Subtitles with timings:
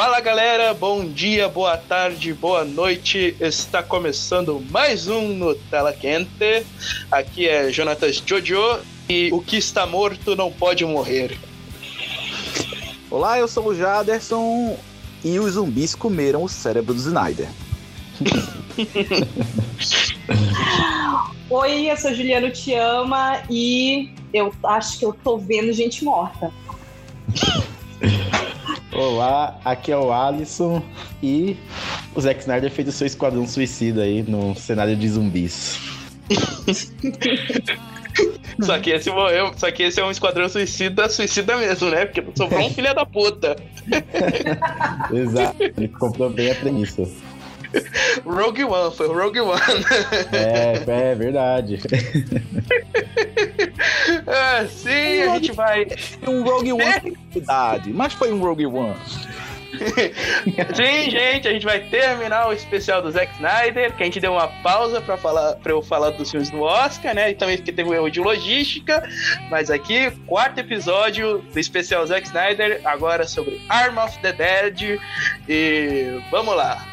[0.00, 3.36] Fala galera, bom dia, boa tarde, boa noite.
[3.38, 6.64] Está começando mais um no Tela Quente.
[7.10, 11.38] Aqui é Jonatas Jojo e o que está morto não pode morrer.
[13.10, 14.78] Olá, eu sou o Jaderson
[15.22, 17.50] e os zumbis comeram o cérebro do Snyder.
[21.50, 26.50] Oi, eu sou Juliano Te Ama e eu acho que eu tô vendo gente morta.
[29.00, 30.82] Olá, aqui é o Alisson
[31.22, 31.56] e
[32.14, 35.80] o Zack Snyder fez o seu esquadrão suicida aí no cenário de zumbis.
[38.60, 42.04] Só que, esse morreu, só que esse é um esquadrão suicida, suicida mesmo, né?
[42.04, 43.56] Porque sobrou um filho da puta.
[45.10, 47.08] Exato, ele comprou bem a premissa.
[48.26, 49.60] Rogue One, foi o Rogue One.
[50.30, 51.80] É, é verdade.
[54.30, 55.86] É, sim, a gente vai.
[56.26, 58.94] Um Rogue One cidade, mas foi um Rogue One.
[60.74, 64.32] Sim, gente, a gente vai terminar o especial do Zack Snyder, que a gente deu
[64.32, 67.30] uma pausa para falar para eu falar dos filmes do Oscar, né?
[67.30, 69.02] E também porque teve um erro de logística,
[69.48, 75.00] mas aqui, quarto episódio do especial Zack Snyder, agora sobre Arm of the Dead
[75.48, 76.84] e vamos lá.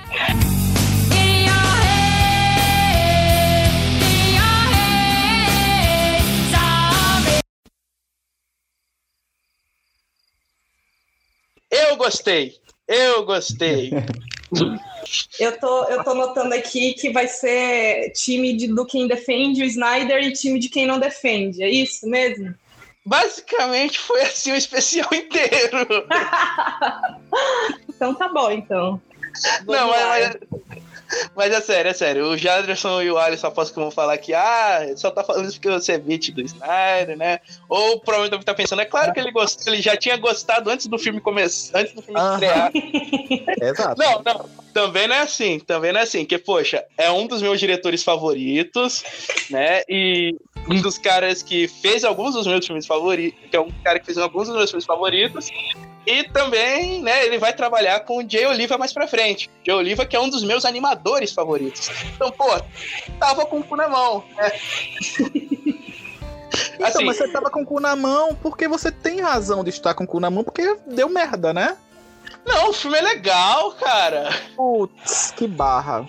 [11.69, 12.55] Eu gostei.
[12.87, 13.91] Eu gostei.
[15.39, 19.65] Eu tô, eu tô notando aqui que vai ser time de, do quem defende o
[19.65, 21.63] Snyder e time de quem não defende.
[21.63, 22.53] É isso mesmo?
[23.05, 25.87] Basicamente foi assim o especial inteiro.
[27.87, 29.01] então tá bom, então.
[29.65, 30.35] Não, mas,
[31.35, 32.25] mas é sério, é sério.
[32.27, 35.55] O Jadderson e o Alisson aposto que vão falar que ah, só tá falando isso
[35.55, 37.39] porque você é beat do Snyder, né?
[37.69, 40.97] Ou provavelmente tá pensando, é claro que ele gostou, ele já tinha gostado antes do
[40.97, 42.33] filme começar, antes do filme Aham.
[42.33, 42.71] estrear.
[43.61, 44.01] Exato.
[44.01, 47.41] Não, não, também não é assim, também não é assim, que poxa, é um dos
[47.41, 49.03] meus diretores favoritos,
[49.49, 49.81] né?
[49.89, 50.35] E
[50.69, 54.05] um dos caras que fez alguns dos meus filmes favoritos, que é um cara que
[54.05, 55.49] fez alguns dos meus filmes favoritos.
[56.05, 59.49] E também, né, ele vai trabalhar com o Jay Oliva mais pra frente.
[59.65, 61.89] Jay Oliva, que é um dos meus animadores favoritos.
[62.15, 62.45] Então, pô,
[63.19, 64.51] tava com o cu na mão, né?
[66.75, 69.69] Então, Assim- mas você tava com o cu na mão porque você tem razão de
[69.69, 71.77] estar com o cu na mão, porque deu merda, né?
[72.47, 74.29] Não, o filme é legal, cara.
[74.55, 76.07] Putz, que barra.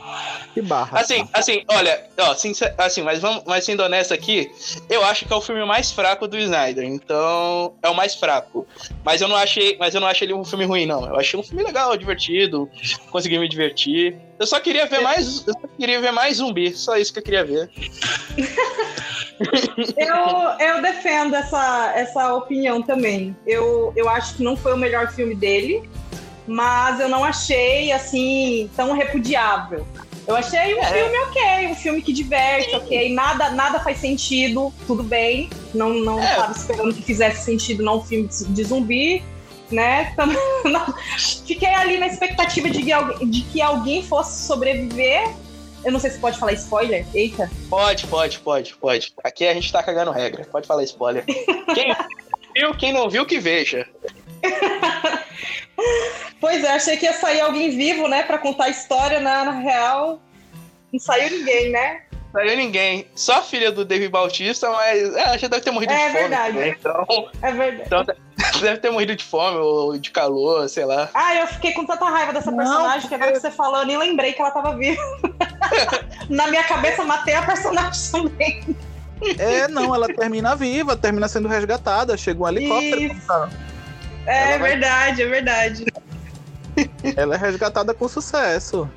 [0.55, 1.01] Que barra.
[1.01, 4.49] Assim, assim, olha, ó, sincer- assim, mas vamos, mas sendo honesto aqui,
[4.89, 6.85] eu acho que é o filme mais fraco do Snyder.
[6.85, 8.67] Então, é o mais fraco.
[9.05, 11.05] Mas eu não achei, mas eu não achei ele um filme ruim, não.
[11.07, 12.71] Eu achei um filme legal, divertido,
[13.11, 14.17] consegui me divertir.
[14.39, 17.25] Eu só queria ver mais, eu só queria ver mais zumbi, só isso que eu
[17.25, 17.69] queria ver.
[19.97, 23.37] Eu, eu defendo essa, essa opinião também.
[23.47, 25.89] Eu, eu acho que não foi o melhor filme dele,
[26.49, 29.87] mas eu não achei assim tão repudiável.
[30.27, 30.87] Eu achei um É.
[30.87, 33.13] filme ok, um filme que diverte, ok.
[33.15, 35.49] Nada, nada faz sentido, tudo bem.
[35.73, 36.31] Não, não É.
[36.31, 39.23] estava esperando que fizesse sentido não um filme de zumbi,
[39.71, 40.11] né?
[40.13, 40.27] Então,
[40.71, 40.95] não-
[41.47, 45.31] Fiquei ali na expectativa de que, alguém, de que alguém fosse sobreviver.
[45.85, 47.07] Eu não sei se pode falar spoiler.
[47.15, 47.51] Eita.
[47.71, 49.13] Pode, pode, pode, pode.
[49.25, 50.45] Aqui a gente tá cagando regra.
[50.51, 51.25] Pode falar spoiler.
[51.75, 51.95] Quem
[52.55, 53.87] viu, quem não viu, que veja.
[56.41, 59.53] Pois é, achei que ia sair alguém vivo, né, pra contar a história na, na
[59.53, 60.21] real.
[60.93, 62.03] Não saiu ninguém, né?
[62.33, 63.07] Saiu ninguém.
[63.15, 66.19] Só a filha do David Bautista, mas é, já deve ter morrido É de fome.
[66.21, 66.57] verdade.
[66.59, 66.69] né?
[66.69, 67.83] Então, É verdade.
[67.87, 68.05] então
[68.61, 71.09] deve ter morrido de fome ou de calor, sei lá.
[71.15, 73.87] Ah, eu fiquei com tanta raiva dessa Não, personagem que agora que você falou, eu
[73.87, 75.01] nem lembrei que ela tava viva.
[76.29, 78.77] na minha cabeça, matei a personagem também.
[79.39, 83.01] É, não, ela termina viva, termina sendo resgatada, chega um helicóptero.
[83.03, 83.68] Isso.
[84.29, 85.85] É Ela vai- verdade, é verdade.
[87.17, 88.89] Ela é resgatada com sucesso.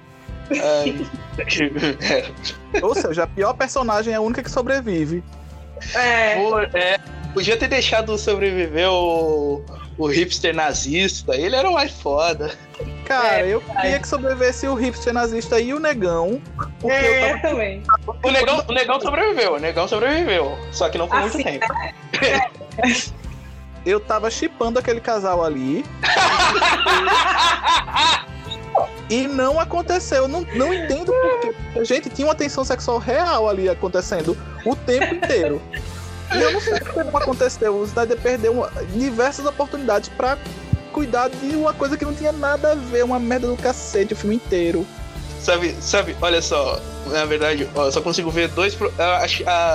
[0.52, 1.08] Ai.
[2.84, 5.24] Ou seja, a pior personagem é a única que sobrevive.
[5.96, 6.36] É.
[6.36, 7.00] Pô, é,
[7.34, 9.64] podia ter deixado sobreviver o,
[9.98, 11.36] o hipster nazista.
[11.36, 12.52] Ele era o mais foda.
[13.06, 16.42] Cara, É, eu queria que sobrevivesse o hipster nazista e o negão.
[16.80, 17.84] Porque É, eu eu também.
[18.24, 20.58] O negão, o negão sobreviveu, o negão sobreviveu.
[20.72, 21.66] Só que não por muito Assim, tempo.
[21.68, 21.92] tava,
[23.86, 25.86] eu tava chipando aquele casal ali.
[29.10, 30.20] E não aconteceu.
[30.24, 31.54] Eu não, não entendo porquê.
[31.84, 35.62] Gente, tinha uma tensão sexual real ali acontecendo o tempo inteiro.
[36.34, 37.76] E eu não sei porque não aconteceu.
[37.76, 40.38] O Snyder perdeu uma- diversas oportunidades pra
[40.94, 44.16] cuidar de uma coisa que não tinha nada a ver, uma merda do cacete o
[44.16, 44.88] filme inteiro.
[45.42, 48.76] Sabe, sabe, olha só, na verdade, ó, eu só consigo ver dois.
[48.76, 49.26] pro- A,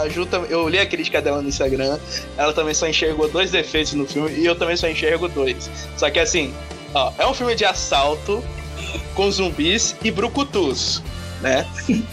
[0.02, 1.98] a, Ju, eu li a crítica dela no Instagram,
[2.38, 5.68] ela também só enxergou dois defeitos no filme e eu também só enxergo dois.
[5.96, 6.54] Só que assim,
[6.94, 8.44] ó, é um filme de assalto
[9.14, 11.02] com zumbis e brucutus,
[11.40, 11.66] né?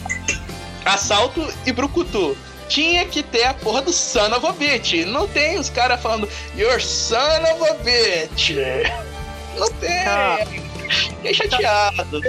[0.83, 2.35] assalto e brucutu.
[2.67, 5.05] Tinha que ter a porra do son of a bitch.
[5.05, 6.27] Não tem os caras falando
[6.57, 8.51] Your son of a bitch.
[9.59, 10.03] Não tem.
[10.03, 10.47] Cara.
[10.93, 12.21] Fiquei chateado.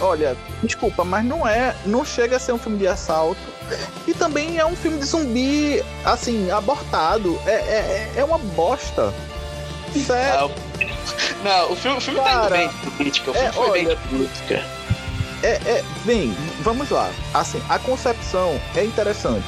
[0.00, 1.74] Olha, desculpa, mas não é.
[1.86, 3.40] Não chega a ser um filme de assalto.
[4.06, 7.38] E também é um filme de zumbi, assim, abortado.
[7.46, 9.12] É, é, é uma bosta.
[9.92, 10.50] Sério.
[11.42, 13.30] Não, não, o filme, o filme tá indo Cara, bem de política.
[13.30, 14.64] O filme é, foi bem olha, de política.
[15.42, 17.10] É, é, bem, vamos lá.
[17.32, 19.46] Assim, a concepção é interessante.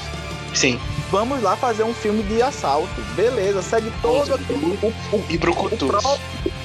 [0.54, 0.80] Sim.
[1.10, 2.88] Vamos lá fazer um filme de assalto.
[3.16, 4.86] Beleza, segue todo aquele, o,
[5.16, 6.18] o, E o, pró-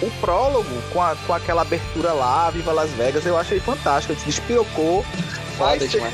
[0.03, 4.13] o prólogo com, a- com aquela abertura lá, Viva Las Vegas, eu achei fantástico.
[4.13, 5.03] A gente despirocou.
[5.57, 6.13] Vai Foda ser demais.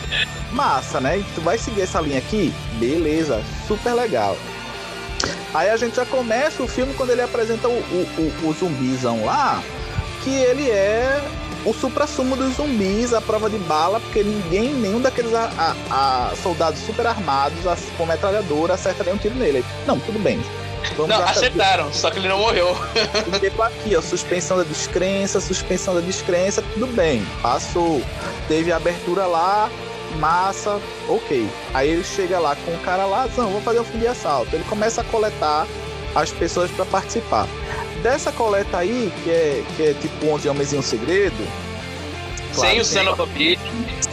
[0.51, 1.18] massa, né?
[1.18, 2.54] E tu vai seguir essa linha aqui?
[2.74, 4.38] Beleza, super legal.
[5.54, 9.25] Aí a gente já começa o filme quando ele apresenta o, o, o, o zumbizão
[9.25, 9.62] lá,
[10.24, 11.22] que ele é
[11.66, 15.50] o supra-sumo dos zumbis, a prova de bala, porque ninguém, nenhum daqueles a,
[15.90, 19.63] a- a soldados super armados a- com metralhadora acerta nenhum tiro nele.
[19.86, 20.42] Não, tudo bem.
[20.98, 22.75] Vamos Não, acertaram, só que ele não morreu.
[23.28, 28.02] e depois aqui, ó, suspensão da descrença, suspensão da descrença, tudo bem, passou.
[28.48, 29.69] Teve a abertura lá,
[30.19, 31.48] massa, ok.
[31.75, 34.56] Aí ele chega lá com o cara lá, não, vou fazer um filme de assalto.
[34.56, 35.68] Ele começa a coletar
[36.16, 37.48] as pessoas para participar.
[38.01, 41.36] Dessa coleta aí, que é, que é tipo 11 Homens e um Segredo,
[42.56, 43.59] claro, sem o son of a bitch.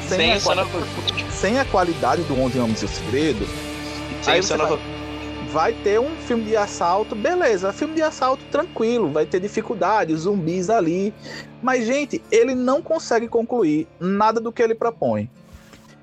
[0.06, 3.46] sem, Sem a, o quali- sem a qualidade do 11 Homens e um Segredo,
[4.23, 4.79] Sem Aí o son of a
[5.50, 10.69] vai- ter um filme de assalto, beleza, filme de assalto tranquilo, vai ter dificuldade, zumbis
[10.69, 11.14] ali.
[11.62, 15.31] Mas, gente, ele não consegue concluir nada do que ele propõe.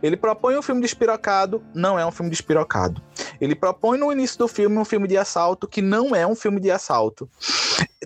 [0.01, 3.01] Ele propõe um filme despirocado, não é um filme despirocado.
[3.39, 6.59] Ele propõe no início do filme um filme de assalto, que não é um filme
[6.59, 7.29] de assalto.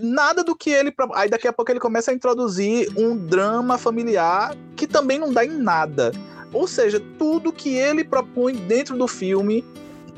[0.02, 0.94] Nada do que ele.
[1.14, 5.44] Aí daqui a pouco ele começa a introduzir um drama familiar que também não dá
[5.46, 6.12] em nada.
[6.54, 9.64] Ou seja, tudo que ele propõe dentro do filme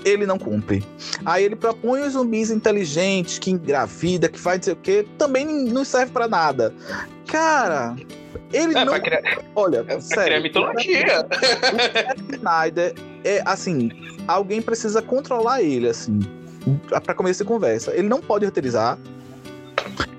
[0.04, 0.84] ele não cumpre.
[1.26, 5.46] Aí ele propõe os zumbis inteligentes, que engravida, que faz não sei o quê, também
[5.46, 6.74] não serve pra nada.
[7.28, 7.96] Cara,
[8.52, 9.00] ele É, não.
[9.00, 9.22] criar,
[9.56, 10.24] Olha, é sério.
[10.24, 11.28] criar mitologia.
[12.30, 13.92] O Snyder é assim,
[14.28, 16.20] alguém precisa controlar ele, assim,
[17.06, 17.94] pra começar a conversa.
[17.94, 18.98] Ele não pode roteirizar.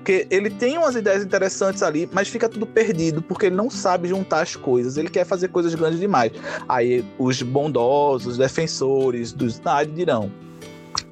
[0.03, 4.09] Porque ele tem umas ideias interessantes ali, mas fica tudo perdido, porque ele não sabe
[4.09, 4.97] juntar as coisas.
[4.97, 6.33] Ele quer fazer coisas grandes demais.
[6.67, 10.29] Aí os bondosos, defensores do Snyder dirão: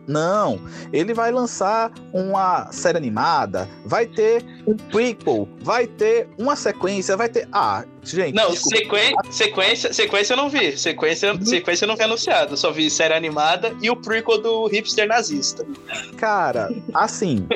[0.08, 0.60] não,
[0.92, 7.30] ele vai lançar uma série animada, vai ter um prequel, vai ter uma sequência, vai
[7.30, 7.48] ter.
[7.52, 8.36] Ah, gente.
[8.36, 10.78] Não, sequen- sequência, sequência eu não vi.
[10.78, 12.54] Sequência, sequência eu não vi anunciado.
[12.54, 15.66] Eu só vi série animada e o prequel do hipster nazista.
[16.18, 17.48] Cara, assim,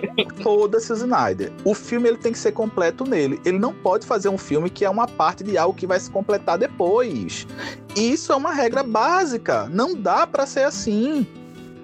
[0.42, 1.52] foda-se o Snyder.
[1.64, 3.40] O filme ele tem que ser completo nele.
[3.46, 6.10] Ele não pode fazer um filme que é uma parte de algo que vai se
[6.10, 7.46] completar depois.
[7.96, 9.68] Isso é uma regra básica.
[9.72, 11.26] Não dá pra ser assim.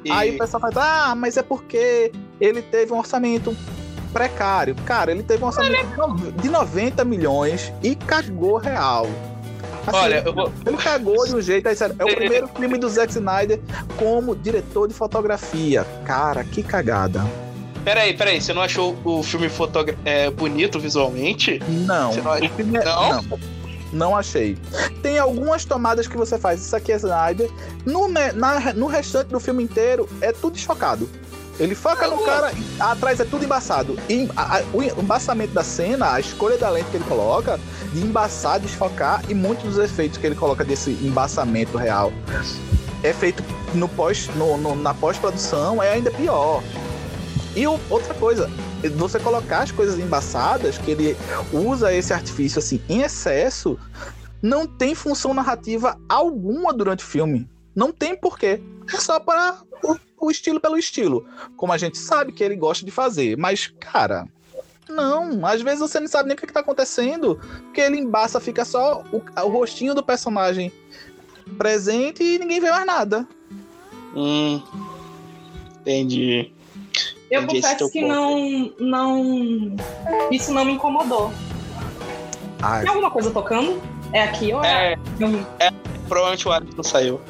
[0.03, 3.55] E- Aí o pessoal faz, ah, mas é porque ele teve um orçamento
[4.11, 4.75] precário.
[4.85, 9.07] Cara, ele teve um orçamento de no- de 90 milhões e cagou real.
[9.87, 10.51] Assim, Olha, eu vou.
[10.65, 13.59] ele cagou de um jeito, aí, sério, é o primeiro filme do Zack Snyder
[13.97, 15.85] como diretor de fotografia.
[16.05, 17.25] Cara, que cagada.
[17.83, 19.97] Peraí, peraí, você não achou o filme fotogra...
[20.05, 21.59] é, bonito visualmente?
[21.67, 23.23] Não, não o filme é- Não?
[23.23, 23.39] não.
[23.91, 24.57] Não achei.
[25.01, 27.49] Tem algumas tomadas que você faz, isso aqui é Snyder.
[27.85, 31.09] No, na- no restante do filme inteiro, é tudo chocado.
[31.59, 33.97] Ele foca no cara, atrás é tudo embaçado.
[34.09, 37.59] E a- a- o embaçamento da cena, a escolha da lente que ele coloca,
[37.93, 42.11] de embaçar, desfocar, e muitos dos efeitos que ele coloca desse embaçamento real
[43.03, 43.43] é feito
[43.73, 46.63] no pós, no- no- na pós-produção, é ainda pior.
[47.55, 48.49] E outra coisa,
[48.95, 51.17] você colocar as coisas embaçadas, que ele
[51.51, 53.77] usa esse artifício assim em excesso,
[54.41, 57.49] não tem função narrativa alguma durante o filme.
[57.75, 58.61] Não tem porquê.
[58.93, 61.25] É só para o, o estilo pelo estilo.
[61.55, 63.37] Como a gente sabe que ele gosta de fazer.
[63.37, 64.27] Mas, cara,
[64.89, 65.45] não.
[65.45, 67.39] Às vezes você não sabe nem o que, que tá acontecendo.
[67.63, 70.71] Porque ele embaça, fica só o, o rostinho do personagem
[71.57, 73.27] presente e ninguém vê mais nada.
[74.15, 74.61] Hum.
[75.81, 76.51] Entendi.
[77.31, 79.75] Eu confesso que não, não.
[80.29, 81.31] Isso não me incomodou.
[82.61, 83.81] Ai, Tem alguma coisa tocando?
[84.13, 84.97] É aqui ou é?
[85.59, 85.71] É,
[86.09, 87.21] provavelmente o Alisson saiu.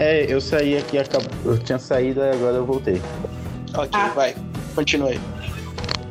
[0.00, 0.96] É, eu saí aqui,
[1.44, 3.00] eu tinha saído e agora eu voltei.
[3.74, 3.82] Ah.
[3.82, 4.34] Ok, vai.
[4.74, 5.20] Continua aí.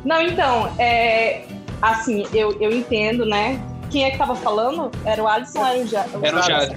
[0.04, 1.44] Não, então, é.
[1.82, 3.60] Assim, eu, eu entendo, né?
[3.90, 4.88] Quem é que tava falando?
[5.04, 6.76] Era o Alisson ou era o Ja- Era o Jade.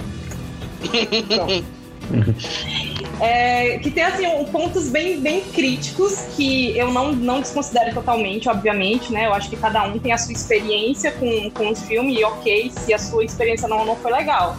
[3.22, 9.12] É, que tem assim pontos bem, bem críticos que eu não, não desconsidero totalmente, obviamente,
[9.12, 9.26] né?
[9.26, 12.72] Eu acho que cada um tem a sua experiência com, com os filmes e ok,
[12.72, 14.58] se a sua experiência não, não foi legal.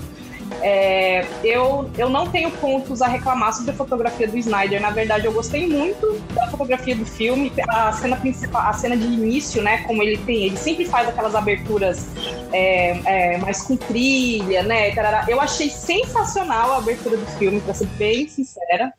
[0.62, 4.80] É, eu, eu não tenho pontos a reclamar sobre a fotografia do Snyder.
[4.80, 7.52] Na verdade, eu gostei muito da fotografia do filme.
[7.68, 9.82] A cena principal, a cena de início, né?
[9.84, 12.08] Como ele tem, ele sempre faz aquelas aberturas
[12.52, 14.92] é, é, mais com trilha, né?
[15.28, 18.92] Eu achei sensacional a abertura do filme, para ser bem sincera.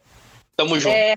[0.55, 0.95] Tamo junto.
[0.95, 1.15] É,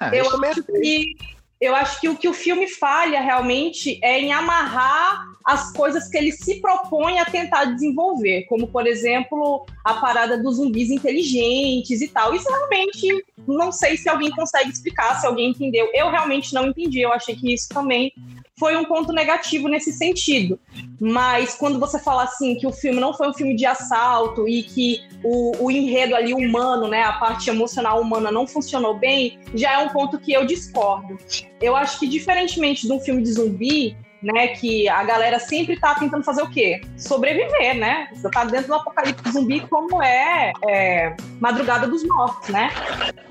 [0.00, 1.16] ah, eu acho que
[1.62, 6.18] eu acho que o que o filme falha realmente é em amarrar as coisas que
[6.18, 12.08] ele se propõe a tentar desenvolver, como por exemplo a parada dos zumbis inteligentes e
[12.08, 12.34] tal.
[12.34, 15.88] Isso realmente não sei se alguém consegue explicar, se alguém entendeu.
[15.94, 17.00] Eu realmente não entendi.
[17.00, 18.12] Eu achei que isso também
[18.58, 20.58] foi um ponto negativo nesse sentido.
[21.00, 24.62] Mas quando você fala assim que o filme não foi um filme de assalto e
[24.62, 29.72] que o, o enredo ali humano, né, a parte emocional humana não funcionou bem, já
[29.72, 31.16] é um ponto que eu discordo.
[31.60, 35.94] Eu acho que diferentemente de um filme de zumbi, né, que a galera sempre tá
[35.96, 36.80] tentando fazer o quê?
[36.96, 38.08] Sobreviver, né?
[38.14, 42.70] Você tá dentro do apocalipse zumbi como é, é Madrugada dos Mortos, né?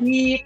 [0.01, 0.43] E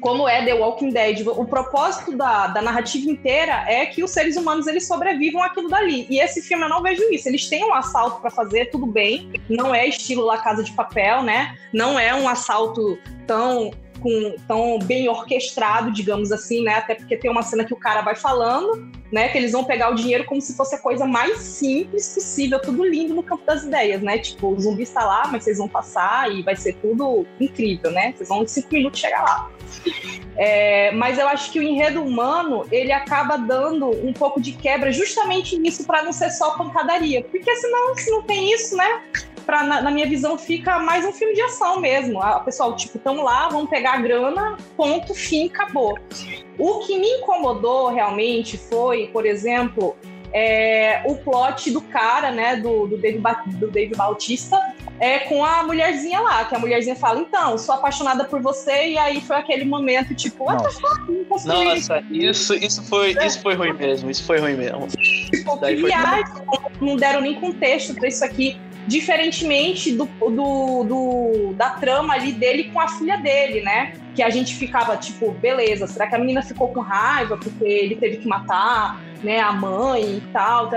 [0.00, 4.36] como é The Walking Dead, o propósito da, da narrativa inteira é que os seres
[4.36, 6.06] humanos eles sobrevivam aquilo dali.
[6.08, 7.28] E esse filme eu não vejo isso.
[7.28, 9.32] Eles têm um assalto para fazer, tudo bem.
[9.48, 11.56] Não é estilo La Casa de Papel, né?
[11.72, 16.74] Não é um assalto tão com, tão bem orquestrado, digamos assim, né?
[16.74, 19.28] Até porque tem uma cena que o cara vai falando, né?
[19.28, 22.84] Que eles vão pegar o dinheiro como se fosse a coisa mais simples possível, tudo
[22.84, 24.18] lindo no campo das ideias, né?
[24.18, 28.12] Tipo, o zumbi está lá, mas vocês vão passar e vai ser tudo incrível, né?
[28.16, 29.50] Vocês vão em cinco minutos chegar lá.
[30.36, 34.92] É, mas eu acho que o enredo humano ele acaba dando um pouco de quebra
[34.92, 39.02] justamente nisso para não ser só pancadaria, porque senão se não tem isso, né?
[39.48, 42.20] Pra, na, na, minha visão, fica mais um filme de ação mesmo.
[42.20, 45.98] A pessoal, tipo, estão lá, vão pegar a grana, ponto, fim, acabou.
[46.58, 49.96] O que me incomodou realmente foi, por exemplo,
[50.34, 54.60] é, o plot do cara, né, do, do, Dave, do Dave Bautista,
[55.00, 58.98] é, com a mulherzinha lá, que a mulherzinha fala, então, sou apaixonada por você, e
[58.98, 61.46] aí foi aquele momento, tipo, what the fuck?
[61.46, 64.86] Nossa, isso, isso, foi, isso foi ruim mesmo, isso foi ruim mesmo.
[64.88, 66.24] Tipo, que viagem,
[66.82, 72.64] não deram nem contexto pra isso aqui diferentemente do, do, do, da trama ali dele
[72.72, 73.92] com a filha dele, né?
[74.16, 77.96] Que a gente ficava tipo, beleza, será que a menina ficou com raiva porque ele
[77.96, 80.70] teve que matar né, a mãe e tal?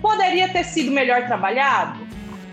[0.00, 2.00] Poderia ter sido melhor trabalhado?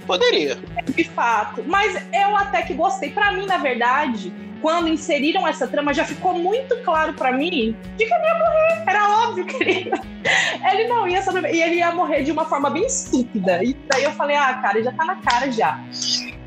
[0.05, 0.57] Poderia.
[0.85, 1.63] De fato.
[1.65, 3.11] Mas eu até que gostei.
[3.11, 8.05] Para mim, na verdade, quando inseriram essa trama, já ficou muito claro para mim de
[8.05, 8.83] que ele ia morrer.
[8.87, 9.91] Era óbvio que ele
[10.71, 11.55] ele não ia sobreviver.
[11.55, 13.63] E ele ia morrer de uma forma bem estúpida.
[13.63, 15.79] E daí eu falei, ah, cara, já tá na cara já.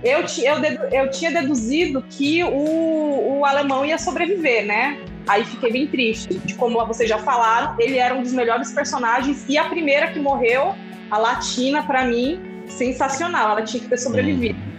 [0.02, 4.99] Eu, eu, eu tinha deduzido que o, o alemão ia sobreviver, né?
[5.26, 6.35] Aí fiquei bem triste.
[6.35, 9.44] De como vocês já falaram, ele era um dos melhores personagens.
[9.49, 10.75] E a primeira que morreu,
[11.11, 13.50] a Latina, para mim, sensacional.
[13.50, 14.74] Ela tinha que ter sobrevivido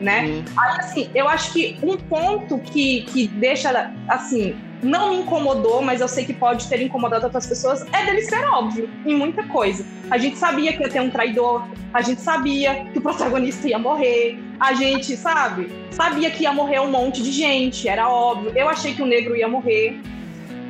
[0.00, 0.24] né?
[0.24, 0.44] Uhum.
[0.56, 6.00] Aí, assim, eu acho que um ponto que, que deixa, assim, não me incomodou, mas
[6.00, 9.84] eu sei que pode ter incomodado outras pessoas, é dele ser óbvio em muita coisa.
[10.10, 13.78] A gente sabia que ia ter um traidor, a gente sabia que o protagonista ia
[13.78, 18.52] morrer, a gente, sabe, sabia que ia morrer um monte de gente, era óbvio.
[18.56, 20.00] Eu achei que o negro ia morrer,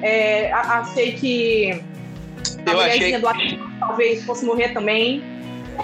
[0.03, 1.81] é, achei que
[2.67, 3.19] a eu achei...
[3.19, 3.29] do
[3.79, 5.23] talvez fosse morrer também.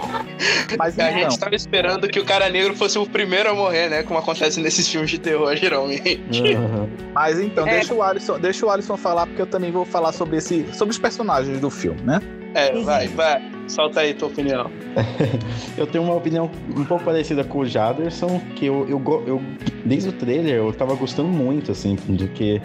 [0.77, 4.03] Mas a gente tava esperando que o cara negro fosse o primeiro a morrer, né?
[4.03, 6.43] Como acontece nesses filmes de terror, geralmente.
[6.55, 6.89] Uhum.
[7.13, 7.71] Mas então, é.
[7.71, 10.91] deixa, o Alisson, deixa o Alisson falar, porque eu também vou falar sobre, esse, sobre
[10.91, 12.21] os personagens do filme, né?
[12.53, 13.41] É, vai, vai.
[13.67, 14.71] Solta aí tua opinião.
[15.77, 19.41] eu tenho uma opinião um pouco parecida com o Jaderson, que eu, eu, eu
[19.85, 22.61] desde o trailer eu tava gostando muito, assim, do que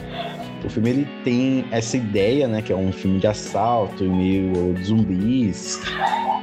[0.67, 5.81] o filme ele tem essa ideia, né, que é um filme de assalto meio zumbis.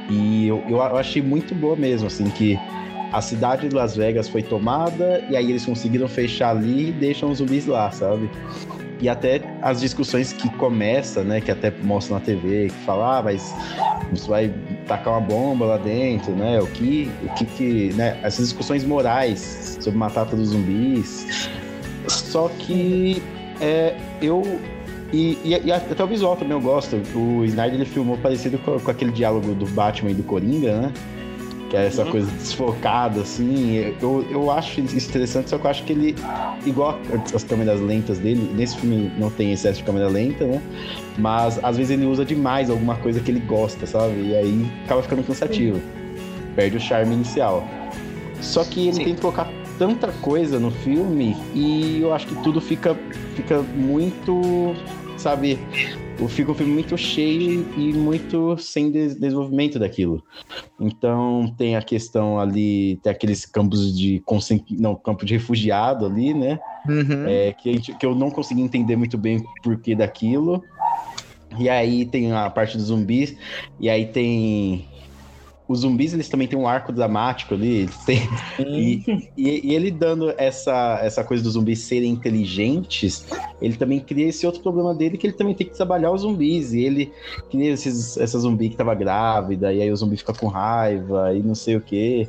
[0.08, 2.58] E eu, eu achei muito boa mesmo, assim, que
[3.12, 7.30] a cidade de Las Vegas foi tomada e aí eles conseguiram fechar ali e deixam
[7.30, 8.30] os zumbis lá, sabe?
[9.00, 13.22] E até as discussões que começa, né, que até mostra na TV, que fala, ah,
[13.22, 13.54] mas
[14.12, 14.54] você vai
[14.86, 16.60] tacar uma bomba lá dentro, né?
[16.60, 18.18] O que, o que, que né?
[18.22, 21.48] Essas discussões morais sobre matar todos os zumbis.
[22.08, 23.22] Só que
[23.60, 24.42] é, eu.
[25.12, 26.96] E, e, e, até o visual também eu gosto.
[27.14, 30.92] O Snyder ele filmou parecido com, com aquele diálogo do Batman e do Coringa, né?
[31.68, 32.10] Que é essa uhum.
[32.10, 33.94] coisa desfocada, assim.
[34.00, 36.16] Eu, eu acho isso interessante, só que eu acho que ele,
[36.64, 36.98] igual
[37.34, 40.60] as câmeras lentas dele, nesse filme não tem excesso de câmera lenta, né?
[41.18, 44.14] Mas às vezes ele usa demais alguma coisa que ele gosta, sabe?
[44.20, 45.80] E aí acaba ficando cansativo.
[46.54, 47.66] Perde o charme inicial.
[48.40, 49.04] Só que ele Sim.
[49.04, 49.48] tem que colocar
[49.80, 52.94] tanta coisa no filme e eu acho que tudo fica,
[53.34, 54.74] fica muito,
[55.16, 55.58] sabe,
[56.28, 60.22] fica um filme muito cheio e muito sem desenvolvimento daquilo.
[60.78, 64.22] Então tem a questão ali, tem aqueles campos de
[64.72, 66.58] não, campo de refugiado ali, né?
[66.86, 67.26] Uhum.
[67.26, 70.62] É, que, gente, que eu não consegui entender muito bem o porquê daquilo.
[71.58, 73.34] E aí tem a parte dos zumbis,
[73.80, 74.86] e aí tem
[75.70, 77.88] os zumbis eles também têm um arco dramático ali.
[78.58, 79.04] E,
[79.36, 83.24] e, e, ele dando essa, essa coisa dos zumbis serem inteligentes,
[83.62, 86.72] ele também cria esse outro problema dele que ele também tem que trabalhar os zumbis.
[86.72, 87.12] E ele
[87.52, 91.40] cria esses, essa zumbi que tava grávida, e aí o zumbi fica com raiva e
[91.40, 92.28] não sei o que.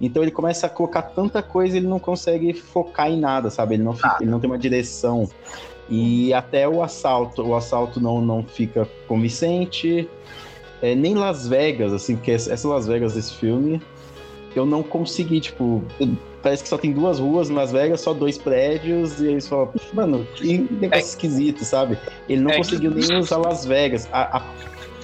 [0.00, 3.74] Então ele começa a colocar tanta coisa ele não consegue focar em nada, sabe?
[3.74, 5.28] Ele não, fica, ele não tem uma direção.
[5.90, 10.08] E até o assalto, o assalto não, não fica convincente
[10.82, 13.80] é, nem Las Vegas, assim, porque essa Las Vegas desse filme,
[14.54, 15.82] eu não consegui, tipo,
[16.42, 19.46] parece que só tem duas ruas em Las Vegas, só dois prédios, e aí eles
[19.46, 21.98] falam, mano, que negócio é, esquisito, sabe?
[22.28, 23.06] Ele não é conseguiu que...
[23.06, 24.08] nem usar Las Vegas.
[24.12, 24.42] A, a,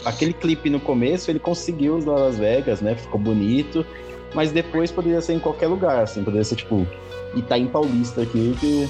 [0.04, 2.94] aquele clipe no começo, ele conseguiu usar Las Vegas, né?
[2.94, 3.84] Ficou bonito,
[4.34, 6.86] mas depois poderia ser em qualquer lugar, assim, poderia ser, tipo,
[7.34, 8.88] Itaim Paulista aqui, que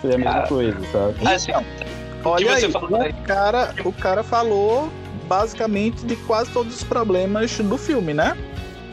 [0.00, 1.26] seria a mesma coisa, sabe?
[1.26, 1.52] Assim,
[2.26, 4.90] Olha aí, o cara, o cara falou
[5.24, 8.36] basicamente de quase todos os problemas do filme, né?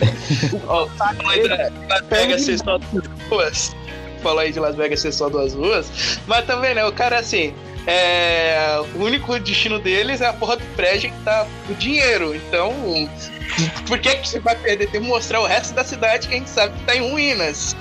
[1.89, 3.75] Las Vegas ser só duas ruas.
[4.23, 6.19] Falar aí de Las Vegas ser só duas ruas.
[6.27, 6.85] Mas também, né?
[6.85, 7.53] O cara, assim,
[7.85, 8.79] é...
[8.95, 12.35] o único destino deles é a porra do prédio que tá o dinheiro.
[12.35, 12.73] Então,
[13.87, 16.49] por que, que você vai perder tempo mostrar o resto da cidade que a gente
[16.49, 17.75] sabe que tá em ruínas?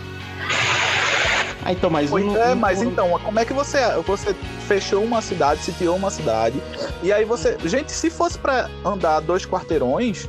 [1.64, 2.84] Ah, então, mas pois um, é, um, mas um...
[2.84, 4.34] então, como é que você, você
[4.66, 6.60] fechou uma cidade, sitiou uma cidade,
[7.02, 7.56] e aí você.
[7.64, 10.28] Gente, se fosse para andar dois quarteirões,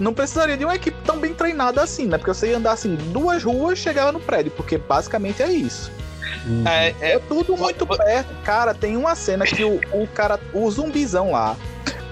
[0.00, 2.18] não precisaria de uma equipe tão bem treinada assim, né?
[2.18, 5.90] Porque você ia andar assim duas ruas chegava no prédio, porque basicamente é isso.
[6.46, 6.66] Uhum.
[6.66, 8.34] É, é, é, tudo muito perto.
[8.42, 11.56] Cara, tem uma cena que o, o cara, o zumbizão lá,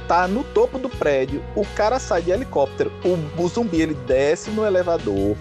[0.07, 4.51] tá no topo do prédio, o cara sai de helicóptero, o, o zumbi ele desce
[4.51, 5.37] no elevador,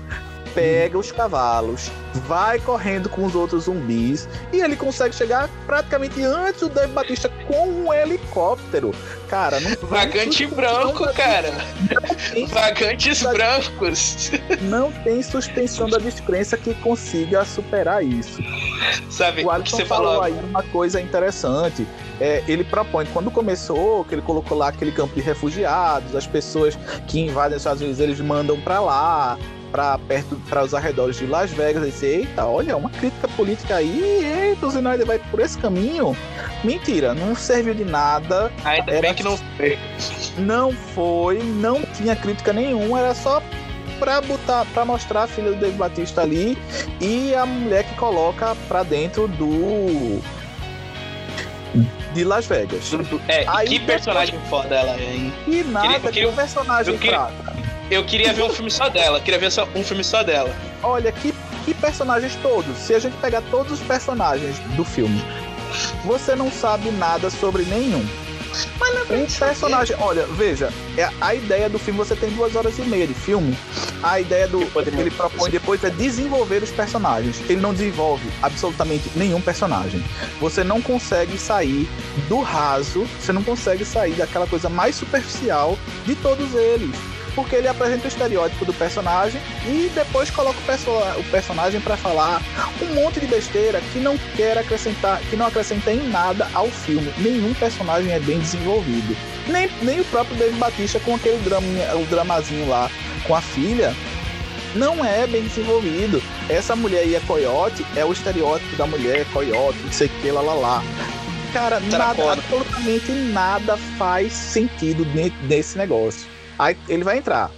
[0.53, 1.91] pega os cavalos,
[2.27, 7.29] vai correndo com os outros zumbis e ele consegue chegar praticamente antes do Dave Batista
[7.47, 8.93] com um helicóptero.
[9.27, 11.51] Cara, não Vagante branco, cara.
[12.49, 13.31] Vagantes da...
[13.31, 14.31] brancos.
[14.61, 18.39] Não tem suspensão da descrença que consiga superar isso.
[19.09, 21.87] Sabe, o Alisson você falou, aí uma coisa interessante.
[22.19, 26.77] É, ele propõe, quando começou, que ele colocou lá aquele campo de refugiados, as pessoas
[27.07, 29.37] que invadem os Estados Unidos, eles mandam para lá,
[29.71, 33.75] para perto para os arredores de Las Vegas e disse, eita, olha, uma crítica política
[33.75, 36.15] aí, eita, o Zinoide vai por esse caminho.
[36.63, 38.51] Mentira, não serviu de nada.
[38.63, 39.01] Ainda era...
[39.01, 39.77] bem que não foi.
[40.37, 43.41] Não foi, não tinha crítica nenhuma, era só
[43.99, 46.57] para botar, para mostrar a filha do David Batista ali
[47.01, 50.21] e a mulher que coloca para dentro do
[52.13, 52.91] de Las Vegas.
[53.27, 54.49] É, Aí, que personagem depois...
[54.49, 55.33] foda ela é, hein?
[55.47, 57.58] E nada, queria, que personagem eu queria, fraco.
[57.91, 60.55] Eu queria ver um filme só dela, queria ver só um filme só dela.
[60.83, 61.33] Olha, que,
[61.65, 62.77] que personagens todos.
[62.77, 65.19] Se a gente pegar todos os personagens do filme,
[66.05, 68.05] você não sabe nada sobre nenhum.
[68.79, 72.77] Mas não um personagem, olha, veja, é a ideia do filme você tem duas horas
[72.77, 73.57] e meia de filme.
[74.03, 77.41] A ideia do que ele propõe depois é desenvolver os personagens.
[77.49, 80.03] Ele não desenvolve absolutamente nenhum personagem.
[80.39, 81.89] Você não consegue sair
[82.27, 86.95] do raso, você não consegue sair daquela coisa mais superficial de todos eles
[87.39, 91.95] porque ele apresenta o estereótipo do personagem e depois coloca o, perso o personagem para
[91.95, 92.41] falar
[92.81, 97.13] um monte de besteira que não quer acrescentar, que não acrescenta em nada ao filme.
[97.17, 99.15] Nenhum personagem é bem desenvolvido.
[99.47, 102.91] Nem, nem o próprio David Batista com aquele drama, o dramazinho lá
[103.25, 103.95] com a filha,
[104.75, 106.21] não é bem desenvolvido.
[106.49, 110.29] Essa mulher aí é coiote, é o estereótipo da mulher coiote, não sei o que,
[110.29, 110.83] lá lá lá.
[111.53, 116.27] Cara, nada, absolutamente nada faz sentido dentro desse negócio.
[116.59, 117.49] Aí ele vai entrar.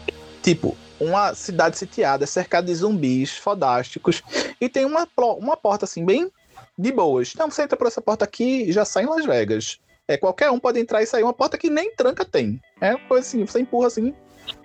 [0.44, 4.22] Tipo, uma cidade sitiada, cercada de zumbis fodásticos.
[4.62, 5.08] E tem uma,
[5.40, 6.32] uma porta assim, bem
[6.78, 7.32] de boas.
[7.34, 9.80] Então você entra por essa porta aqui e já sai em Las Vegas.
[10.08, 11.24] É, qualquer um pode entrar e sair.
[11.24, 12.62] Uma porta que nem tranca tem.
[12.80, 14.14] É coisa assim, você empurra assim,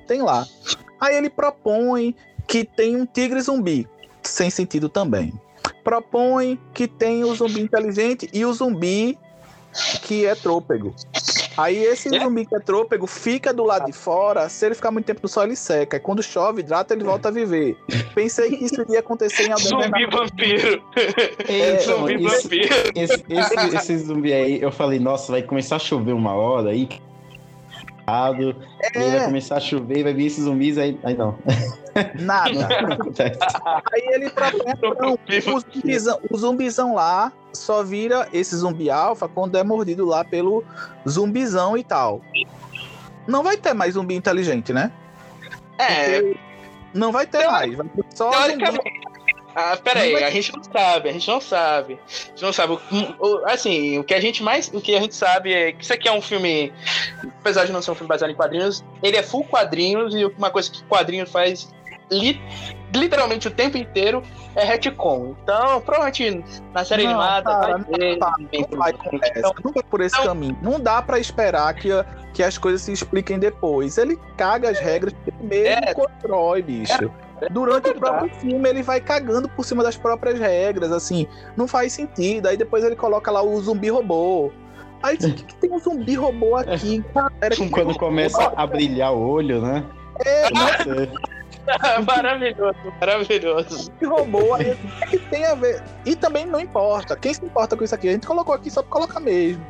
[0.07, 0.46] tem lá.
[1.01, 2.14] Aí ele propõe
[2.46, 3.88] que tem um tigre zumbi.
[4.22, 5.33] Sem sentido também.
[5.83, 9.18] Propõe que tem o zumbi inteligente e o zumbi
[10.03, 10.94] que é trôpego.
[11.57, 12.21] Aí esse é?
[12.21, 15.29] zumbi que é trôpego fica do lado de fora, se ele ficar muito tempo no
[15.29, 15.97] sol, ele seca.
[15.97, 17.77] E quando chove, hidrata, ele volta a viver.
[18.14, 20.83] Pensei que isso iria acontecer em algum Zumbi vampiro.
[21.49, 22.75] É, zumbi vampiro.
[22.95, 26.88] Esse, esse, esse, zumbi aí, eu falei, nossa, vai começar a chover uma hora aí.
[28.95, 28.99] É.
[29.01, 30.99] E vai começar a chover e vai vir esses zumbis aí.
[31.03, 31.37] Aí não.
[32.21, 32.69] Nada.
[33.92, 39.57] Aí ele propõe não, o, zumbizão, o zumbizão lá só vira esse zumbi alfa quando
[39.57, 40.64] é mordido lá pelo
[41.09, 42.21] zumbizão e tal.
[43.27, 44.92] Não vai ter mais zumbi inteligente, né?
[45.79, 46.37] É, Porque
[46.95, 47.75] não vai ter mais.
[47.75, 49.07] Vai ter só teoricamente.
[49.59, 51.99] Ah, peraí, a gente não sabe, a gente não sabe.
[52.07, 52.73] A gente não sabe.
[52.75, 54.69] O- o- assim, o que a gente mais.
[54.69, 56.71] O que a gente sabe é que isso aqui é um filme.
[57.40, 60.51] Apesar de não ser um filme baseado em quadrinhos, ele é full quadrinhos e uma
[60.51, 61.75] coisa que quadrinho faz
[62.11, 62.38] li-
[62.94, 64.22] literalmente o tempo inteiro
[64.55, 65.35] é retcon.
[65.42, 68.16] Então, provavelmente na série Não, animada cara, vai ter.
[68.18, 70.59] não, tem Não vai Então, não por esse Então- caminho.
[70.62, 71.88] Não dá pra esperar que,
[72.33, 73.99] que as coisas se expliquem depois.
[73.99, 75.94] Ele caga as regras que ele mesmo É.
[75.94, 77.11] constrói, bicho.
[77.51, 81.27] Durante é o próprio filme, ele vai cagando por cima das próprias regras, assim.
[81.55, 82.46] Não faz sentido.
[82.49, 84.51] Aí depois ele coloca lá o zumbi robô.
[85.03, 87.05] Aí, o que, que tem um zumbi robô aqui?
[87.12, 89.85] Cara, que Quando começa a brilhar o olho, né?
[90.25, 91.09] É, Nossa,
[92.07, 93.68] maravilhoso, maravilhoso.
[93.85, 94.76] zumbi robô, aí, o
[95.09, 95.83] que, que tem a ver?
[96.05, 97.16] E também não importa.
[97.16, 98.09] Quem se importa com isso aqui?
[98.09, 99.64] A gente colocou aqui só pra colocar mesmo.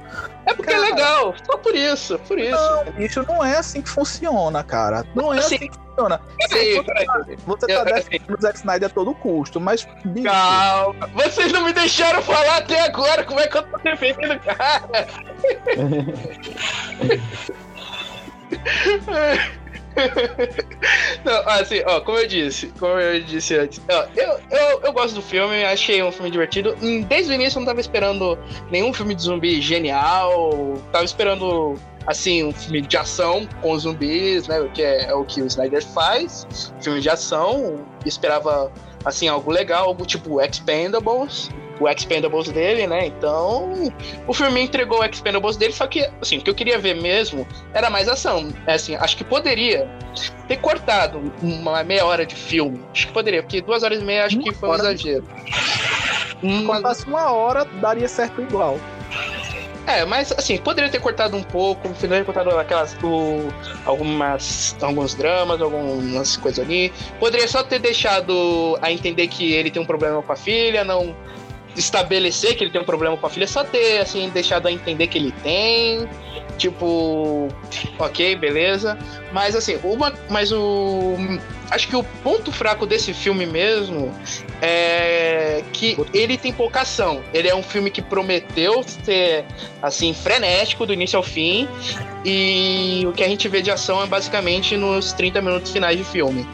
[0.44, 0.86] É porque Cara.
[0.86, 2.50] é legal, só por isso, por isso.
[2.50, 5.04] Não, bicho, não é assim que funciona, cara.
[5.14, 6.20] Não é assim, Assim, que funciona.
[6.48, 7.06] Peraí, Você, peraí.
[7.46, 11.72] você tá defendendo o Zack Snyder a todo custo, mas, bicho, Calma, vocês não me
[11.72, 15.06] deixaram falar até agora como é que eu tô defendendo cara.
[21.24, 25.14] Não, assim, ó, como eu disse, como eu disse antes, ó, eu, eu, eu gosto
[25.14, 26.76] do filme, achei um filme divertido.
[27.08, 28.38] Desde o início eu não tava esperando
[28.70, 31.74] nenhum filme de zumbi genial, tava esperando,
[32.06, 35.84] assim, um filme de ação com zumbis, né, que é, é o que o Snyder
[35.84, 36.46] faz,
[36.80, 38.70] filme de ação, esperava,
[39.06, 43.92] assim, algo legal, algo tipo Expendables, o Expendables dele, né, então
[44.26, 47.46] o filme entregou o Expendables dele, só que, assim, o que eu queria ver mesmo
[47.72, 49.88] era mais ação, é, assim, acho que poderia
[50.48, 52.80] ter cortado uma meia hora de filme.
[52.92, 55.24] Acho que poderia, porque duas horas e meia acho que foi um exagero.
[56.40, 58.78] se contasse uma hora, daria certo igual.
[59.86, 62.96] É, mas assim, poderia ter cortado um pouco, poderia ter cortado aquelas.
[63.02, 63.48] O,
[63.84, 64.76] algumas.
[64.80, 66.92] alguns dramas, algumas coisas ali.
[67.20, 71.14] Poderia só ter deixado a entender que ele tem um problema com a filha, não
[71.76, 75.06] estabelecer que ele tem um problema com a filha, só ter assim, deixado a entender
[75.06, 76.08] que ele tem.
[76.56, 77.48] Tipo,
[77.98, 78.98] ok, beleza.
[79.32, 80.12] Mas assim, uma.
[80.30, 81.16] Mas o.
[81.70, 84.14] Acho que o ponto fraco desse filme mesmo
[84.62, 87.22] é que ele tem pouca ação.
[87.34, 89.44] Ele é um filme que prometeu ser
[89.82, 91.68] assim, frenético do início ao fim.
[92.24, 96.04] E o que a gente vê de ação é basicamente nos 30 minutos finais de
[96.04, 96.46] filme.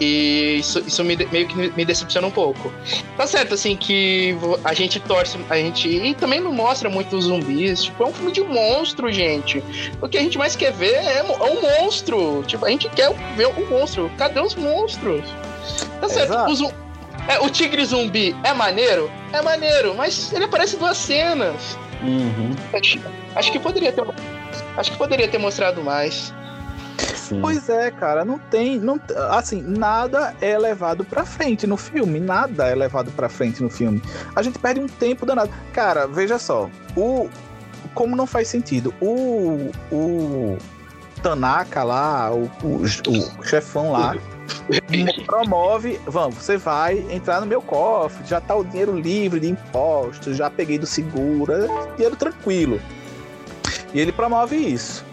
[0.00, 2.72] E isso, isso me, meio que me decepciona um pouco.
[3.16, 5.88] Tá certo, assim, que a gente torce, a gente.
[5.88, 7.84] E também não mostra muito os zumbis.
[7.84, 9.62] Tipo, é um filme de monstro, gente.
[10.00, 12.42] O que a gente mais quer ver é, é um monstro.
[12.46, 14.10] Tipo, a gente quer ver o monstro.
[14.18, 15.24] Cadê os monstros?
[16.00, 16.74] Tá certo, Exato.
[17.28, 19.10] é, o tigre zumbi é maneiro?
[19.32, 21.78] É maneiro, mas ele aparece duas cenas.
[22.02, 22.98] Uhum, Acho,
[23.36, 24.02] acho que poderia ter.
[24.76, 26.34] Acho que poderia ter mostrado mais.
[27.40, 32.68] Pois é, cara, não tem, não, assim, nada é levado pra frente no filme, nada
[32.68, 34.02] é levado pra frente no filme.
[34.34, 35.50] A gente perde um tempo danado.
[35.72, 37.28] Cara, veja só, o
[37.94, 40.56] como não faz sentido, o o
[41.22, 42.82] Tanaka lá, o, o,
[43.38, 44.16] o chefão lá,
[45.26, 50.36] promove, vamos, você vai entrar no meu cofre, já tá o dinheiro livre de impostos,
[50.36, 52.80] já peguei do seguro, é dinheiro tranquilo.
[53.94, 55.04] E ele promove isso.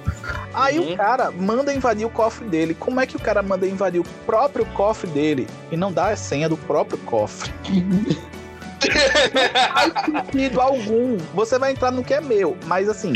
[0.54, 0.94] Aí Uhum.
[0.94, 2.74] o cara manda invadir o cofre dele.
[2.74, 6.16] Como é que o cara manda invadir o próprio cofre dele e não dá a
[6.16, 7.52] senha do próprio cofre?
[7.70, 11.18] Não faz sentido algum.
[11.34, 13.14] Você vai entrar no que é meu, mas assim,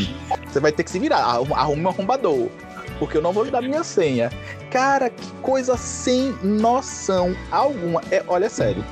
[0.47, 1.19] você vai ter que se virar.
[1.23, 2.49] Arrume um arrombador.
[2.99, 4.29] Porque eu não vou lhe dar minha senha.
[4.69, 8.01] Cara, que coisa sem noção alguma.
[8.11, 8.83] É, olha, sério.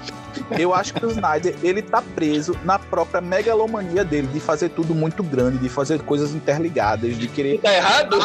[0.57, 4.93] Eu acho que o Snyder, ele tá preso na própria megalomania dele, de fazer tudo
[4.93, 8.17] muito grande, de fazer coisas interligadas, de querer tá errado?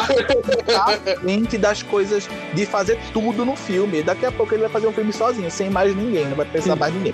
[1.21, 4.03] frente das coisas, de fazer tudo no filme.
[4.03, 6.75] Daqui a pouco ele vai fazer um filme sozinho, sem mais ninguém, não vai precisar
[6.75, 7.13] mais ninguém.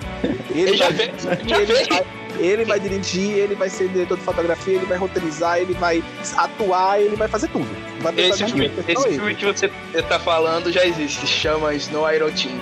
[0.50, 1.88] Ele Ele já vai, fez, já ele, fez.
[1.88, 2.04] vai,
[2.38, 6.02] ele vai dirigir, ele vai ser diretor de fotografia, ele vai roteirizar, ele vai
[6.36, 7.66] atuar, ele vai fazer tudo.
[8.00, 9.14] Vai Esse filme, esse ele.
[9.16, 9.68] filme que você
[10.08, 12.58] tá falando já existe, chama Snow Iron Team.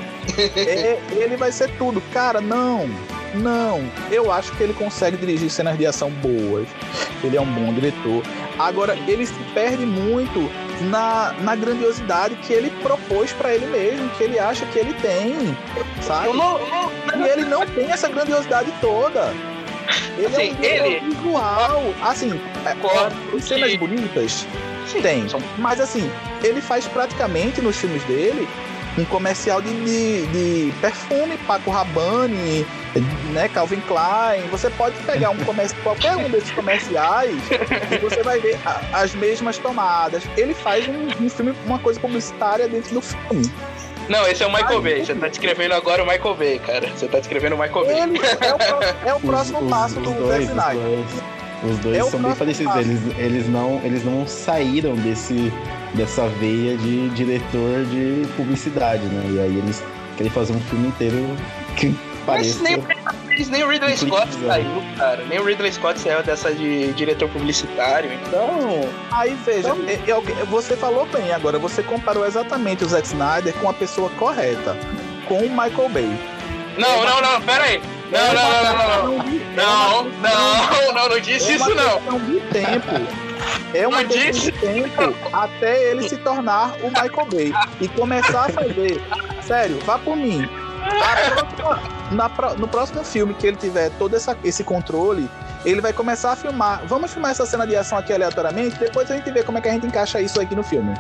[0.57, 2.01] É, ele vai ser tudo.
[2.13, 2.89] Cara, não.
[3.35, 3.83] Não.
[4.11, 6.69] Eu acho que ele consegue dirigir cenas de ação boas.
[7.25, 8.23] Ele é um bom diretor.
[8.59, 10.51] Agora, ele se perde muito
[10.91, 15.57] na, na grandiosidade que ele propôs pra ele mesmo, que ele acha que ele tem.
[16.03, 16.27] Sabe?
[16.29, 16.93] Eu não, eu não-
[17.27, 19.33] E ele não tem essa grandiosidade toda.
[20.17, 21.95] Ele Assim, é um ele- visual.
[22.03, 24.47] Assim, é, Concordo tem cenas que- bonitas.
[24.87, 25.29] Sim, Tem.
[25.29, 26.11] são- Mas assim,
[26.43, 28.47] ele faz praticamente nos filmes dele
[28.99, 32.67] um comercial de, de, de perfume, Paco Rabanne,
[33.33, 34.43] né, Calvin Klein.
[34.51, 37.31] Você pode pegar um comércio, qualquer um desses comerciais
[37.91, 40.23] e você vai ver a, as mesmas tomadas.
[40.37, 43.51] Ele faz um, um, filme, uma coisa publicitária dentro do filme.
[44.09, 45.05] Não, esse é o Michael Bay.
[45.05, 46.89] Você tá descrevendo agora o Michael Bay, cara.
[46.95, 48.01] Você tá descrevendo o Michael Bay.
[48.03, 51.07] Ele é o, é o próximo Os- passo os do dois, Zack os dois.
[51.65, 52.73] Os dois É são bem parecidos.
[52.73, 52.89] passo.
[52.91, 55.53] Eles, eles, não, eles não saíram desse,
[55.95, 59.25] dessa veia de diretor de publicidade, né?
[59.31, 59.83] E aí eles
[60.17, 61.37] querem fazer um filme inteiro
[61.77, 61.95] que
[62.27, 62.63] Mas pareça.
[62.63, 62.83] nem,
[63.39, 65.25] mas nem o Ridley Scott Implica, saiu, cara.
[65.25, 68.13] Nem o Ridley Scott saiu dessa de diretor publicitário.
[68.13, 73.07] Então, Aí veja, Então- é- é- você falou bem agora, você comparou exatamente o Zack
[73.07, 74.77] Snyder com a pessoa correta,
[75.27, 76.19] com o Michael Bay.
[76.79, 77.83] Não, não, não, pera aí.
[78.11, 79.25] Não, não, não, não, não.
[79.55, 81.95] Não, não, não, não disse É uma isso não.
[81.99, 83.23] questão de tempo.
[83.75, 88.47] É uma Não questão de tempo até ele se tornar o Michael Bay e começar
[88.47, 89.01] a fazer.
[89.43, 90.47] Sério, vá por mim.
[90.83, 95.29] A próxima- na no próximo filme que ele tiver todo essa- esse controle,
[95.65, 96.83] ele vai começar a filmar.
[96.87, 99.69] Vamos filmar essa cena de ação aqui aleatoriamente, depois a gente vê como é que
[99.69, 100.93] a gente encaixa isso aqui no filme.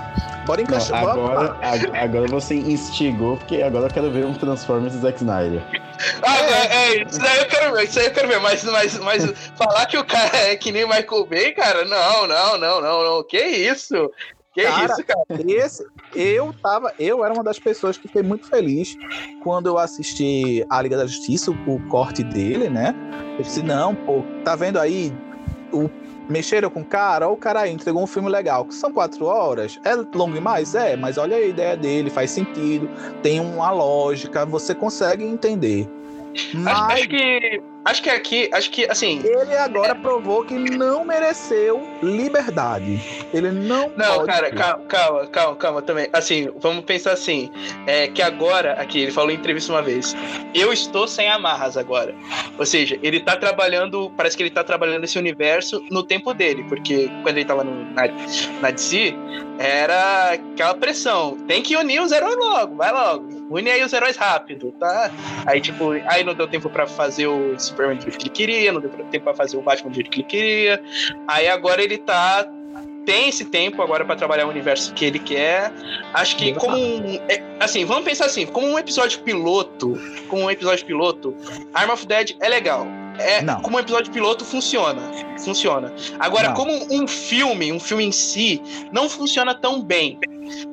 [0.46, 1.04] Bora Não, encaixar.
[1.04, 5.62] bora agora, agora você instigou, porque agora eu quero ver um Transformers Zack Snyder.
[6.22, 8.98] Ah, é, é, isso aí eu quero ver, isso aí eu quero ver, mas, mas,
[8.98, 9.24] mas
[9.56, 13.22] falar que o cara é que nem Michael Bay, cara, não, não, não, não, não.
[13.24, 14.10] Que isso?
[14.54, 15.24] Que Cara, isso, cara?
[15.48, 18.96] Esse, eu tava, eu era uma das pessoas que fiquei muito feliz
[19.42, 22.94] quando eu assisti a Liga da Justiça, o, o corte dele, né?
[23.38, 25.10] Eu disse, não, pô, tá vendo aí?
[25.72, 25.88] O,
[26.28, 28.66] mexeram com o cara, ó, o cara aí entregou um filme legal.
[28.70, 30.74] São quatro horas, é longo demais?
[30.74, 32.90] É, mas olha a ideia dele, faz sentido,
[33.22, 35.88] tem uma lógica, você consegue entender.
[36.34, 37.62] Acho, Mas acho que.
[37.84, 38.50] Acho que aqui.
[38.52, 39.20] Acho que, assim.
[39.24, 43.00] ele agora provou que não mereceu liberdade.
[43.32, 44.56] Ele não Não, cara, ter.
[44.56, 46.08] calma, calma, calma, calma também.
[46.12, 47.50] Assim, vamos pensar assim.
[47.86, 50.14] É que agora, aqui, ele falou em entrevista uma vez.
[50.54, 52.14] Eu estou sem amarras agora.
[52.58, 54.12] Ou seja, ele tá trabalhando.
[54.16, 56.64] Parece que ele tá trabalhando esse universo no tempo dele.
[56.68, 58.02] Porque quando ele tava no, na,
[58.60, 59.14] na DC,
[59.58, 61.36] era aquela pressão.
[61.46, 63.42] Tem que unir os heróis logo, vai logo.
[63.50, 65.10] Une aí os heróis rápido, tá?
[65.46, 68.72] Aí, tipo, aí não deu tempo pra fazer o Superman do jeito que ele queria,
[68.72, 70.82] não deu tempo pra fazer o Batman do jeito que ele queria.
[71.26, 72.48] Aí agora ele tá
[73.04, 75.72] tem esse tempo agora pra trabalhar o universo que ele quer.
[76.14, 80.50] Acho que como um, é, assim, vamos pensar assim, como um episódio piloto, como um
[80.50, 81.34] episódio piloto,
[81.74, 82.86] Arm of Dead é legal.
[83.18, 83.60] É, Não.
[83.60, 85.02] como um episódio piloto funciona,
[85.38, 85.92] funciona.
[86.18, 86.54] Agora, Não.
[86.54, 90.18] como um filme, um filme em si, não funciona tão bem.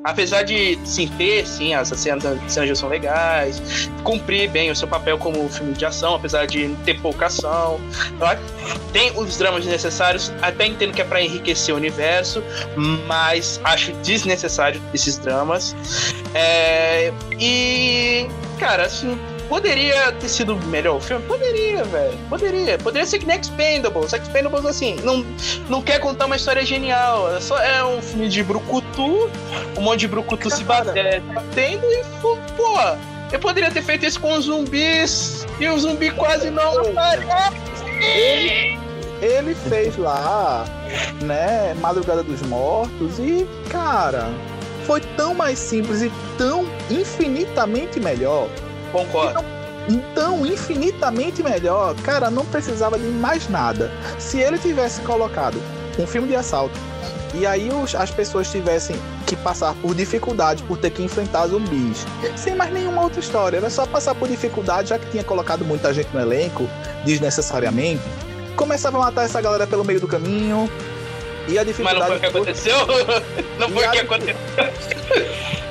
[0.04, 4.88] Apesar de sim ter, sim, as cenas, as cenas ação legais, cumprir bem o seu
[4.88, 7.80] papel como filme de ação, apesar de ter pouca ação.
[8.92, 12.44] Tem os dramas necessários, até entendo que é pra enriquecer o universo,
[13.08, 15.76] mas acho desnecessário esses dramas.
[16.34, 19.18] É, e, cara, assim,
[19.50, 21.26] poderia ter sido melhor o filme?
[21.26, 22.18] Poderia, velho.
[22.30, 22.78] Poderia.
[22.78, 24.14] Poderia ser que nem Expendables.
[24.14, 25.26] Expendables, assim, não,
[25.68, 27.36] não quer contar uma história genial.
[27.36, 29.30] É, só, é um filme de brucutu,
[29.78, 32.38] um monte de brucutu se bate- é, batendo e, pô,
[33.32, 36.74] eu poderia ter feito isso com os zumbis e o zumbi quase não
[38.02, 38.80] Ele,
[39.22, 40.66] ele fez lá,
[41.22, 44.30] né, Madrugada dos Mortos e, cara,
[44.86, 48.48] foi tão mais simples e tão infinitamente melhor.
[48.91, 49.43] Concordo.
[49.88, 53.91] Então, infinitamente melhor, cara, não precisava de mais nada.
[54.19, 55.60] Se ele tivesse colocado
[55.97, 56.78] um filme de assalto
[57.34, 62.06] e aí os- as pessoas tivessem que passar por dificuldade por ter que enfrentar zumbis,
[62.36, 65.91] sem mais nenhuma outra história, era só passar por dificuldade, já que tinha colocado muita
[65.93, 66.69] gente no elenco,
[67.06, 68.02] desnecessariamente,
[68.56, 70.69] começava a matar essa galera pelo meio do caminho.
[71.47, 71.99] E a Mas dificuldade.
[71.99, 72.75] não foi o que aconteceu?
[73.58, 74.36] Não foi o que aconteceu.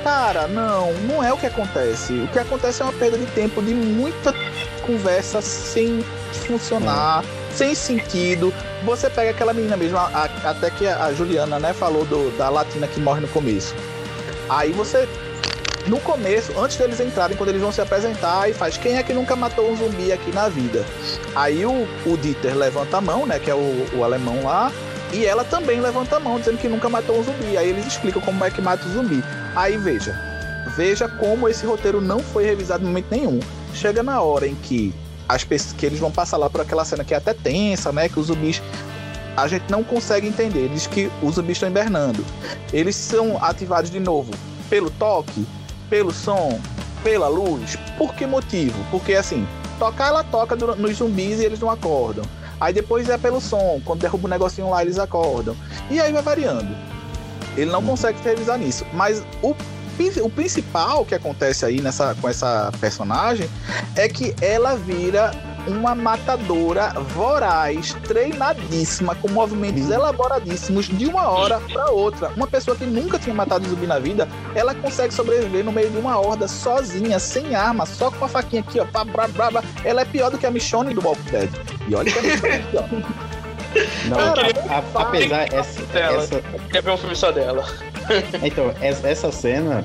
[0.03, 2.13] Cara, não, não é o que acontece.
[2.13, 4.33] O que acontece é uma perda de tempo de muita
[4.85, 6.03] conversa sem
[6.47, 8.53] funcionar, sem sentido.
[8.85, 12.49] Você pega aquela menina mesmo, a- a- até que a Juliana, né, falou do- da
[12.49, 13.75] latina que morre no começo.
[14.49, 15.07] Aí você,
[15.85, 19.13] no começo, antes deles entrarem, quando eles vão se apresentar, e faz quem é que
[19.13, 20.83] nunca matou um zumbi aqui na vida?
[21.35, 24.71] Aí o, o Dieter levanta a mão, né, que é o, o alemão lá,
[25.11, 27.57] e ela também levanta a mão, dizendo que nunca matou um zumbi.
[27.57, 29.23] Aí eles explicam como é que mata o zumbi.
[29.55, 30.15] Aí veja,
[30.75, 33.39] veja como esse roteiro não foi revisado em momento nenhum.
[33.73, 34.93] Chega na hora em que
[35.27, 38.07] as pessoas, que eles vão passar lá por aquela cena que é até tensa, né?
[38.07, 38.61] Que os zumbis
[39.35, 40.69] a gente não consegue entender.
[40.69, 42.23] Diz que os zumbis estão hibernando.
[42.71, 44.31] Eles são ativados de novo
[44.69, 45.45] pelo toque,
[45.89, 46.59] pelo som,
[47.03, 47.75] pela luz.
[47.97, 48.77] Por que motivo?
[48.91, 49.47] Porque assim,
[49.79, 52.23] tocar ela toca nos zumbis e eles não acordam.
[52.59, 55.55] Aí depois é pelo som, quando derruba um negocinho lá eles acordam.
[55.89, 56.75] E aí vai variando.
[57.57, 58.85] Ele não consegue se revisar nisso.
[58.93, 59.55] Mas o
[60.23, 63.49] o principal que acontece aí nessa, com essa personagem
[63.97, 65.31] é que ela vira
[65.69, 72.31] uma matadora voraz, treinadíssima, com movimentos elaboradíssimos de uma hora para outra.
[72.35, 75.97] Uma pessoa que nunca tinha matado zumbi na vida, ela consegue sobreviver no meio de
[75.97, 78.85] uma horda sozinha, sem arma, só com a faquinha aqui, ó.
[78.85, 79.63] Pá, brá, brá, brá.
[79.83, 81.49] Ela é pior do que a Michonne do Walking Dead.
[81.87, 82.89] E olha que a Michonne é pior.
[84.05, 86.23] Não, Cara, a- apesar essa, Dela.
[86.23, 87.63] essa, Quer ver um filme só dela?
[88.41, 89.83] então essa, essa cena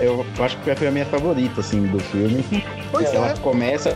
[0.00, 2.42] eu acho que foi a minha favorita assim do filme.
[2.90, 3.34] Pois Ela é.
[3.36, 3.94] começa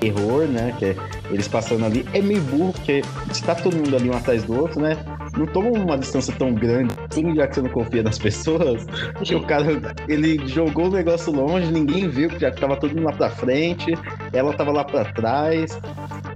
[0.00, 0.74] terror, né?
[0.78, 0.96] Que é
[1.30, 2.04] eles passando ali.
[2.12, 4.96] É meio burro, porque se tá todo mundo ali um atrás do outro, né?
[5.36, 8.84] Não toma uma distância tão grande, assim, já que você não confia nas pessoas.
[9.22, 9.66] que o cara,
[10.08, 13.94] ele jogou o negócio longe, ninguém viu, já que tava todo mundo lá pra frente,
[14.32, 15.78] ela tava lá pra trás.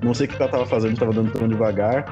[0.02, 2.04] Não sei o que ela tava fazendo, tava dando tão devagar.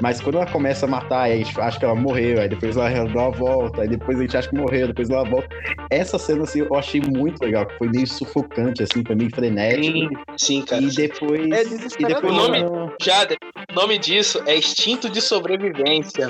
[0.00, 2.76] Mas quando ela começa a matar, aí a gente acha que ela morreu, aí depois
[2.76, 5.48] ela dá uma volta, aí depois a gente acha que morreu, depois ela volta.
[5.90, 10.22] Essa cena, assim, eu achei muito legal, foi meio sufocante, assim, foi meio frenético.
[10.36, 10.82] Sim, cara.
[10.82, 11.40] E depois.
[11.50, 12.64] É e depois O nome-
[13.00, 13.36] Jade,
[13.70, 16.27] o nome disso é instinto de sobrevivência.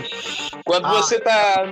[0.65, 0.91] Quando Ah.
[0.91, 1.65] você tá.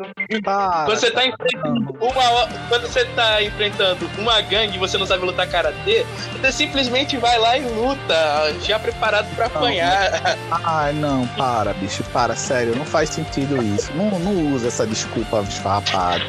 [0.43, 2.47] Para, Quando você tá enfrentando uma.
[2.69, 6.05] Quando você tá enfrentando uma gangue e você não sabe lutar karatê,
[6.41, 10.37] você simplesmente vai lá e luta, já preparado pra apanhar.
[10.65, 13.93] Ai, não, para, bicho, para, sério, não faz sentido isso.
[13.95, 16.25] Não, não usa essa desculpa esfarrapada.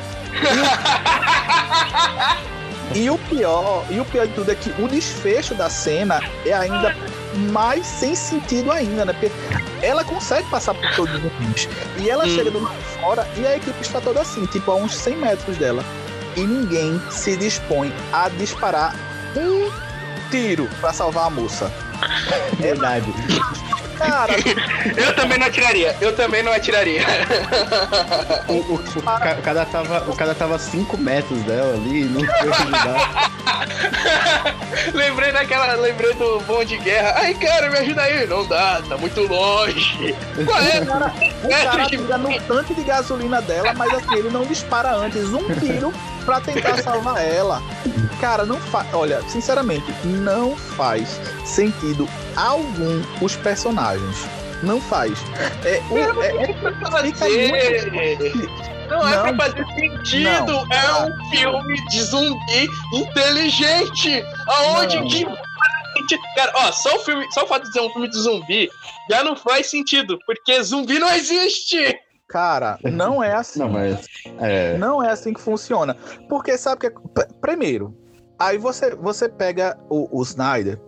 [2.96, 6.54] E o pior, e o pior de tudo é que o desfecho da cena é
[6.54, 6.96] ainda
[7.52, 9.14] mais sem sentido ainda, né?
[9.14, 9.32] Porque
[9.82, 11.70] ela consegue passar por todos os zumbis.
[12.00, 12.36] E ela Hum.
[12.36, 15.18] chega do lado de fora e a equipe está toda assim, tipo a uns 100
[15.18, 15.84] metros dela.
[16.36, 18.96] E ninguém se dispõe a disparar
[19.36, 19.72] um
[20.30, 21.72] tiro pra salvar a moça.
[22.60, 23.06] Verdade.
[23.98, 24.34] Cara,
[24.96, 25.96] Eu também não atiraria.
[26.00, 27.02] Eu também não atiraria.
[28.48, 32.02] O, o- o ca- o cara tava, o cara tava a 5 metros dela ali
[32.02, 33.32] e não foi ajudar.
[34.94, 35.74] lembrei daquela.
[35.74, 37.16] Lembrei do bom de guerra.
[37.18, 38.28] Ai, cara, me ajuda aí.
[38.28, 40.16] Não dá, tá muito longe.
[40.46, 40.82] Qual é?
[41.44, 45.44] O cara atira no tanque de gasolina dela, mas assim, ele não dispara antes um
[45.60, 45.94] tiro
[46.28, 47.62] pra tentar salvar ela.
[48.20, 48.94] Cara, não faz.
[48.94, 54.18] Olha, sinceramente, não faz sentido algum os personagens.
[54.62, 55.14] Não faz.
[55.64, 57.52] É, o- é- é- pra Fica fazer.
[58.90, 59.36] Não, é Não.
[59.38, 60.46] pra fazer sentido.
[60.52, 60.68] Não.
[60.72, 64.22] É um filme de zumbi inteligente.
[64.48, 65.08] Aonde Não.
[65.08, 65.26] que.
[66.36, 68.70] Cara, ó, só o, filme, só o fato de ser um filme de zumbi
[69.10, 71.98] já não faz sentido, porque zumbi não existe!
[72.28, 73.60] Cara, não é assim.
[73.60, 74.06] Não, mas.
[74.40, 74.78] É.
[74.78, 75.96] Não é assim que funciona.
[76.28, 76.90] Porque sabe que.
[76.90, 77.96] p- Primeiro,
[78.38, 80.80] aí você, você pega o, o Snyder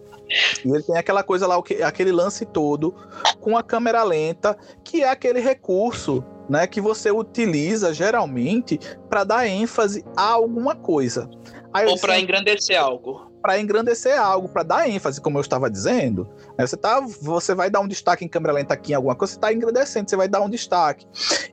[0.64, 2.96] e ele tem aquela coisa lá, aquele lance todo
[3.40, 6.24] com a câmera lenta, que é aquele recurso.
[6.50, 11.30] Né, que você utiliza geralmente para dar ênfase a alguma coisa.
[11.72, 13.29] Aí Ou pra engrandecer algo.
[13.42, 16.28] Para engrandecer algo, para dar ênfase, como eu estava dizendo.
[16.58, 16.66] Né?
[16.66, 19.38] Você, tá, você vai dar um destaque em câmera lenta aqui em alguma coisa, você
[19.38, 21.08] está engrandecendo, você vai dar um destaque.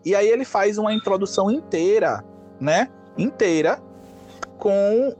[0.05, 2.25] E aí ele faz uma introdução inteira,
[2.61, 2.88] né?
[3.16, 3.81] Inteira,
[4.59, 5.14] com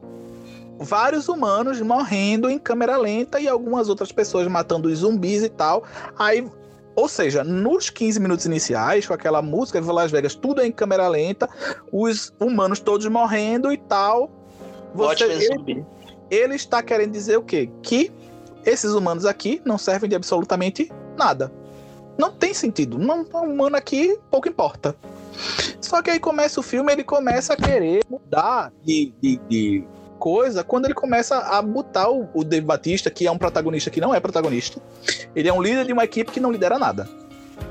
[0.79, 5.85] vários humanos morrendo em câmera lenta e algumas outras pessoas matando os zumbis e tal.
[6.19, 6.47] Aí.
[6.95, 11.07] Ou seja, nos 15 minutos iniciais, com aquela música de Las Vegas, tudo em câmera
[11.09, 11.47] lenta,
[11.93, 14.31] os humanos todos morrendo e tal.
[14.95, 15.85] Você, ele.
[16.31, 17.71] Ele está querendo dizer o quê?
[17.83, 18.13] Que
[18.65, 21.53] esses humanos aqui não servem de absolutamente nada.
[22.19, 22.99] Não tem sentido.
[22.99, 24.97] Um humano aqui pouco importa.
[25.81, 29.85] Só que aí começa o filme, ele começa a querer mudar de, de, de
[30.19, 34.15] coisa quando ele começa a botar o, o Batista, que é um protagonista que não
[34.15, 34.81] é protagonista.
[35.35, 37.09] Ele é um líder de uma equipe que não lidera nada.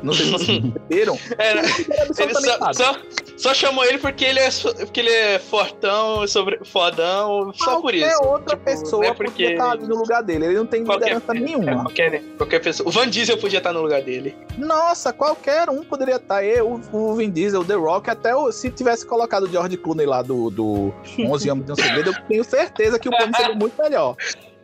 [0.06, 1.20] Não sei se vocês perceberam.
[1.38, 1.52] É,
[2.24, 2.96] Ele só, só,
[3.38, 8.08] só chamou ele porque ele é, porque ele é fortão, sobre, fodão, só por Qualquer
[8.12, 8.24] isso.
[8.24, 10.46] outra Tipo, pessoa é porque- ali no lugar dele.
[10.46, 11.84] Ele não tem Qualquer- liderança nenhuma.
[11.84, 12.88] Qualquer, qualquer pessoa.
[12.88, 14.36] O Van Diesel podia estar no lugar dele.
[14.58, 16.44] Nossa, qualquer um poderia estar.
[16.46, 20.06] Eu, o Vin Diesel, o The Rock, até o- se tivesse colocado o George Clooney
[20.06, 23.56] lá do, do 11 Anos de um Segredo, eu tenho certeza que o filme seria
[23.56, 24.16] muito melhor.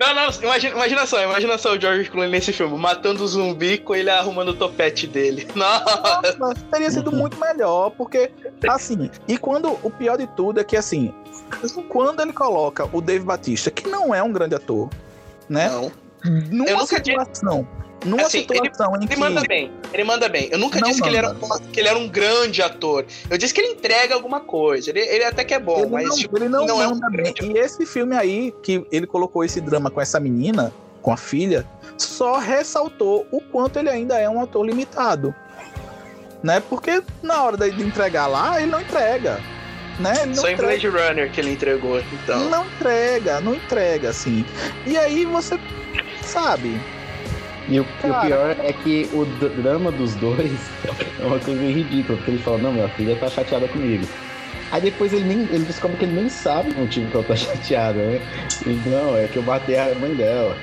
[0.02, 3.78] Não, não, imagina, imagina só, imagina só o George Clooney nesse filme, matando o zumbi
[3.78, 5.48] com ele arrumando o topete dele.
[5.54, 8.32] Nossa, Nossa, teria sido muito melhor, porque,
[8.68, 11.14] assim, e quando o pior de tudo é que, assim,
[11.88, 14.90] quando ele coloca o Dave Batista, que não é um grande ator,
[15.48, 15.70] né?
[15.70, 15.92] não.
[16.24, 17.68] Numa Eu nunca situação,
[18.06, 19.16] numa Assim, situação em Ele que.
[19.18, 20.50] manda bem, ele manda bem.
[20.52, 21.60] Eu nunca Não disse que ele, era, manda.
[21.72, 23.06] que ele era um grande ator.
[23.30, 24.90] Eu disse que ele entrega alguma coisa.
[24.90, 26.92] Ele, ele até que é bom, Ele mas não, tipo, ele não, não é um
[26.92, 27.34] manda bem.
[27.42, 31.68] E esse filme aí, que ele colocou esse drama com essa menina, com a filha,
[31.98, 35.34] só ressaltou o quanto ele ainda é um ator limitado.
[36.44, 36.60] Né?
[36.70, 39.40] Porque na hora de entregar lá, ele não entrega.
[40.00, 40.14] Né?
[40.24, 40.80] Ele não Só em entrega.
[40.80, 42.50] Blade Runner que ele entregou, então.
[42.50, 44.44] Não entrega, não entrega, assim.
[44.88, 45.60] E aí você
[46.24, 46.80] sabe.
[47.72, 50.52] E o, e o pior é que o drama dos dois
[51.18, 54.06] é uma coisa meio ridícula, porque ele fala, não, minha filha tá chateada comigo.
[54.72, 55.40] Aí depois ele nem.
[55.52, 58.22] Ele descobre que ele nem sabe o motivo que ela tá chateada, né?
[58.66, 60.56] Ele, não, é que eu matei a mãe dela.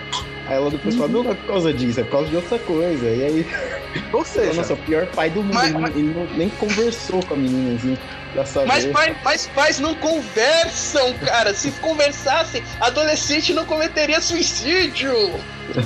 [0.46, 2.58] Aí ela depois fala, não, não é por causa disso, é por causa de outra
[2.60, 3.06] coisa.
[3.06, 3.46] E aí,
[4.12, 5.52] Ou seja, nossa, o pior pai do mundo.
[5.52, 7.98] Mas- ele, não- ele não- nem conversou com a menina, assim,
[8.32, 8.66] pra saber.
[8.66, 11.52] Mas, pai, mas pais não conversam, cara.
[11.52, 15.12] Se conversassem, adolescente não cometeria suicídio.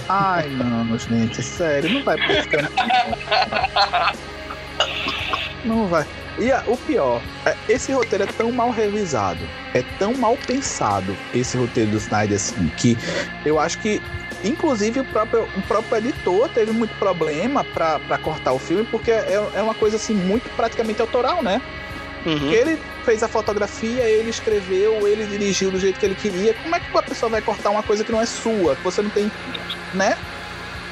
[0.08, 2.70] ai não, gente, sério, não vai pra esse caminho.
[5.64, 6.04] Não vai.
[6.38, 9.40] E a- o pior, é, esse roteiro é tão mal revisado,
[9.74, 12.96] é tão mal pensado, esse roteiro do Snyder, assim, que
[13.44, 14.00] eu acho que,
[14.42, 19.10] inclusive, o próprio, o próprio editor teve muito problema pra, pra cortar o filme, porque
[19.10, 21.60] é, é uma coisa, assim, muito praticamente autoral, né?
[22.24, 22.52] Uhum.
[22.52, 26.54] Ele fez a fotografia, ele escreveu, ele dirigiu do jeito que ele queria.
[26.54, 29.02] Como é que a pessoa vai cortar uma coisa que não é sua, que você
[29.02, 29.30] não tem,
[29.92, 30.16] né?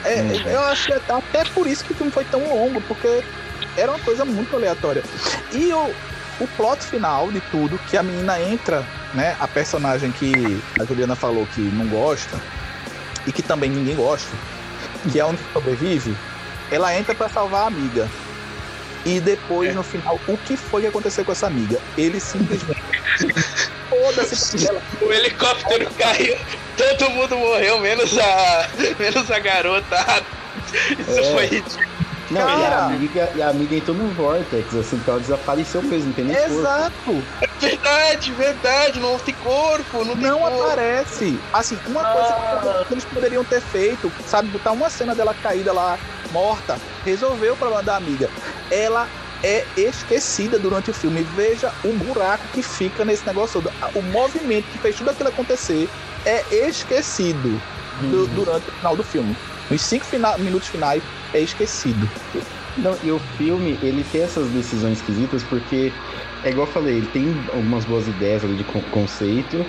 [0.05, 0.51] É, Uhum.
[0.51, 3.23] Eu acho que até- até por isso que o filme foi tão longo, porque
[3.77, 5.03] era uma coisa muito aleatória.
[5.53, 5.91] E o,
[6.41, 8.85] o plot final de tudo, que a menina entra,
[9.15, 9.37] né?
[9.41, 10.33] A personagem que
[10.81, 12.39] a Juliana falou que não gosta,
[13.27, 14.31] e que também ninguém gosta,
[15.11, 16.17] que é a única que sobrevive,
[16.71, 18.09] ela entra pra salvar a amiga.
[19.05, 19.73] E depois, É.
[19.73, 21.79] no final, o que foi que aconteceu com essa amiga?
[21.97, 22.83] Ele simplesmente.
[23.89, 24.83] Foda-se pra ela.
[25.01, 26.37] O helicóptero caiu,
[26.77, 30.23] todo mundo morreu, menos a, menos a garota.
[30.99, 31.33] Isso É.
[31.33, 31.87] foi ridículo.
[32.31, 32.85] Não, e a, Cara.
[32.85, 36.37] amiga, e a amiga entrou no Vortex, assim, porque ela desapareceu mesmo, não tem nem
[36.37, 36.61] corpo.
[36.61, 37.25] Exato!
[37.61, 40.63] Verdade, verdade, não tem corpo, não tem Não corpo.
[40.63, 41.39] aparece.
[41.53, 45.99] Assim, uma coisa que eles poderiam ter feito, sabe, botar uma cena dela caída lá,
[46.31, 48.31] morta, resolveu o problema da amiga.
[48.71, 49.09] Ela
[49.43, 51.23] é esquecida durante o filme.
[51.23, 53.73] Veja o buraco que fica nesse negócio todo.
[53.95, 55.89] O movimento que fez tudo aquilo acontecer
[56.25, 57.61] é esquecido
[58.01, 59.37] du- durante o final do filme.
[59.71, 61.03] Nos cinco fina- minutos finais
[61.33, 62.09] é esquecido.
[62.77, 65.93] Não, e o filme, ele tem essas decisões esquisitas porque,
[66.43, 69.65] é igual eu falei, ele tem algumas boas ideias ali de con- conceito,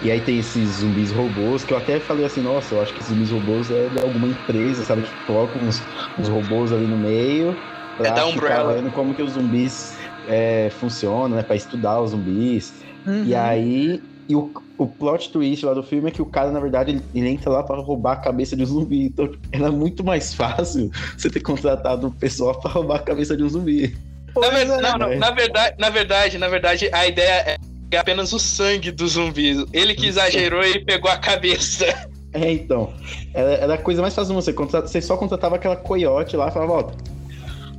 [0.00, 3.00] e aí tem esses zumbis robôs, que eu até falei assim, nossa, eu acho que
[3.00, 5.86] esses zumbis robôs é de alguma empresa, sabe, que coloca uns,
[6.18, 7.56] uns robôs ali no meio,
[7.96, 8.74] pra É da Umbrella.
[8.74, 12.74] vendo como que os zumbis é, funcionam, né, pra estudar os zumbis.
[13.06, 13.24] Uhum.
[13.24, 14.02] E aí,
[14.32, 17.02] e o, o plot twist lá do filme é que o cara, na verdade, ele,
[17.14, 19.04] ele entra lá pra roubar a cabeça de um zumbi.
[19.04, 23.42] Então, era muito mais fácil você ter contratado um pessoal pra roubar a cabeça de
[23.42, 23.94] um zumbi.
[24.34, 24.64] Na, ver- é.
[24.64, 25.16] não, não, É.
[25.16, 27.58] na verdade, na verdade, na verdade, a ideia
[27.92, 29.66] é apenas o sangue do zumbi.
[29.70, 31.84] Ele que exagerou e pegou a cabeça.
[32.32, 32.94] É, então.
[33.34, 34.88] Era, era a coisa mais fácil você contratar.
[34.88, 36.82] Você só contratava aquela coiote lá e falava, ó,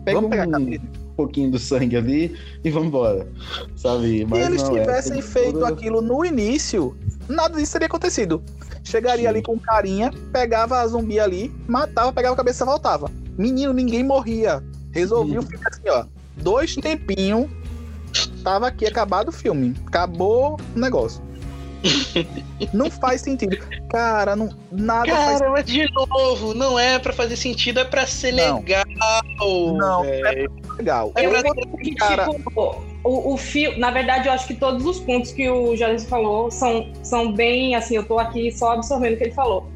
[0.06, 0.84] pega Vamos pegar a um cabeça.
[1.16, 3.28] Pouquinho do sangue ali e vambora.
[3.76, 4.20] Sabe?
[4.20, 6.96] Se Mas eles não, é, tivessem tem feito aquilo no início,
[7.28, 8.42] nada disso teria acontecido.
[8.84, 9.28] Chegaria Sim.
[9.28, 13.10] ali com carinha, pegava a zumbi ali, matava, pegava a cabeça e voltava.
[13.38, 14.64] Menino, ninguém morria.
[14.92, 16.06] Resolvi o filme assim, ó.
[16.38, 17.48] Dois tempinhos,
[18.44, 19.74] tava aqui acabado o filme.
[19.86, 21.22] Acabou o negócio.
[22.74, 23.58] Não faz sentido.
[23.90, 28.06] Cara, não, nada faz Cara, mas de novo, não é pra fazer sentido, é pra
[28.08, 28.58] ser Não.
[28.60, 28.86] legal.
[29.76, 30.52] Não, velho.
[30.78, 31.12] legal.
[31.16, 34.54] É Eu pra acho que, cara- tipo, o, o filme, na verdade, eu acho que
[34.56, 38.74] todos os pontos que o Jorge falou são, são bem, assim, eu tô aqui só
[38.74, 39.68] absorvendo o que ele falou.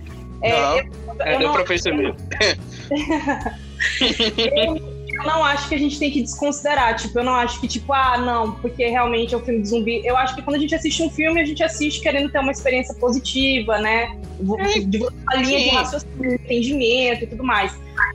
[0.41, 0.83] É, Não, eu,
[1.19, 2.15] É, eu deu não, pra perceber.
[4.37, 7.67] eu, eu não acho que a gente tem que desconsiderar, tipo, eu não acho que,
[7.67, 10.01] tipo, ah, não, porque realmente é um filme de zumbi.
[10.05, 12.51] Eu acho que quando a gente assiste um filme, a gente assiste querendo ter uma
[12.51, 14.15] experiência positiva, né?
[14.85, 17.73] De uma linha de raciocínio, entendimento e tudo mais.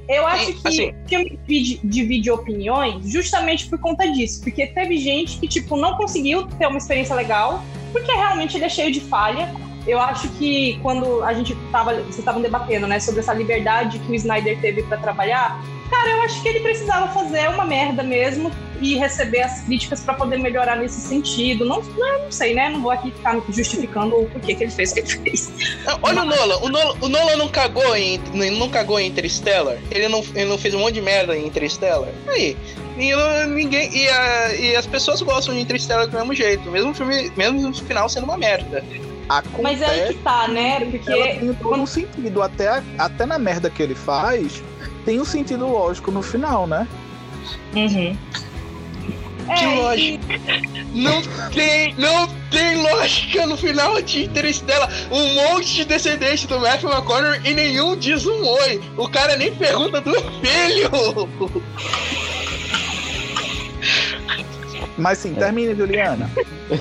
[0.09, 4.41] Eu acho que assim- filme divide, divide opiniões justamente por conta disso.
[4.43, 8.69] Porque teve gente que, tipo, não conseguiu ter uma experiência legal, porque realmente ele é
[8.69, 9.53] cheio de falha.
[9.87, 14.13] Eu acho que quando a gente tava, vocês estavam debatendo, né, sobre essa liberdade que
[14.13, 15.61] o Snyder teve pra trabalhar,
[15.93, 20.15] cara, eu acho que ele precisava fazer uma merda mesmo e receber as críticas pra
[20.15, 21.65] poder melhorar nesse sentido.
[21.65, 22.69] Não, não, não sei, né?
[22.71, 25.53] Não vou aqui ficar justificando o porquê que ele fez o que ele fez.
[26.03, 28.19] Olha o Nolan, o Nolan, o Nolan não cagou em
[28.59, 29.77] não cagou em Interstellar.
[29.91, 32.09] Ele não, ele não fez um monte de merda em Interstellar.
[32.27, 32.57] Aí,
[32.99, 33.13] e
[33.47, 37.31] ninguém e, a- e as pessoas gostam de Interstellar do mesmo jeito, mesmo o filme,
[37.37, 38.83] mesmo o final sendo uma merda.
[39.29, 40.77] Acontece, Mas é aí que tá, né?
[40.83, 42.43] ela Porque tem todo um sentido.
[42.43, 44.63] Até, até na merda que ele faz,
[45.05, 46.87] tem um sentido lógico no final, né?
[47.75, 48.17] Uhum.
[49.45, 50.41] Que É, e- lógica.
[50.95, 54.89] Não tem, não tem lógica no final de Interstellar.
[55.11, 58.81] Um monte de descendente do Matthew McConaughey e nenhum diz um oi.
[58.97, 61.29] O cara nem pergunta do filho.
[64.99, 66.31] Mas sim, termine, Juliana.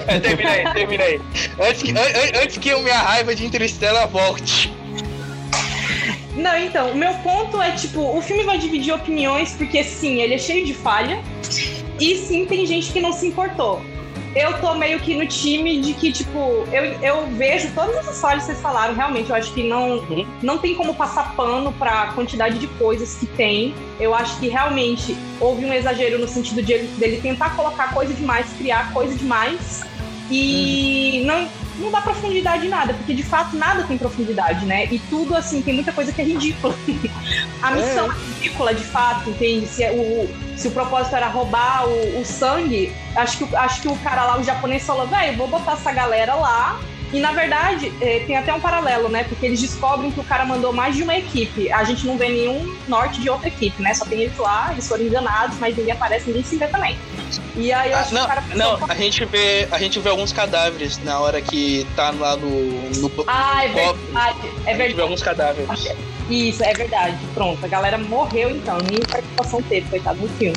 [0.07, 1.21] É, termina aí, termina aí.
[1.59, 4.71] Antes que, an- an- antes que a minha raiva de Interstellar volte.
[6.41, 10.33] Não, então, o meu ponto é, tipo, o filme vai dividir opiniões, porque sim, ele
[10.33, 11.21] é cheio de falha.
[11.99, 13.79] E sim, tem gente que não se importou.
[14.35, 18.43] Eu tô meio que no time de que, tipo, eu, eu vejo todas essas falhas
[18.43, 19.29] que vocês falaram, realmente.
[19.29, 20.25] Eu acho que não, Uhum.
[20.41, 23.75] não tem como passar pano pra quantidade de coisas que tem.
[23.99, 28.13] Eu acho que realmente houve um exagero no sentido de ele, dele tentar colocar coisa
[28.15, 29.81] demais, criar coisa demais.
[30.31, 31.47] E não,
[31.81, 34.85] não dá profundidade em nada, porque de fato nada tem profundidade, né?
[34.91, 36.75] E tudo, assim, tem muita coisa que é ridícula.
[37.61, 39.67] A missão é, ridícula, de fato, entende?
[39.67, 43.81] Se, é o, se o propósito era roubar o, o sangue, acho que, o- acho
[43.81, 46.79] que o cara lá, o japonês, falou, velho, vou botar essa galera lá.
[47.13, 49.25] E na verdade, eh, tem até um paralelo, né?
[49.25, 51.69] Porque eles descobrem que o cara mandou mais de uma equipe.
[51.71, 53.93] A gente não vê nenhum norte de outra equipe, né?
[53.93, 56.97] Só tem eles lá, eles foram enganados, mas ninguém aparece, ninguém se vê também.
[57.55, 59.99] E aí eu Ah, acho que não, o cara não, a gente vê, a gente
[59.99, 62.49] vê alguns cadáveres na hora que tá lá no,
[63.01, 63.99] no Ah, é verdade.
[64.13, 65.01] É A gente vê verdade.
[65.01, 65.93] alguns cadáveres.
[66.29, 67.17] Isso, é verdade.
[67.33, 70.55] Pronto, a galera morreu então, nem participação teve, coitado no filme.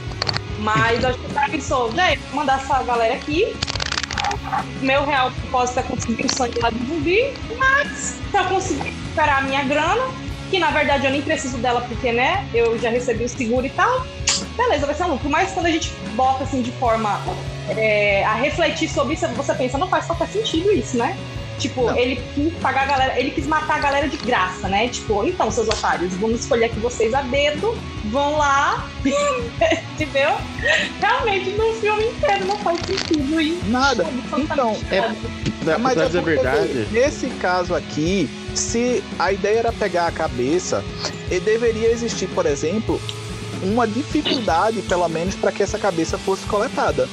[0.60, 3.56] Mas eu acho que o cara pensou, velho, vou mandar essa galera aqui.
[4.80, 9.42] Meu real propósito é conseguir o sangue lá do zumbi, mas pra conseguir recuperar a
[9.42, 10.04] minha grana,
[10.50, 13.70] que na verdade eu nem preciso dela porque, né, eu já recebi o seguro e
[13.70, 14.06] tal.
[14.56, 15.30] Beleza, vai ser um lucro.
[15.30, 17.20] Mas quando a gente bota assim de forma
[17.76, 21.16] é, a refletir sobre isso, você pensa, não faz qualquer sentido isso, né?
[21.58, 21.96] Tipo, Não.
[21.96, 24.88] ele quis pagar a galera, ele quis matar a galera de graça, né?
[24.88, 27.76] Tipo, então, seus otários, vamos escolher aqui vocês a dedo,
[28.06, 28.88] vão lá,
[29.94, 30.32] entendeu?
[31.00, 34.06] Realmente, no filme inteiro não faz sentido e Nada.
[34.36, 35.00] Então, É,
[35.64, 40.08] pra, Mas é dizer a porque, verdade, Nesse caso aqui, se a ideia era pegar
[40.08, 40.84] a cabeça,
[41.30, 43.00] e deveria existir, por exemplo,
[43.62, 47.08] uma dificuldade, pelo menos, para que essa cabeça fosse coletada.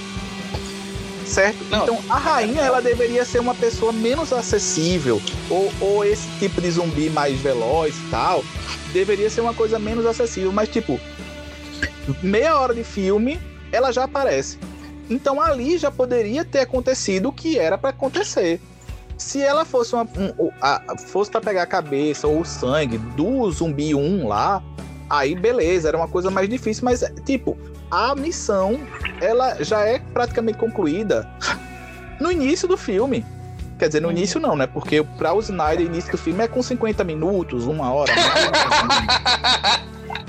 [1.32, 1.64] Certo?
[1.70, 1.84] Não.
[1.84, 5.22] Então a rainha ela deveria ser uma pessoa menos acessível.
[5.50, 8.44] Ou, ou esse tipo de zumbi mais veloz e tal.
[8.94, 10.52] Deveria ser uma coisa menos acessível.
[10.52, 11.00] Mas, tipo,
[12.22, 13.40] meia hora de filme,
[13.72, 14.58] ela já aparece.
[15.10, 18.60] Então ali já poderia ter acontecido o que era para acontecer.
[19.18, 23.50] Se ela fosse uma um, a- fosse para pegar a cabeça ou o sangue do
[23.52, 24.64] zumbi 1 lá,
[25.10, 27.58] aí beleza, era uma coisa mais difícil, mas tipo,
[27.92, 28.80] a missão
[29.20, 31.28] ela já é praticamente concluída
[32.20, 33.26] no início do filme.
[33.78, 34.68] Quer dizer, no início não, né?
[34.68, 38.14] Porque pra o Snyder, o início do filme é com 50 minutos, uma hora,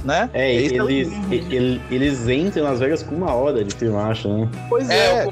[0.05, 0.31] né?
[0.33, 3.97] é, Esse é o- eles, ele- eles entram nas Vegas com uma hora de filme,
[3.99, 4.49] acho, né?
[4.69, 5.29] Pois É, é.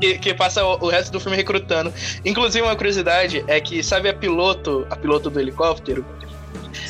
[0.00, 1.92] que, que passa o, o resto do filme recrutando.
[2.24, 6.04] Inclusive, uma curiosidade é que, sabe a piloto, a piloto do helicóptero?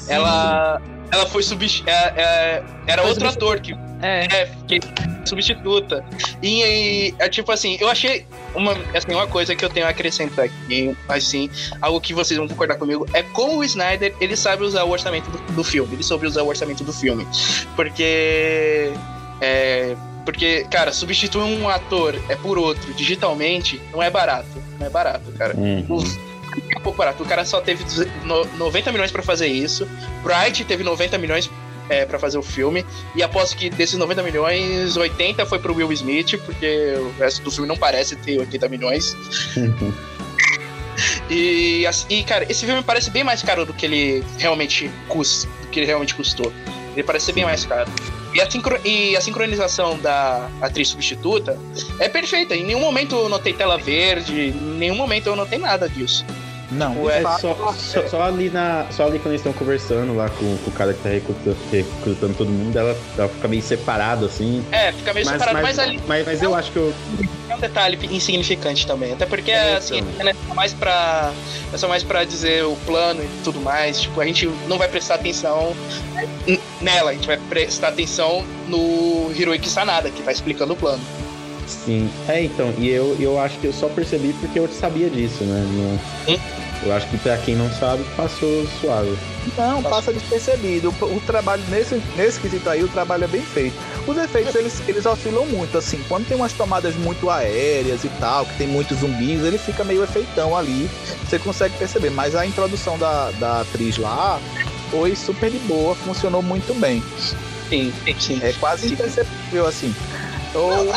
[0.07, 1.93] Ela, ela foi substituída.
[2.87, 4.81] era Foi outro ator que É, é, que
[5.25, 6.05] substituta.
[6.43, 8.25] E, e, é tipo assim, eu achei
[8.55, 11.51] uma, assim, uma coisa que eu tenho a acrescentar aqui, assim,
[11.83, 15.31] algo que vocês vão concordar comigo, é como o Snyder, ele sabe usar o orçamento
[15.31, 17.27] do, do filme, ele soube usar o orçamento do filme.
[17.77, 18.93] Porque
[19.41, 19.95] é,
[20.25, 25.31] porque, cara, substituir um ator é por outro digitalmente não é barato, não é barato,
[25.33, 25.55] cara.
[25.57, 26.05] Uhum.
[26.75, 27.23] É pouco barato.
[27.23, 29.87] O cara só teve duze- no- 90 milhões pra fazer isso.
[30.23, 31.49] Bright teve 90 milhões
[31.89, 32.85] é, para fazer o filme.
[33.15, 37.51] E aposto que desses 90 milhões, 80 foi pro Will Smith, porque o resto do
[37.51, 39.17] filme não parece ter 80 milhões.
[41.31, 45.69] E, e, cara, esse filme parece bem mais caro do que ele realmente custa, do
[45.69, 46.53] que ele realmente custou.
[46.95, 47.89] Ele parece ser bem mais caro.
[48.35, 51.57] E a, sincro- e a sincronização da atriz substituta
[52.01, 52.57] é perfeita.
[52.57, 56.25] Em nenhum momento eu notei tela verde, em nenhum momento eu notei nada disso.
[56.71, 60.15] Não, Ué, É, fato, só, só, só ali na, só ali quando eles estão conversando
[60.15, 63.63] lá com, com o cara que tá recrutando, recrutando todo mundo, ela, ela fica meio
[63.63, 64.65] separada assim.
[64.71, 66.93] É, fica meio separado, mas, ali mas, mas eu acho que eu.
[67.49, 69.13] é um detalhe insignificante também.
[69.15, 70.29] Até porque, É, assim, então.
[70.29, 71.33] é só mais pra.
[71.73, 74.01] É só mais pra dizer o plano e tudo mais.
[74.01, 75.75] Tipo, a gente não vai prestar atenção
[76.81, 81.03] nela, a gente vai prestar atenção no Hiroiki Sanada, que tá explicando o plano.
[81.69, 82.11] Sim.
[82.29, 85.65] É, então, e eu, eu acho que eu só percebi porque eu sabia disso, né?
[85.73, 86.39] Não- Hum?
[86.85, 89.17] eu acho que pra quem não sabe, passou suave.
[89.57, 90.95] Não, passa despercebido.
[91.01, 93.75] O, o trabalho, nesse, nesse quesito aí, o trabalho é bem feito.
[94.07, 96.03] Os efeitos, eles, eles oscilam muito, assim.
[96.09, 100.03] Quando tem umas tomadas muito aéreas e tal, que tem muitos zumbis, ele fica meio
[100.05, 100.89] efeitão ali.
[101.29, 102.11] Você consegue perceber.
[102.11, 104.41] Mas a introdução da, da atriz lá
[104.91, 107.03] foi super de boa, funcionou muito bem.
[107.69, 108.41] Sim, sim, sim.
[108.43, 109.95] É quase imperceptível, assim.
[110.55, 110.91] Ou,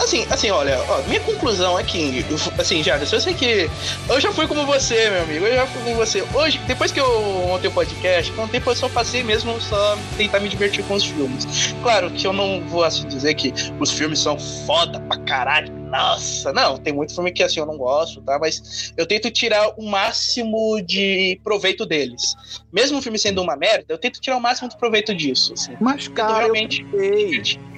[0.00, 2.24] Assim, assim, olha, ó, minha conclusão é que,
[2.58, 3.70] assim, já, eu sei que
[4.08, 6.24] eu já fui como você, meu amigo, eu já fui como você.
[6.34, 9.96] Hoje, depois que eu montei o podcast, com o tempo eu só passei mesmo só
[10.16, 11.74] tentar me divertir com os filmes.
[11.82, 16.54] Claro que eu não vou assim dizer que os filmes são foda pra caralho, nossa,
[16.54, 18.38] não, tem muito filme que assim eu não gosto, tá?
[18.38, 22.34] Mas eu tento tirar o máximo de proveito deles.
[22.72, 25.52] Mesmo o filme sendo uma merda, eu tento tirar o máximo de proveito disso.
[25.52, 25.76] Assim.
[25.78, 26.86] Mas, cara, realmente.
[26.94, 27.71] eu.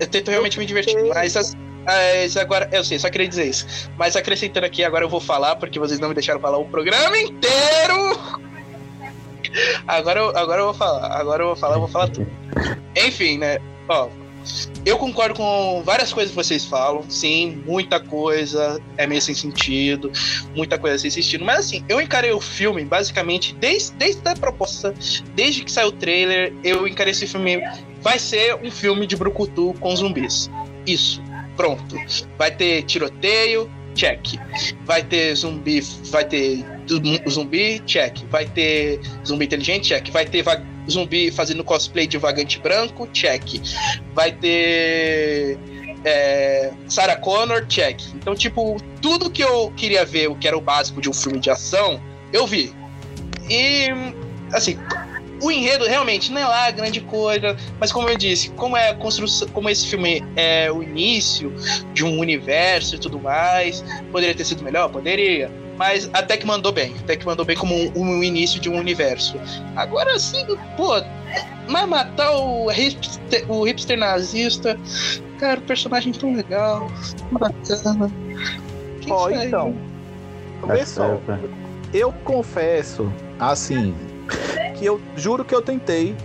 [0.00, 0.96] Eu tento realmente me divertir.
[1.04, 3.90] Mas, agora, eu sei, só queria dizer isso.
[3.96, 7.16] Mas acrescentando aqui, agora eu vou falar, porque vocês não me deixaram falar o programa
[7.18, 8.18] inteiro.
[9.86, 11.06] Agora, eu- agora eu vou falar.
[11.18, 12.26] Agora eu vou falar, eu vou falar tudo.
[12.96, 13.58] Enfim, né?
[13.88, 14.08] Ó,
[14.84, 17.04] eu concordo com várias coisas que vocês falam.
[17.08, 20.10] Sim, muita coisa é meio sem sentido,
[20.54, 21.44] muita coisa sem sentido.
[21.44, 24.94] Mas assim, eu encarei o filme basicamente desde, desde a proposta,
[25.34, 27.60] desde que saiu o trailer, eu encarei esse filme.
[28.00, 30.48] Vai ser um filme de brucutu com zumbis.
[30.86, 31.20] Isso,
[31.56, 31.96] pronto.
[32.38, 34.38] Vai ter tiroteio, check.
[34.84, 35.80] Vai ter zumbi,
[36.10, 36.64] vai ter
[37.28, 38.18] zumbi, check.
[38.30, 40.10] Vai ter zumbi inteligente, check.
[40.10, 40.44] Vai ter
[40.90, 43.60] zumbi fazendo cosplay de vagante branco, check.
[44.14, 45.58] Vai ter
[46.04, 48.00] é, Sarah Connor, check.
[48.14, 51.38] Então, tipo, tudo que eu queria ver, o que era o básico de um filme
[51.38, 52.00] de ação,
[52.32, 52.72] eu vi.
[53.50, 53.88] E,
[54.52, 54.78] assim,
[55.42, 59.48] o enredo realmente não é lá grande coisa, mas como eu disse, como é construção,
[59.48, 61.52] como esse filme é o início
[61.92, 66.72] de um universo e tudo mais, poderia ter sido melhor, poderia, mas até que mandou
[66.72, 69.38] bem, até que mandou bem como um, um início de um universo.
[69.74, 70.44] Agora sim,
[70.76, 71.00] pô,
[71.68, 74.78] mas matar o hipster, o hipster nazista,
[75.38, 76.90] cara, o personagem tão legal,
[77.32, 78.10] bacana.
[79.08, 79.46] Ó, aí?
[79.46, 79.74] então.
[80.84, 81.20] Só.
[81.92, 83.94] Eu confesso, assim,
[84.78, 86.16] que eu juro que eu tentei.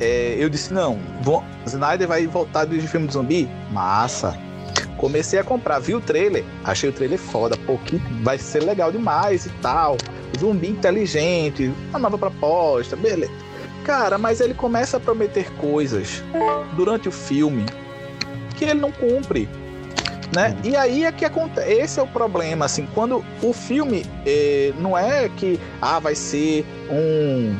[0.00, 3.48] É, eu disse, não, vou, Snyder vai voltar dirigir filme de zumbi?
[3.70, 4.38] Massa.
[5.00, 8.92] Comecei a comprar, vi o trailer, achei o trailer foda, pô, que vai ser legal
[8.92, 9.96] demais e tal.
[10.38, 13.32] Zumbi inteligente, uma nova proposta, beleza.
[13.82, 16.22] Cara, mas ele começa a prometer coisas
[16.76, 17.64] durante o filme
[18.58, 19.48] que ele não cumpre.
[20.36, 20.54] Né?
[20.62, 21.72] E aí é que acontece.
[21.72, 26.64] Esse é o problema, assim, quando o filme eh, não é que ah, vai ser
[26.90, 27.56] um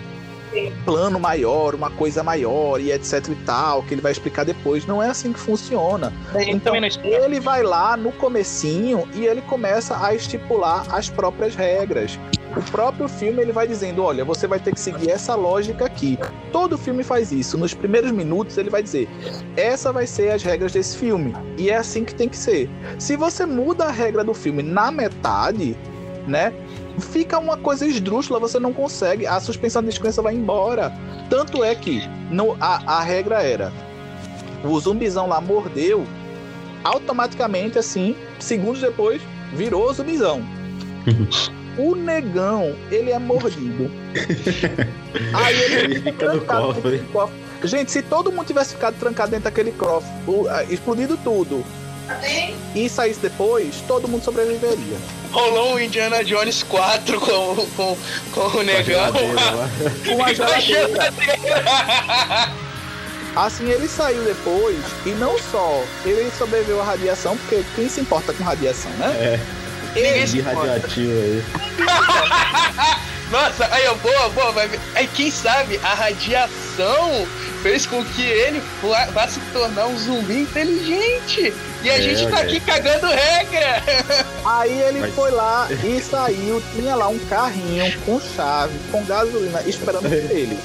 [0.84, 4.86] plano maior, uma coisa maior e etc e tal, que ele vai explicar depois.
[4.86, 6.12] Não é assim que funciona.
[6.34, 6.74] Ele Então.
[6.74, 12.18] Ele vai lá no comecinho e ele começa a estipular as próprias regras.
[12.56, 16.18] O próprio filme ele vai dizendo, olha, você vai ter que seguir essa lógica aqui.
[16.50, 17.56] Todo filme faz isso.
[17.56, 19.08] Nos primeiros minutos ele vai dizer,
[19.56, 22.68] essa vai ser as regras desse filme e é assim que tem que ser.
[22.98, 25.76] Se você muda a regra do filme na metade,
[26.26, 26.52] né?
[27.00, 30.92] Fica uma coisa esdrúxula, você não consegue, a suspensão de descrença vai embora.
[31.28, 33.72] Tanto é que no, a, a regra era:
[34.64, 36.06] o zumbizão lá mordeu,
[36.84, 39.20] automaticamente, assim, segundos depois,
[39.54, 40.42] virou zumbizão.
[41.78, 43.90] o negão, ele é mordido.
[45.32, 46.66] Aí ele, Ele fica no trancado
[47.12, 47.36] cofre.
[47.64, 51.62] Gente, se todo mundo tivesse ficado trancado dentro daquele cofre, o- explodido tudo,
[52.74, 54.96] e saísse depois, todo mundo sobreviveria.
[55.32, 57.98] Rolou um Indiana Jones 4 com, com,
[58.32, 59.12] com o negão.
[60.12, 61.12] Uma geladeira.
[63.36, 64.76] Assim, ele saiu depois,
[65.06, 69.06] e não só ele sobreviveu à radiação, porque quem se importa com radiação, né?
[69.94, 71.44] É, Ele, se de radioativo aí.
[73.30, 74.50] Nossa, aí, ó, boa, boa.
[74.50, 74.80] Vai ver.
[74.96, 77.26] Aí, quem sabe a radiação
[77.62, 78.62] fez com que ele
[79.12, 81.52] vá, se tornar um zumbi inteligente.
[81.82, 82.46] E a É, gente tá olha.
[82.46, 83.82] aqui cagando regra.
[84.44, 89.62] aí ele Mas- foi lá e saiu, tinha lá um carrinho com chave, com gasolina,
[89.66, 90.58] esperando por ele.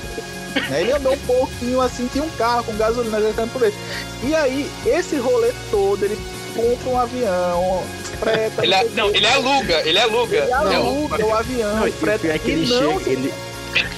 [0.70, 3.76] Né, Ele andou um pouquinho assim, tinha um carro com gasolina esperando por ele.
[4.24, 6.18] E aí, esse rolê todo, ele
[6.56, 7.84] compra um avião,
[8.20, 8.64] freta.
[8.64, 10.38] Ele, não a- o não, ele aluga, ele aluga.
[10.38, 12.28] Ele aluga o avião, Não, o freta.
[12.28, 13.34] é que ele não chega, ele,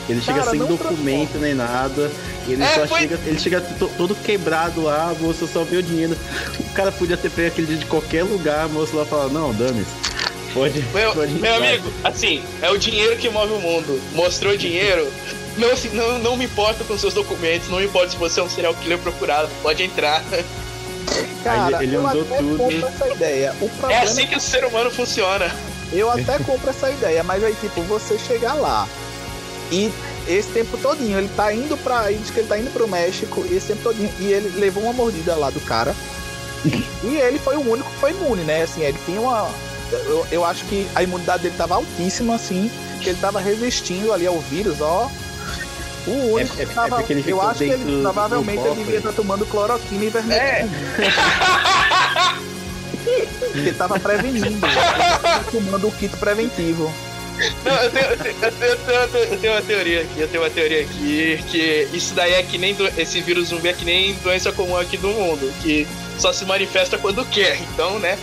[0.09, 2.11] ele chega Cara, sem não documento nem nada.
[2.47, 5.77] Ele É, só foi- chega, ele chega to- todo quebrado lá, a moça só vê
[5.77, 6.17] o dinheiro.
[6.59, 9.53] O cara podia ter pego aquele dia de qualquer lugar, a moça lá fala, não,
[9.53, 10.07] dane-se.
[10.53, 14.01] Pode, Meu, pode meu lá." amigo, assim, é o dinheiro que move o mundo.
[14.13, 15.11] Mostrou dinheiro.
[15.57, 18.43] Não, se- não, não me importa com seus documentos, não me importa se você é
[18.43, 20.23] um serial killer procurado, pode entrar.
[21.43, 22.57] Cara, Aí ele usou até tudo.
[22.57, 23.55] compro essa ideia.
[23.61, 25.49] O É assim que o ser humano funciona.
[25.91, 28.87] Eu até compro essa ideia, mas aí, tipo, você chegar lá
[29.71, 29.91] e
[30.27, 32.11] esse tempo todinho, ele tá indo pra.
[32.11, 34.83] Ele diz que ele tá indo pro México, e esse tempo todinho, e ele levou
[34.83, 35.95] uma mordida lá do cara.
[37.03, 38.63] e ele foi o único que foi imune, né?
[38.63, 39.49] Assim, ele tinha uma.
[39.91, 42.69] Eu, eu acho que a imunidade dele tava altíssima, assim,
[43.01, 45.09] que ele tava resistindo ali ao vírus, ó.
[46.07, 46.95] O único É- é- que é tava.
[46.97, 50.09] porque ele eu acho que ele do- provavelmente do ele devia estar tomando cloroquina e
[50.09, 50.41] vermelho.
[50.41, 50.67] É.
[53.53, 54.47] Ele tava prevenindo.
[54.47, 54.59] Ele
[55.21, 56.91] tava tomando o kit preventivo.
[57.63, 60.81] Não, eu tenho, eu, tenho, eu, tenho, eu, uma teoria aqui, eu tenho uma teoria
[60.81, 64.51] aqui, que isso daí é que nem do, esse vírus zumbi é que nem doença
[64.51, 67.59] comum aqui do mundo, que só se manifesta quando quer.
[67.73, 68.17] Então, né?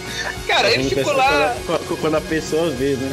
[0.46, 1.56] Cara, ele ficou lá.
[1.66, 3.12] Quando, quando a pessoa vê, né?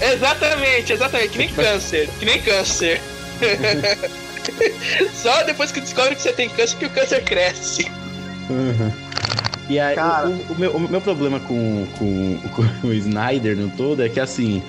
[0.00, 3.00] Exatamente, exatamente, que nem câncer, que nem câncer.
[5.14, 7.90] Só depois que descobre que você tem câncer que o câncer cresce.
[8.50, 8.92] Uhum.
[9.68, 10.28] E aí, Cara.
[10.28, 14.20] o, o meu, o meu problema com, com, com o Snyder no todo é que,
[14.20, 14.62] assim,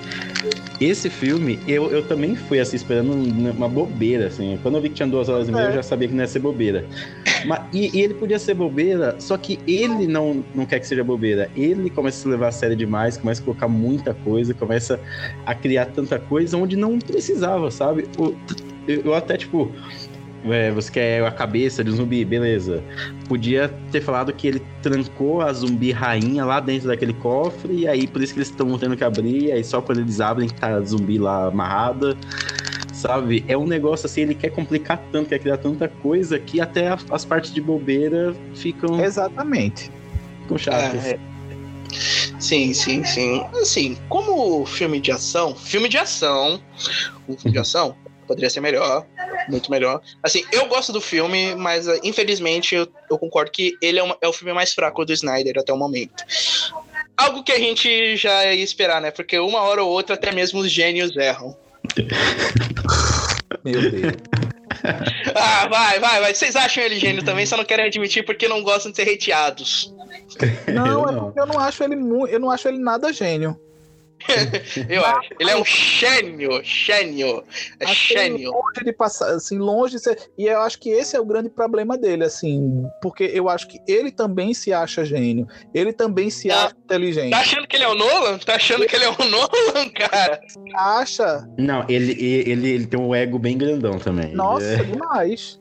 [0.80, 4.58] esse filme, eu, eu também fui, assim, esperando uma bobeira, assim.
[4.62, 5.68] Quando eu vi que tinha duas horas e meia, É.
[5.70, 6.84] eu já sabia que não ia ser bobeira.
[7.46, 11.02] Mas, e, e ele podia ser bobeira, só que ele não, não quer que seja
[11.04, 11.50] bobeira.
[11.56, 15.00] Ele começa a se levar a sério demais, começa a colocar muita coisa, começa
[15.44, 18.06] a criar tanta coisa onde não precisava, sabe?
[18.86, 19.72] Eu, eu até, tipo...
[20.52, 22.82] é, você quer a cabeça de um zumbi, beleza.
[23.28, 28.06] Podia ter falado que ele trancou a zumbi rainha lá dentro daquele cofre, e aí
[28.06, 30.68] por isso que eles estão tendo que abrir, aí só quando eles abrem que tá
[30.68, 32.16] a zumbi lá amarrada.
[32.92, 33.44] Sabe?
[33.46, 36.98] É um negócio assim, ele quer complicar tanto, quer criar tanta coisa que até a-
[37.10, 39.90] as partes de bobeira ficam, Exatamente.
[40.42, 41.04] ficam chatas.
[41.04, 41.18] É.
[42.38, 43.44] Sim, sim, sim.
[43.60, 46.60] Assim, como filme de ação, filme de ação,
[47.28, 47.94] um filme de ação
[48.26, 49.06] poderia ser melhor,
[49.48, 50.00] muito melhor.
[50.22, 54.16] Assim, eu gosto do filme, mas eh, infelizmente eu, eu concordo que ele é, uma-
[54.20, 56.24] é o filme mais fraco do Snyder até o momento.
[57.16, 59.10] Algo que a gente já ia esperar, né?
[59.10, 61.56] Porque uma hora ou outra até mesmo os gênios erram.
[63.64, 64.12] Meu Deus.
[65.34, 66.34] Ah, vai, vai, vai.
[66.34, 69.92] Vocês acham ele gênio também, só não querem admitir porque não gostam de ser hateados.
[70.72, 71.24] Não, Eu é não.
[71.24, 71.94] porque eu não acho ele
[72.30, 73.58] eu não acho ele nada gênio.
[74.88, 75.30] Eu acho.
[75.38, 77.44] Ele é um gênio, gênio.
[77.80, 78.50] É ele gênio.
[78.50, 80.18] longe de passar, assim, longe de ser.
[80.38, 83.78] E eu acho que esse é o grande problema dele, assim, porque eu acho que
[83.86, 86.54] ele também se acha gênio, ele também se Não.
[86.56, 87.30] acha inteligente.
[87.30, 88.38] Tá achando que ele é o Nolan?
[88.38, 90.40] Tá achando que ele é o Nolan, cara?
[90.74, 92.12] Acha, Não, ele,
[92.50, 94.34] ele, ele tem um ego bem grandão também.
[94.34, 95.60] nossa, é- demais.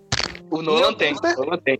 [0.51, 1.13] O Nolan Não, tem.
[1.13, 1.79] O Nolan tem.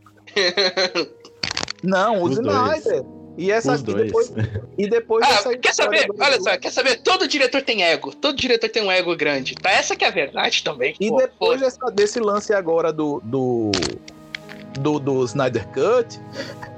[1.84, 2.30] Não, o.
[2.30, 3.04] Snyder.
[3.38, 4.04] E essa Os e dois.
[4.06, 4.34] depois,
[4.78, 6.08] e depois Ah, quer saber?
[6.08, 7.02] do- Olha só, quer saber?
[7.02, 8.14] Todo diretor tem ego.
[8.16, 9.56] Todo diretor tem um ego grande.
[9.56, 9.70] Tá?
[9.72, 10.96] Essa que é a verdade também.
[11.00, 11.66] E Pô, depois pô.
[11.66, 13.72] dessa- desse lance agora do, do,
[14.80, 16.20] do, do Snyder Cut,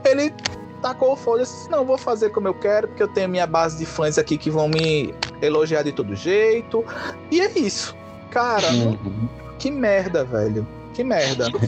[0.05, 0.34] ele
[0.82, 3.45] tacou o foda e disse, não, vou fazer como eu quero, porque eu tenho minha
[3.47, 6.84] base de fãs aqui que vão me elogiar de todo jeito.
[7.32, 7.95] E é isso.
[8.32, 9.28] Cara, Uhum.
[9.60, 10.68] que merda, velho.
[10.97, 11.51] Que merda.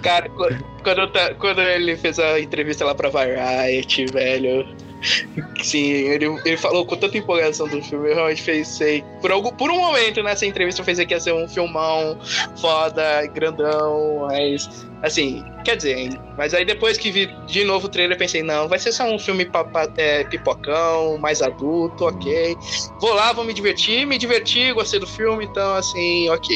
[0.00, 0.64] Cara, quando,
[1.38, 4.64] quando, ele fez a entrevista lá pra Variety, velho.
[5.62, 9.04] Sim, ele, ele falou com tanta empolgação do filme, eu realmente pensei.
[9.20, 12.18] Por, algum, por um momento nessa entrevista eu pensei que ia ser um filmão
[12.60, 14.88] foda, grandão, mas.
[15.02, 16.10] Assim, quer dizer?
[16.36, 19.18] Mas aí depois que vi de novo o trailer, pensei, não, vai ser só um
[19.18, 22.54] filme papa- é, pipocão, mais adulto, ok.
[23.00, 26.54] Vou lá, vou me divertir, me diverti, gostei do filme, então assim, ok.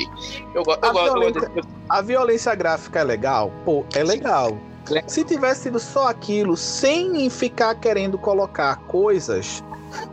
[0.54, 1.14] Eu, A gosto.
[1.14, 1.50] violência-
[1.88, 3.50] A violência gráfica é legal?
[3.64, 4.60] Pô, é legal.
[5.06, 9.62] Se tivesse sido só aquilo, sem ficar querendo colocar coisas,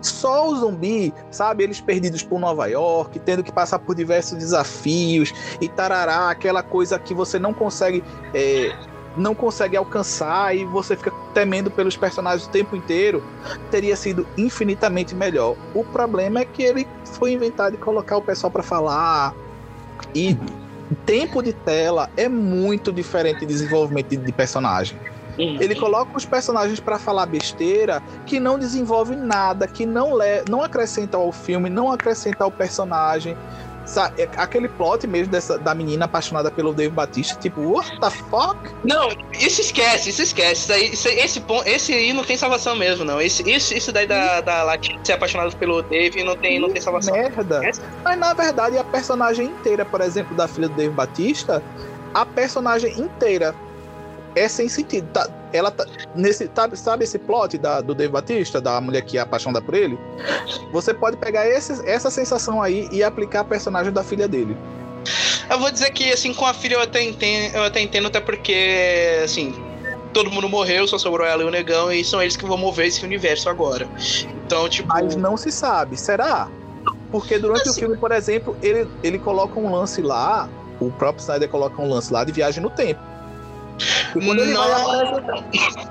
[0.02, 1.64] só o zumbi, sabe?
[1.64, 6.98] Eles perdidos por Nova York, tendo que passar por diversos desafios e tarará, aquela coisa
[7.00, 8.04] que você não consegue.
[8.34, 8.76] é,
[9.18, 13.22] não consegue alcançar e você fica temendo pelos personagens o tempo inteiro,
[13.70, 15.58] teria sido infinitamente melhor.
[15.76, 19.36] O problema é que ele foi inventado de colocar o pessoal pra falar
[20.16, 20.38] e
[20.96, 24.98] tempo de tela é muito diferente de desenvolvimento de, de personagem.
[25.38, 30.62] Ele coloca os personagens pra falar besteira que não desenvolve nada, que não le não
[30.62, 33.36] acrescenta ao filme, não acrescenta ao personagem.
[33.86, 38.10] Sa- é Aquele plot mesmo dessa, da menina apaixonada pelo Dave Batista, tipo, what the
[38.10, 38.58] fuck?
[38.84, 39.10] Não,
[39.40, 40.62] isso esquece, isso esquece.
[40.62, 43.20] Isso aí, isso esse, esse aí não tem salvação mesmo, não.
[43.22, 46.82] Esse, isso, isso daí da, da Latina ser apaixonado pelo Dave não tem, não tem
[46.82, 47.14] salvação.
[47.14, 47.62] Merda.
[48.04, 51.62] Mas na verdade, a personagem inteira, por exemplo, da filha do Dave Batista,
[52.14, 53.56] a personagem inteira
[54.36, 55.08] é sem sentido.
[55.12, 55.86] Tá- ela tá
[56.16, 59.74] nesse, sabe, sabe esse plot da, do Dave Batista, da mulher que é apaixonada por
[59.74, 59.98] ele?
[60.72, 64.56] Você pode pegar esse- essa sensação aí e aplicar a personagem da filha dele.
[65.50, 68.20] Eu vou dizer que, assim, com a filha eu até entendo, eu até entendo, até
[68.20, 69.54] porque, assim,
[70.14, 72.88] todo mundo morreu, só sobrou ela e o negão, e são eles que vão mover
[72.88, 73.88] esse universo agora.
[74.46, 74.88] Então, tipo.
[74.88, 75.98] Mas não se sabe.
[75.98, 76.48] Será?
[77.12, 80.48] Porque durante o Assim- filme, por exemplo, ele, ele coloca um lance lá,
[80.80, 83.02] o próprio Snyder coloca um lance lá de viagem no tempo.
[84.14, 84.92] Quando ele vai Não.
[85.02, 85.44] apresentar.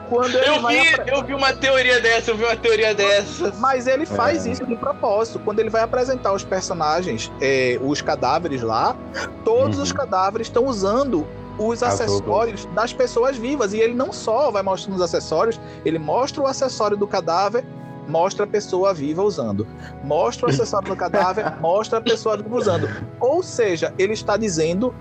[0.09, 2.95] Quando ele Eu vai vi, apre- eu vi uma teoria dessa, eu vi uma teoria
[2.95, 3.53] dessa.
[3.59, 4.51] Mas ele faz É.
[4.51, 5.38] isso de propósito.
[5.38, 8.97] Quando ele vai apresentar os personagens, é, os cadáveres lá,
[9.45, 9.82] todos Uhum.
[9.84, 11.26] os cadáveres estão usando
[11.59, 13.72] os acessórios das pessoas vivas.
[13.72, 17.64] E ele não só vai mostrando os acessórios, ele mostra o acessório do cadáver,
[18.09, 19.66] mostra a pessoa viva usando.
[20.03, 22.88] Mostra o acessório do cadáver, mostra a pessoa viva usando.
[23.20, 24.93] Ou seja, ele está dizendo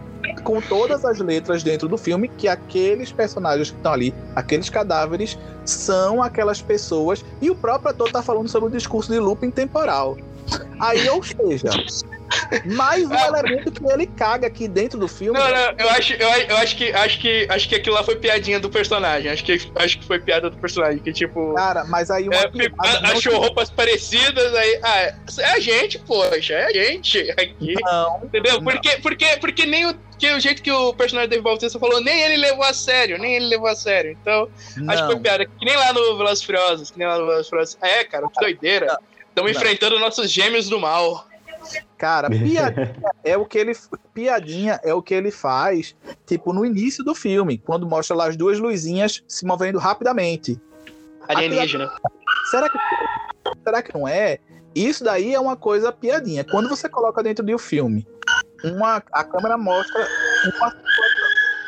[0.44, 5.38] com todas as letras dentro do filme que aqueles personagens que estão ali, aqueles cadáveres,
[5.66, 7.24] são aquelas pessoas.
[7.42, 10.18] E o próprio ator está falando sobre o discurso de looping temporal.
[10.80, 11.70] Aí, ou seja,
[12.66, 15.38] mais um elemento que ele caga aqui dentro do filme.
[15.38, 18.16] Não, não, eu acho, eu, eu acho que acho que acho que aquilo lá foi
[18.16, 19.32] piadinha do personagem.
[19.32, 21.54] Acho que acho que foi piada do personagem, que tipo.
[21.54, 24.80] Cara, mas aí É, não achou roupas parecidas, aí.
[24.84, 25.00] Ah,
[25.40, 27.76] é a gente, poxa, é a gente aqui.
[27.82, 28.56] Não, Entendeu?
[28.56, 28.64] Não.
[28.64, 32.22] Porque, porque, porque nem o, que o jeito que o personagem Dave Bautista falou, nem
[32.22, 34.12] ele levou a sério, nem ele levou a sério.
[34.12, 34.50] Então,
[34.88, 35.22] acho que foi não.
[35.22, 35.46] piada.
[35.46, 37.78] Que nem lá no Velozes Furiosos, que nem lá no Velozes Furiosos.
[37.82, 39.00] É, cara, que doideira.
[39.30, 39.62] Estamos Não.
[39.62, 41.26] enfrentando nossos gêmeos do mal.
[41.98, 43.74] Cara, piadinha é o que ele
[44.14, 45.96] piadinha é o que ele faz,
[46.26, 50.60] tipo no início do filme, quando mostra lá as duas luzinhas se movendo rapidamente.
[51.28, 51.92] Alienígena.
[52.50, 52.78] Será que
[53.64, 54.40] será que não é?
[54.76, 56.44] Isso daí é uma coisa piadinha.
[56.44, 58.06] Quando você coloca dentro de um filme,
[58.64, 60.08] uma a câmera mostra
[60.58, 60.76] uma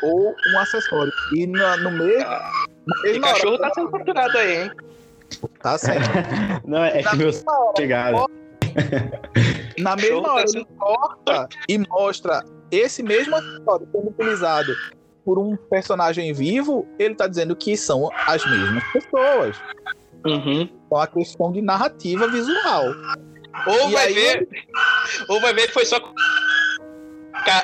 [0.02, 4.62] ou um acessório e na- no meio E mesma cachorro hora, tá sendo torturado aí,
[4.62, 4.70] hein?
[5.62, 6.00] tá sendo.
[6.66, 7.42] Não, é que meus
[7.76, 8.26] chegaram.
[9.78, 14.74] Na mesma tá hora sendo- ele corta e mostra esse mesmo acessório sendo utilizado
[15.24, 19.56] por um personagem vivo, ele tá dizendo que são as mesmas pessoas.
[20.26, 20.62] Uhum.
[20.86, 22.86] Então a questão de narrativa visual.
[23.66, 24.48] Ou E vai aí ver.
[25.28, 26.00] Ou vai ver que foi só.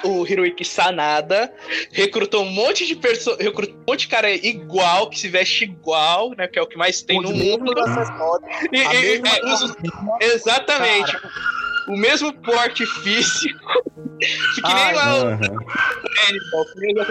[0.05, 1.53] O Hiroiki Sanada
[1.93, 3.39] recrutou um monte de pessoas.
[3.39, 6.47] Recrutou um monte de cara igual, que se veste igual, né?
[6.49, 7.73] Que é o que mais tem no mundo.
[8.73, 9.21] E- e- é,
[9.53, 9.77] os-
[10.21, 11.17] exatamente.
[11.89, 13.59] O mesmo porte físico.
[14.21, 15.21] que nem Ai, lá o.
[15.29, 17.05] Hannibal, que nem do.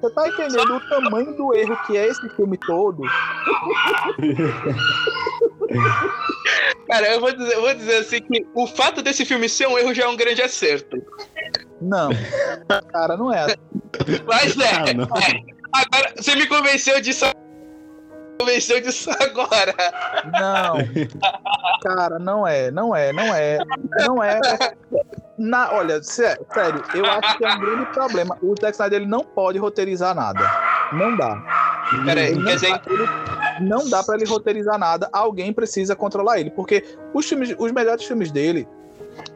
[0.00, 3.02] Você tá entendendo o tamanho do erro que é esse filme todo?
[6.90, 9.78] Cara, eu vou, dizer, eu vou dizer assim que o fato desse filme ser um
[9.78, 10.96] erro já é um grande acerto.
[11.80, 12.10] Não.
[12.92, 13.46] Cara, não é.
[14.26, 14.74] Mas é.
[14.74, 15.08] Ah, não.
[15.72, 17.24] Agora, você me convenceu disso.
[18.38, 19.74] Convenceu disso agora.
[20.40, 20.76] Não.
[21.82, 23.58] Cara, não é, não é, não é.
[24.06, 24.40] Não é.
[25.38, 28.36] Na, olha, sé- sério, eu acho que é um grande problema.
[28.42, 30.40] O Zack Snyder ele não pode roteirizar nada.
[30.92, 31.40] Não dá.
[32.04, 33.08] Peraí, quer dizer, ele-
[33.60, 35.08] não dá pra ele roteirizar nada.
[35.12, 36.50] Alguém precisa controlar ele.
[36.50, 36.84] Porque
[37.14, 38.66] os, filmes, os melhores filmes dele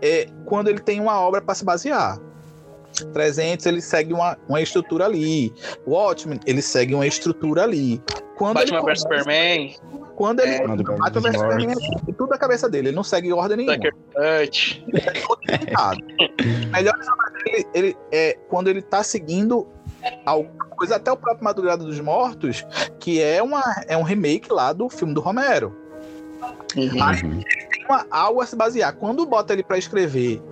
[0.01, 2.18] é quando ele tem uma obra pra se basear.
[3.12, 5.53] 300 ele segue uma, uma estrutura ali.
[5.87, 8.01] Watchmen ele segue uma estrutura ali.
[8.37, 9.77] Quando Batman ele vs Superman,
[10.16, 10.55] Quando ele.
[10.55, 10.66] É.
[10.66, 11.77] Batman vs Superman
[12.09, 13.75] é tudo a cabeça dele, ele não segue ordem nenhuma.
[13.75, 14.85] Sucker Punch.
[15.70, 16.01] errado.
[16.72, 16.95] Melhor
[17.47, 19.66] ele, ele é quando ele tá seguindo
[20.24, 22.64] alguma coisa, até o próprio Madrugada dos Mortos,
[22.98, 25.74] que é, uma, é um remake lá do filme do Romero.
[26.76, 27.42] Uhum.
[27.70, 28.94] Tem uma, algo a se basear.
[28.94, 30.42] Quando bota ele pra escrever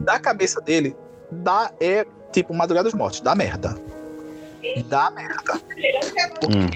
[0.00, 0.96] da cabeça dele,
[1.30, 3.76] dá, é tipo Madrugada dos Mortos, dá merda.
[4.86, 5.54] Dá merda.
[6.44, 6.68] Uhum.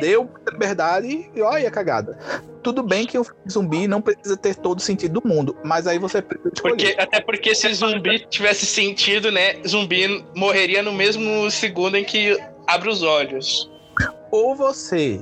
[0.00, 2.18] Deu liberdade e olha a cagada.
[2.62, 5.98] Tudo bem que de zumbi não precisa ter todo o sentido do mundo, mas aí
[5.98, 6.76] você precisa escolher.
[6.76, 9.56] Porque, até porque se zumbi tivesse sentido, né?
[9.66, 13.70] Zumbi morreria no mesmo segundo em que abre os olhos.
[14.30, 15.20] ou você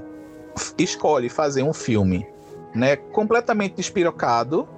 [0.78, 2.26] escolhe fazer um filme,
[2.74, 4.68] né, completamente despirocado,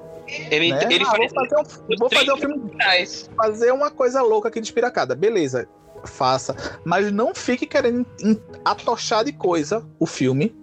[0.51, 0.87] Ele, né?
[0.91, 3.29] ele Ah, vou fazer um, vou fazer um filme, reais.
[3.37, 5.69] fazer uma coisa louca aqui despirocada, beleza?
[6.05, 8.07] Faça, mas não fique querendo
[8.65, 10.55] atochar de coisa o filme.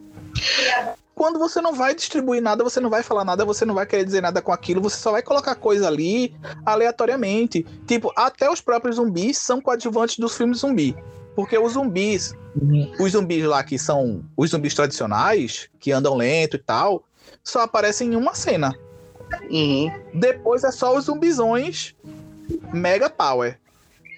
[1.16, 4.06] Quando você não vai distribuir nada, você não vai falar nada, você não vai querer
[4.06, 6.34] dizer nada com aquilo, você só vai colocar coisa ali
[6.66, 7.66] aleatoriamente.
[7.86, 10.96] Tipo, até os próprios zumbis são coadjuvantes dos filmes zumbi.
[11.36, 12.34] Porque os zumbis,
[13.00, 17.04] os zumbis lá que são os zumbis tradicionais, que andam lento e tal,
[17.44, 18.74] só aparecem em uma cena.
[19.50, 19.92] Uhum.
[20.14, 21.96] Depois é só os zumbizões
[22.74, 23.60] Mega Power.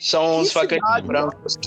[0.02, 1.58] São os Que facantes cidade, brancos.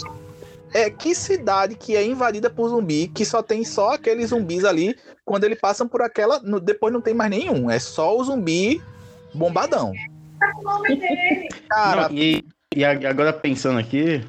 [0.75, 4.97] É que cidade que é invadida por zumbi, que só tem só aqueles zumbis ali,
[5.25, 6.41] quando eles passam por aquela.
[6.41, 7.71] no- depois não tem mais nenhum.
[7.71, 8.83] É só o zumbi
[9.33, 9.93] bombadão.
[11.71, 14.21] Cara, Não, e, e agora pensando aqui,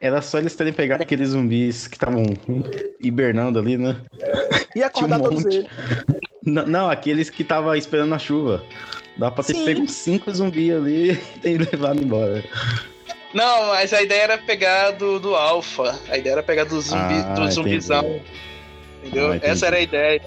[0.00, 2.22] era só eles terem pegado aqueles zumbis que estavam
[3.00, 3.96] hibernando ali, né?
[4.76, 5.66] e acordar um todos eles.
[6.46, 8.62] N- não, aqueles que estavam esperando a chuva.
[9.16, 9.64] Dá pra ter Sim.
[9.64, 12.42] pego cinco zumbis ali e ter levado embora.
[13.34, 15.98] Não, mas a ideia era pegar do, do Alpha.
[16.10, 18.20] A ideia era pegar do zumbi, Ah, do zumbizão.
[19.02, 19.32] Entendeu?
[19.32, 20.22] Ah, essa era a ideia.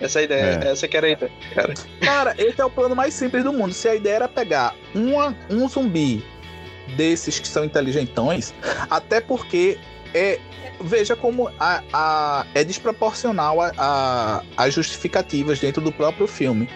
[0.00, 0.68] Essa é a ideia, É.
[0.68, 1.74] essa que era a ideia, cara.
[2.00, 3.72] Cara, esse é o plano mais simples do mundo.
[3.72, 6.24] Se a ideia era pegar uma, um zumbi
[6.96, 8.52] desses que são inteligentões,
[8.90, 9.78] até porque
[10.14, 10.38] é
[10.80, 13.58] veja como a, a, é desproporcional
[14.56, 16.68] as justificativas dentro do próprio filme.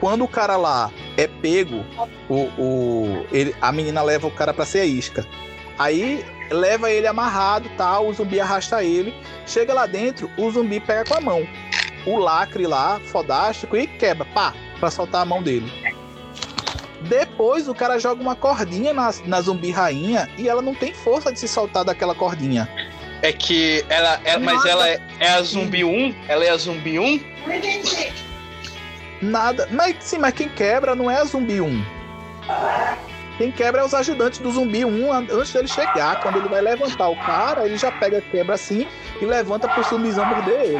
[0.00, 1.84] Quando o cara lá é pego,
[2.28, 5.26] o, o, ele, a menina leva o cara para ser a isca.
[5.78, 9.14] Aí leva ele amarrado, tal, o zumbi arrasta ele,
[9.46, 11.46] chega lá dentro, o zumbi pega com a mão
[12.06, 15.70] o lacre lá, fodástico, e quebra, pá, pra soltar a mão dele.
[17.08, 21.32] Depois o cara joga uma cordinha na, na zumbi rainha e ela não tem força
[21.32, 22.68] de se soltar daquela cordinha.
[23.22, 26.14] É que ela, é, mas ela é, é, a zumbi 1?
[26.28, 27.20] Ela é a zumbi 1?
[29.22, 29.68] Nada.
[29.70, 31.84] Mas sim, mas quem quebra não é a zumbi 1.
[33.38, 36.20] Quem quebra é os ajudantes do zumbi 1 antes dele chegar.
[36.20, 38.86] Quando ele vai levantar o cara, ele já pega, quebra assim
[39.20, 40.78] e levanta pro zumbizão morder ele.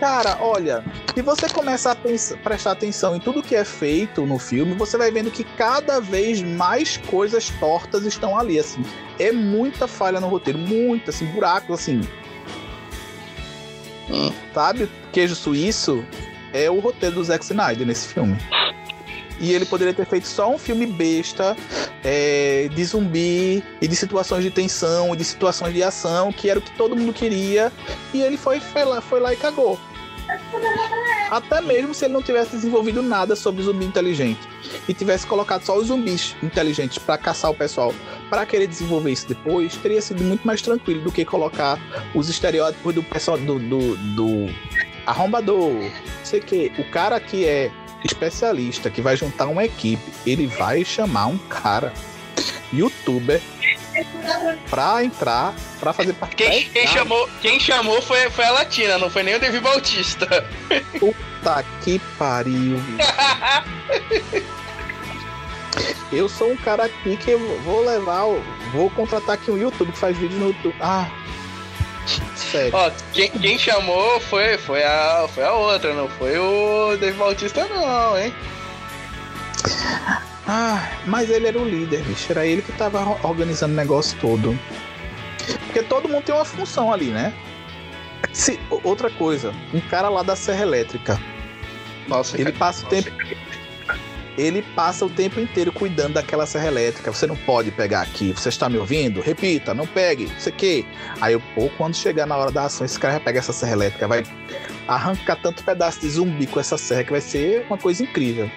[0.00, 4.38] Cara, olha, se você começar a pensar, prestar atenção em tudo que é feito no
[4.38, 8.84] filme, você vai vendo que cada vez mais coisas tortas estão ali, assim.
[9.18, 12.00] É muita falha no roteiro, muita, assim, buracos, assim.
[14.08, 14.32] Hum.
[14.54, 14.88] Sabe?
[15.12, 16.04] Queijo suíço
[16.52, 18.38] é o roteiro do Zack Snyder nesse filme.
[19.40, 21.56] E ele poderia ter feito só um filme besta
[22.02, 26.58] é, de zumbi e de situações de tensão, e de situações de ação, que era
[26.58, 27.72] o que todo mundo queria.
[28.12, 29.78] E ele foi, foi, lá, foi lá e cagou.
[31.30, 34.40] Até mesmo se ele não tivesse desenvolvido nada sobre zumbi inteligente
[34.88, 37.94] e tivesse colocado só os zumbis inteligentes para caçar o pessoal,
[38.30, 41.78] para querer desenvolver isso depois, teria sido muito mais tranquilo do que colocar
[42.14, 44.54] os estereótipos do pessoal do, do, do
[45.06, 45.72] arrombador,
[46.24, 47.70] sei que o cara que é
[48.04, 51.92] especialista que vai juntar uma equipe, ele vai chamar um cara,
[52.72, 53.40] youtuber,
[54.70, 59.10] pra entrar, pra fazer parte quem, quem chamou Quem chamou foi, foi a Latina, não
[59.10, 60.26] foi nem o Davi Bautista.
[60.98, 62.78] Puta que pariu.
[66.12, 68.24] eu sou um cara aqui que eu vou levar,
[68.72, 70.76] vou contratar aqui um YouTube que faz vídeo no YouTube.
[70.80, 71.08] Ah,
[72.34, 72.70] Sério.
[72.74, 77.66] Ó, quem, quem, chamou foi, foi, a, foi a outra, não foi o Dave Bautista,
[77.66, 78.32] não, hein?
[80.46, 82.32] Ah, mas ele era o líder, bicho.
[82.32, 84.58] Era ele que tava organizando o negócio todo.
[85.66, 87.34] Porque todo mundo tem uma função ali, né?
[88.32, 91.20] Se, outra coisa, um cara lá da Serra Elétrica.
[92.06, 93.10] Nossa, ele cara, passa o tempo
[94.38, 97.12] ele passa o tempo inteiro cuidando daquela serra elétrica.
[97.12, 98.32] Você não pode pegar aqui.
[98.32, 99.20] Você está me ouvindo?
[99.20, 100.30] Repita, não pegue.
[100.38, 100.86] Isso aqui.
[101.20, 104.06] Aí, pô, quando chegar na hora da ação, esse cara vai pegar essa serra elétrica,
[104.06, 104.22] vai
[104.86, 108.48] arrancar tanto pedaço de zumbi com essa serra que vai ser uma coisa incrível.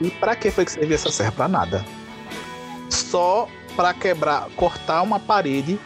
[0.00, 1.30] E para que foi que serviu essa serra?
[1.30, 1.84] Para nada.
[2.90, 5.78] Só para quebrar, cortar uma parede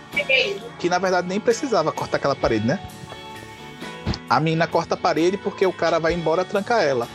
[0.78, 2.80] que na verdade nem precisava cortar aquela parede, né?
[4.28, 7.08] A menina corta a parede porque o cara vai embora trancar ela.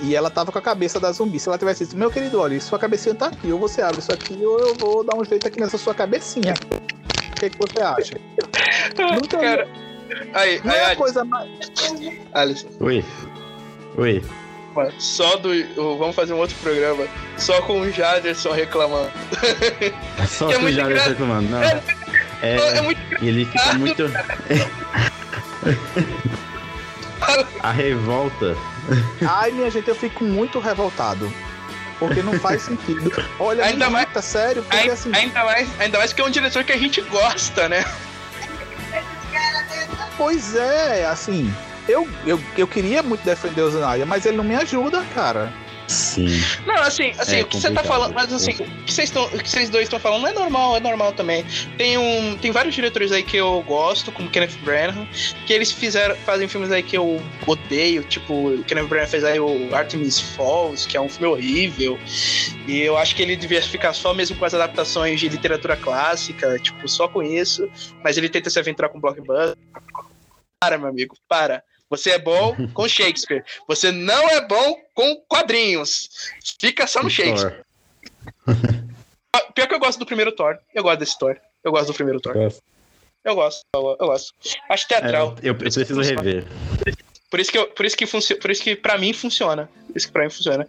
[0.00, 1.38] E ela tava com a cabeça da zumbi.
[1.38, 4.12] Se ela tivesse dito, meu querido, olha, sua cabecinha tá aqui, ou você abre isso
[4.12, 6.54] aqui, ou eu vou dar um jeito aqui nessa sua cabecinha.
[7.30, 8.20] O que, que você acha?
[9.14, 9.68] Nunca cara.
[10.34, 11.48] Aí, não aí, é uma coisa mais.
[12.32, 12.68] Alisson.
[12.80, 13.04] Oi.
[13.96, 14.22] Oi.
[14.98, 15.50] Só do.
[15.98, 17.06] Vamos fazer um outro programa.
[17.36, 19.10] Só com o Jaderson reclamando.
[20.28, 21.48] Só é com o Jaderson reclamando.
[21.48, 21.62] Não.
[21.62, 21.82] É,
[22.42, 24.04] é, é muito Ele fica muito.
[27.62, 28.56] A revolta.
[29.28, 31.32] Ai, minha gente, eu fico muito revoltado.
[31.98, 33.10] Porque não faz sentido.
[33.38, 35.10] Olha, ainda mais, tá sério, porque ainda, assim.
[35.14, 37.84] Ainda mais, ainda mais que é um diretor que a gente gosta, né?
[40.16, 41.52] Pois é, assim.
[41.88, 45.52] Eu, eu, eu queria muito defender o Zanaya, mas ele não me ajuda, cara.
[45.88, 46.28] Sim.
[46.66, 49.24] Não, assim, assim, é o que você tá falando, mas assim, o que vocês, tão,
[49.24, 51.44] o que vocês dois estão falando é normal, é normal também.
[51.78, 55.08] Tem um, tem vários diretores aí que eu gosto, como Kenneth Branagh,
[55.46, 59.40] que eles fizeram, fazem filmes aí que eu odeio, tipo, o Kenneth Branagh fez aí
[59.40, 61.98] o Artemis Falls, que é um filme horrível.
[62.66, 66.58] E eu acho que ele devia ficar só mesmo com as adaptações de literatura clássica,
[66.58, 67.68] tipo, só com isso,
[68.04, 69.56] mas ele tenta se aventurar com blockbuster.
[70.60, 71.62] Para, meu amigo, para.
[71.90, 73.44] Você é bom com Shakespeare.
[73.66, 76.30] Você não é bom com quadrinhos.
[76.60, 77.64] Fica só no Shakespeare.
[79.54, 80.58] Pior que eu gosto do primeiro Thor.
[80.74, 81.36] Eu gosto desse Thor.
[81.62, 82.34] Eu gosto do primeiro Thor.
[83.24, 84.32] Eu gosto, eu, eu gosto.
[84.68, 85.36] Acho teatral.
[85.42, 86.46] É, eu, eu preciso rever.
[87.30, 89.68] Por isso que, eu, por isso que, por isso que pra mim funciona.
[89.86, 90.66] Por isso que pra mim funciona.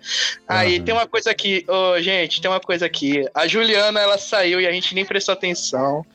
[0.48, 0.86] Aí uhum.
[0.86, 3.26] tem uma coisa aqui, oh, gente, tem uma coisa aqui.
[3.34, 6.06] A Juliana, ela saiu e a gente nem prestou atenção.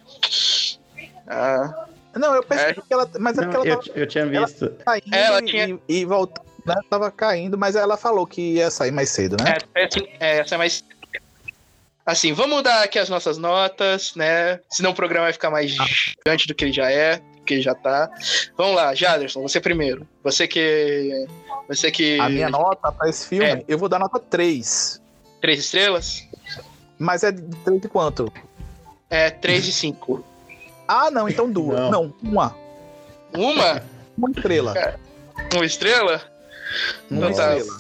[1.27, 1.84] Ah,
[2.17, 2.75] não, eu pensei é.
[2.75, 3.09] que ela.
[3.19, 4.73] Mas é não, ela eu, tava, eu tinha visto.
[4.87, 5.69] Ela ela tinha...
[5.89, 6.75] e, e voltando, né?
[6.89, 9.57] Tava caindo, mas ela falou que ia sair mais cedo, né?
[9.75, 9.89] É,
[10.21, 10.85] é, é sair mais
[12.07, 14.61] Assim, vamos dar aqui as nossas notas, né?
[14.69, 15.87] Senão o programa vai ficar mais ah.
[15.87, 18.11] gigante do que ele já é, do que ele já tá.
[18.59, 20.07] Vamos lá, Jaderson, você primeiro.
[20.23, 21.27] Você que.
[21.67, 22.21] Você que.
[22.21, 23.65] A minha nota pra esse filme, é.
[23.67, 25.01] eu vou dar nota 3.
[25.41, 26.29] três estrelas?
[26.99, 28.31] Mas é de três de quanto?
[29.09, 30.23] É três de cinco.
[30.87, 31.78] Ah, não, então duas.
[31.78, 31.91] Não.
[31.91, 32.55] Não, uma.
[33.37, 33.82] Uma?
[34.16, 34.74] Uma estrela.
[35.55, 36.20] Uma estrela?
[37.11, 37.57] Uma Então tá.
[37.57, 37.78] estrela.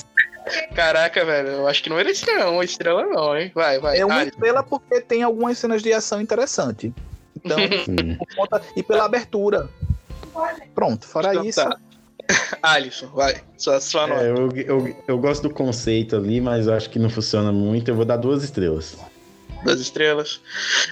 [0.74, 3.50] Caraca, velho, eu acho que não merecia uma estrela não, hein?
[3.54, 3.98] Vai, vai.
[3.98, 4.30] É uma Alisson.
[4.30, 6.92] estrela porque tem algumas cenas de ação interessantes.
[7.36, 7.56] Então,
[8.36, 9.68] conta- e pela abertura.
[10.74, 11.60] Pronto, fora Então isso.
[11.64, 11.78] tá.
[12.62, 13.40] Alisson, vai.
[13.56, 14.22] Sua, sua nota.
[14.22, 17.90] É, eu, eu, eu gosto do conceito ali, mas eu acho que não funciona muito.
[17.90, 18.96] Eu vou dar duas estrelas.
[19.64, 20.40] Das estrelas.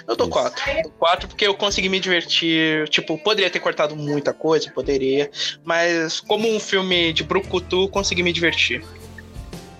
[0.08, 0.32] Eu dou Isso.
[0.38, 0.62] quatro.
[0.98, 2.88] Quatro porque eu consegui me divertir.
[2.88, 5.30] Tipo, poderia ter cortado muita coisa, poderia.
[5.64, 8.82] Mas como um filme de Brucutu, consegui me divertir.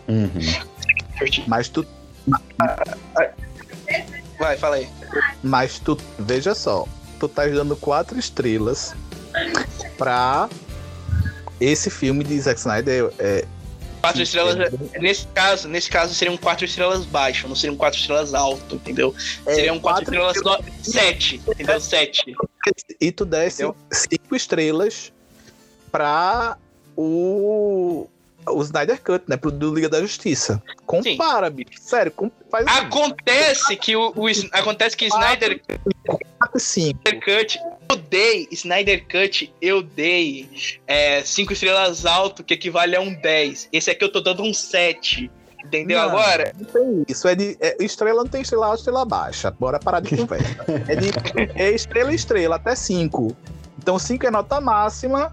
[0.08, 0.28] Uhum.
[1.14, 1.44] divertir.
[1.48, 1.86] Mas tu,
[4.38, 4.88] Vai, fala aí.
[5.42, 6.86] mas tu, veja só,
[7.20, 8.94] tu tá dando quatro estrelas
[9.96, 10.48] pra
[11.60, 13.12] esse filme de Zack Snyder.
[13.18, 13.44] É,
[14.02, 14.56] Quatro Sim, estrelas.
[14.56, 19.14] é- Nesse caso, nesse caso seriam quatro estrelas baixo, não seriam quatro estrelas alto, entendeu?
[19.46, 20.58] é seriam quatro, estrelas no...
[20.82, 21.80] sete, entendeu?
[21.80, 22.34] Sete.
[23.00, 23.76] E tu desse Entendeu?
[23.92, 25.12] cinco estrelas
[25.92, 26.58] pra
[26.96, 28.08] o.
[28.46, 29.36] O Snyder Cut, né?
[29.36, 30.62] Pro do Liga da Justiça.
[30.86, 31.70] Compara, bicho.
[31.80, 35.60] Sério, com, faz assim, Acontece que o, o acontece que Snyder.
[37.24, 40.48] Cut, eu dei Snyder Cut, eu dei
[40.86, 43.68] é, cinco estrelas alto, que equivale a um 10.
[43.72, 45.30] Esse aqui eu tô dando um 7.
[45.64, 46.52] Entendeu Não, agora?
[46.58, 47.28] Não tem isso.
[47.28, 49.50] É de, é, estrela não tem estrela alta, estrela baixa.
[49.50, 50.56] Bora parar de conversa.
[50.88, 51.10] É, de,
[51.54, 53.36] é estrela estrela, até cinco.
[53.78, 55.32] Então cinco é nota máxima.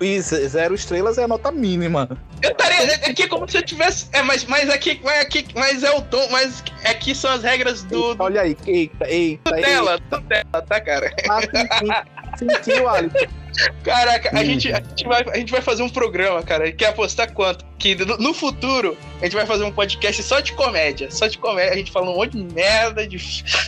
[0.00, 2.08] E ze- zero estrelas é a nota mínima.
[2.42, 4.06] Eu estaria aqui é como se eu tivesse.
[4.12, 7.84] É, mas, mas aqui, mas aqui, mas é o tom, mas aqui são as regras
[7.84, 9.68] do, do Olha aí, eita, eita, eita.
[9.68, 11.12] tela, do tela, tá, cara?
[11.30, 13.43] Ah, senti- Sentiu, Alisson.
[13.82, 14.44] Caraca, a Hum.
[14.44, 16.70] gente, a, gente vai, a gente vai fazer um programa, cara.
[16.72, 17.64] Quer apostar quanto?
[17.78, 21.10] Que no, no futuro a gente vai fazer um podcast só de comédia.
[21.10, 21.72] Só de comédia.
[21.72, 23.18] A gente fala um monte de merda de,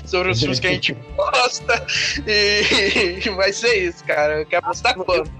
[0.04, 1.86] sobre os filmes que a gente gosta.
[2.26, 4.44] E, e vai ser isso, cara.
[4.44, 5.30] Quer apostar quanto?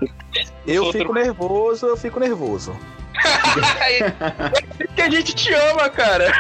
[0.67, 2.77] Eu Outro- fico nervoso, eu fico nervoso.
[4.95, 6.31] que a gente te ama, cara.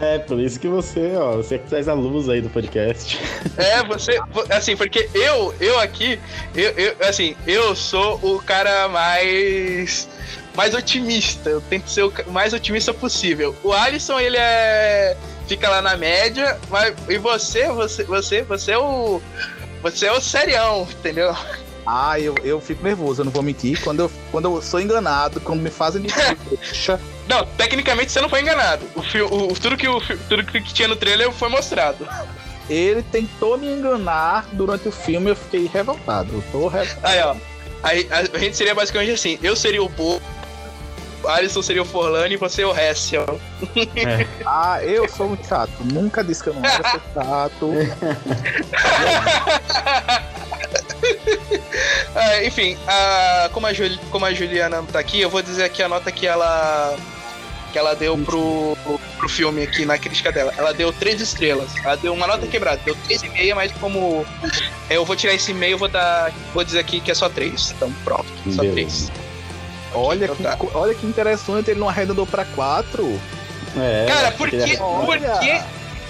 [0.00, 3.18] É, por isso que você, ó, você que traz a luz aí do podcast.
[3.56, 4.18] É, você.
[4.50, 6.20] Assim, porque eu, eu aqui,
[6.54, 10.08] eu, eu, assim, eu sou o cara mais.
[10.54, 11.50] Mais otimista.
[11.50, 13.54] Eu tento ser o mais otimista possível.
[13.62, 15.16] O Alisson, ele é.
[15.48, 16.94] Fica lá na média, mas.
[17.08, 19.20] E você, você, você, você é o.
[19.82, 21.34] Você é o serião, entendeu?
[21.86, 23.80] Ah, eu, eu fico nervoso, eu não vou mentir.
[23.82, 26.08] Quando eu, quando eu sou enganado, quando me fazem de
[27.28, 28.84] Não, tecnicamente você não foi enganado.
[28.94, 32.06] O, fi- o, tudo, que, o, tudo que tinha no trailer foi mostrado.
[32.70, 36.32] ele tentou me enganar durante o filme, eu fiquei revoltado.
[36.34, 37.00] Eu tô revoltado.
[37.06, 37.34] Aí, ó.
[37.82, 40.20] Aí, a, gente seria basicamente assim: eu seria o Bo,
[41.22, 43.40] o Alisson seria o Forlani e você o Hessel.
[44.44, 45.72] Ah, eu sou muito chato.
[45.92, 47.72] Nunca disse que eu não era ser chato.
[52.14, 55.82] Ah, enfim, a- como, a Juli- como a Juliana tá aqui, eu vou dizer aqui
[55.82, 56.96] a nota que ela
[57.76, 58.74] que ela deu pro,
[59.18, 60.50] pro filme aqui na crítica dela.
[60.56, 61.76] Ela deu três estrelas.
[61.84, 64.24] Ela deu uma nota quebrada, deu três e meia, mas como
[64.88, 66.32] eu vou tirar esse meio, vou dar.
[66.54, 67.72] Vou dizer aqui que é só três.
[67.76, 68.72] Então pronto, só Beleza.
[68.72, 69.12] três.
[69.92, 70.56] Olha Então que, tá.
[70.56, 73.20] co- olha que interessante, ele não arredondou pra quatro.
[73.76, 74.62] É, Cara, por que que.
[74.70, 74.76] ele-.
[74.78, 75.62] Por que.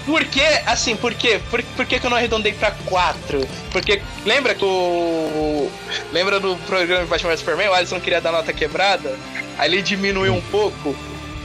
[0.05, 1.37] Por que, assim, por quê?
[1.51, 3.45] Por, por que, que eu não arredondei pra 4?
[3.73, 5.69] Porque lembra que o.
[6.13, 7.67] Lembra do programa de Batman Superman?
[7.67, 9.13] O Alisson queria dar nota quebrada?
[9.57, 10.95] Aí ele diminuiu um pouco.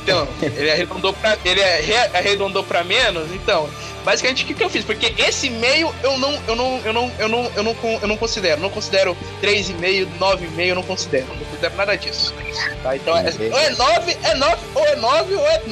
[0.02, 3.30] Então, ele arredondou pra, ele arre- arredondou pra menos.
[3.32, 3.68] Então,
[4.04, 4.84] basicamente o que, que eu fiz?
[4.84, 8.16] Porque esse meio eu não, eu não, eu não, eu não, eu não, eu não
[8.16, 8.60] considero.
[8.60, 11.26] Não considero 3,5, 9,5, eu não considero.
[11.28, 12.34] Não considero nada disso.
[12.82, 12.96] Tá?
[12.96, 13.22] Então, é,
[13.52, 15.62] ou é 9, é 9, ou é 9, ou é.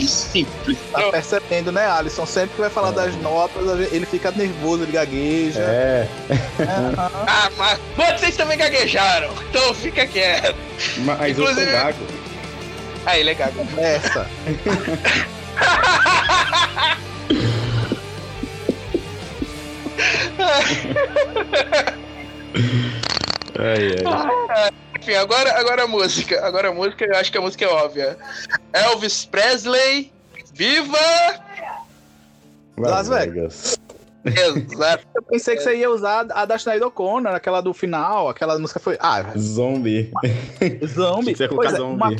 [0.00, 0.76] Simples.
[0.90, 2.26] Tá percebendo, né, Alisson?
[2.26, 3.62] Sempre que vai falar das notas,
[3.92, 5.60] ele fica nervoso, ele gagueja.
[5.60, 6.08] É,
[6.60, 7.10] Aham.
[7.26, 7.50] Ah,
[7.96, 10.56] mas vocês também gaguejaram, então fica quieto.
[11.04, 11.98] mas eu Inclusive- sou gago.
[13.06, 13.50] Aí, legal.
[13.78, 14.26] Essa.
[23.58, 24.70] Ai, ai.
[24.98, 26.46] Enfim, agora, agora a música.
[26.46, 28.16] Agora a música, eu acho que a música é óbvia.
[28.72, 30.12] Elvis Presley,
[30.54, 30.98] viva!
[32.78, 33.78] Las Vegas.
[34.24, 35.04] Exato.
[35.14, 38.78] Eu pensei que você ia usar a da Sinead O'Connor, aquela do final, aquela música
[38.78, 38.96] foi.
[39.00, 40.12] Ah, Zombie.
[40.86, 41.34] Zombie.
[41.34, 41.96] Você ia colocar é, zombie.
[41.96, 42.16] uma,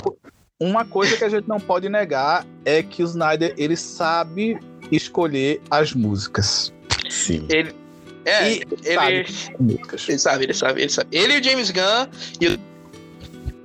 [0.63, 4.59] uma coisa que a gente não pode negar é que o Snyder ele sabe
[4.91, 6.73] escolher as músicas.
[7.11, 7.47] Sim.
[7.51, 7.75] Ele.
[8.25, 8.95] É, E ele.
[8.95, 9.27] sabe.
[9.59, 10.09] Músicas.
[10.09, 11.09] Ele sabe, ele sabe, ele sabe.
[11.17, 12.07] Ele e o James Gunn
[12.41, 12.59] e o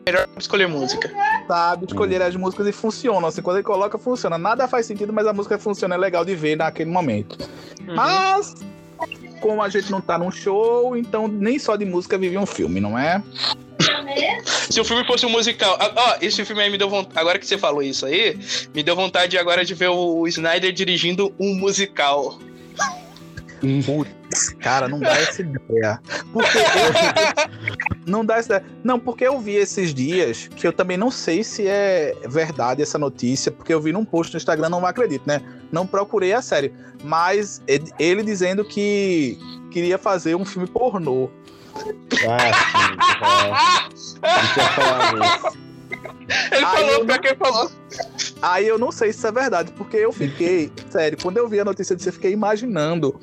[0.05, 1.11] melhor pra escolher música.
[1.47, 3.27] sabe escolher as músicas e funcionam.
[3.27, 4.37] Assim, quando ele coloca, funciona.
[4.37, 7.37] Nada faz sentido, mas a música funciona, é legal de ver naquele momento.
[7.87, 7.95] Uhum.
[7.95, 8.55] Mas,
[9.41, 12.79] como a gente não tá num show, então nem só de música vive um filme,
[12.79, 13.21] não é?
[14.69, 15.77] Se o filme fosse um musical.
[15.79, 17.17] ah, Ó, esse filme aí me deu vontade.
[17.19, 18.37] Agora que você falou isso aí,
[18.73, 22.37] me deu vontade agora de ver o Snyder dirigindo um musical.
[23.85, 25.99] Putz, cara, não dá essa ideia.
[26.31, 26.63] Porque eu...
[28.05, 28.71] não dá essa ideia.
[28.83, 32.99] Não, porque eu vi esses dias, que eu também não sei se é verdade essa
[32.99, 35.41] notícia, porque eu vi num post no Instagram, não acredito, né?
[35.71, 36.71] Não procurei a série.
[37.03, 39.39] Mas ele- ele dizendo que
[39.71, 41.29] queria fazer um filme pornô.
[42.27, 44.17] Ah, sim.
[44.23, 45.57] Isso.
[46.51, 47.71] Ele falou, pra não- quem falou.
[48.41, 51.59] Aí eu não sei se isso é verdade, porque eu fiquei, sério, quando eu vi
[51.59, 53.19] a notícia disso, eu fiquei imaginando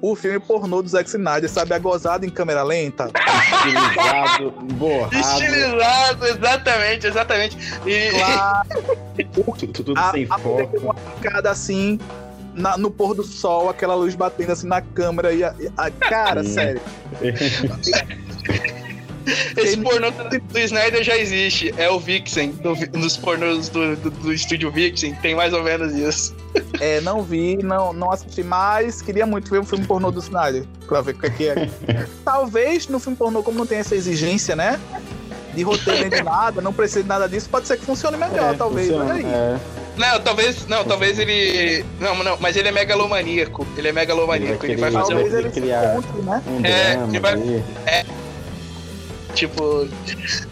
[0.00, 1.74] o filme pornô do Zack Snyder, sabe?
[1.74, 3.10] A gozada em câmera lenta.
[3.52, 5.14] Estilizado, borrado.
[5.14, 7.56] Estilizado, exatamente, exatamente.
[7.86, 8.68] E, Claro,
[9.32, 10.78] tu- tu- Tudo a, sem a foco.
[10.78, 12.00] uma picada assim,
[12.58, 15.90] na- no pôr do sol, aquela luz batendo assim na câmera e a, e a-
[15.90, 16.80] cara, sério.
[19.56, 21.74] esse pornô do, Snyder já existe.
[21.76, 25.14] É o Vixen, do, dos pornôs do, do, do estúdio Vixen.
[25.16, 26.34] Tem mais ou menos isso.
[26.80, 30.64] É, não vi, não, não assisti mais, queria muito ver um filme pornô do Snyder,
[30.86, 31.68] pra ver o que é que é.
[32.24, 34.80] Talvez no filme pornô, como não tem essa exigência, né?
[35.54, 38.54] De roteiro nem de nada, não precisa de nada disso, pode ser que funcione melhor,
[38.54, 38.86] É, talvez.
[38.88, 39.34] funciona, Olha aí.
[39.34, 39.58] é.
[39.98, 40.66] Não, talvez.
[40.66, 41.84] Não, talvez ele.
[42.00, 43.66] Não, não, mas ele é megalomaníaco.
[43.76, 44.64] Ele é megalomaníaco.
[44.64, 45.38] Ele vai Ele vai fazer Talvez um.
[45.38, 46.42] ele criar- né?
[46.46, 47.64] Um É, drama ele vai- ali.
[49.34, 49.88] Tipo.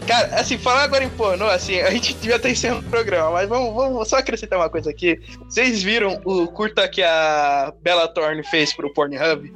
[0.07, 3.49] Cara, assim, falar agora em pornô, assim, a gente devia estar encerrando o programa, mas
[3.49, 5.19] vamos, vamos só acrescentar uma coisa aqui.
[5.49, 9.51] Vocês viram o curta que a Bella Thorne fez pro Pornhub?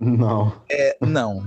[0.00, 0.52] Não.
[0.70, 1.44] É, não.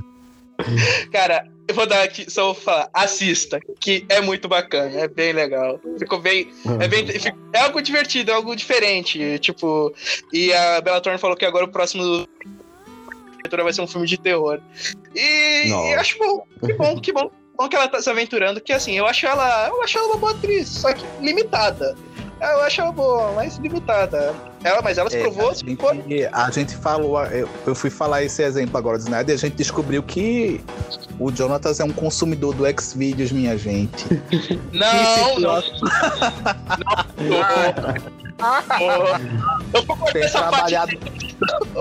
[1.13, 5.31] Cara, eu vou dar aqui, só vou falar, assista, que é muito bacana, é bem
[5.31, 5.79] legal.
[5.99, 6.51] Ficou bem.
[6.81, 7.05] É, bem,
[7.53, 9.37] é algo divertido, é algo diferente.
[9.37, 9.93] Tipo,
[10.33, 12.27] e a Bella Thorne falou que agora o próximo
[13.51, 14.59] vai ser um filme de terror.
[15.15, 18.73] E, e acho bom, que bom, que bom, bom que ela tá se aventurando, que
[18.73, 21.95] assim, eu acho ela, eu acho ela uma boa atriz, só que limitada.
[22.41, 24.33] Eu acho ela boa, mas limitada.
[24.63, 27.89] Ela, mas ela se É, provou, a, se gente, a gente falou, eu, eu fui
[27.89, 30.61] falar esse exemplo agora do Snyder e a gente descobriu que
[31.19, 34.05] o Jonatas é um consumidor do Xvideos, minha gente.
[34.71, 35.63] Não, Que não,
[39.73, 40.51] Eu vou cortar Tem essa parte.
[40.55, 40.97] trabalhado,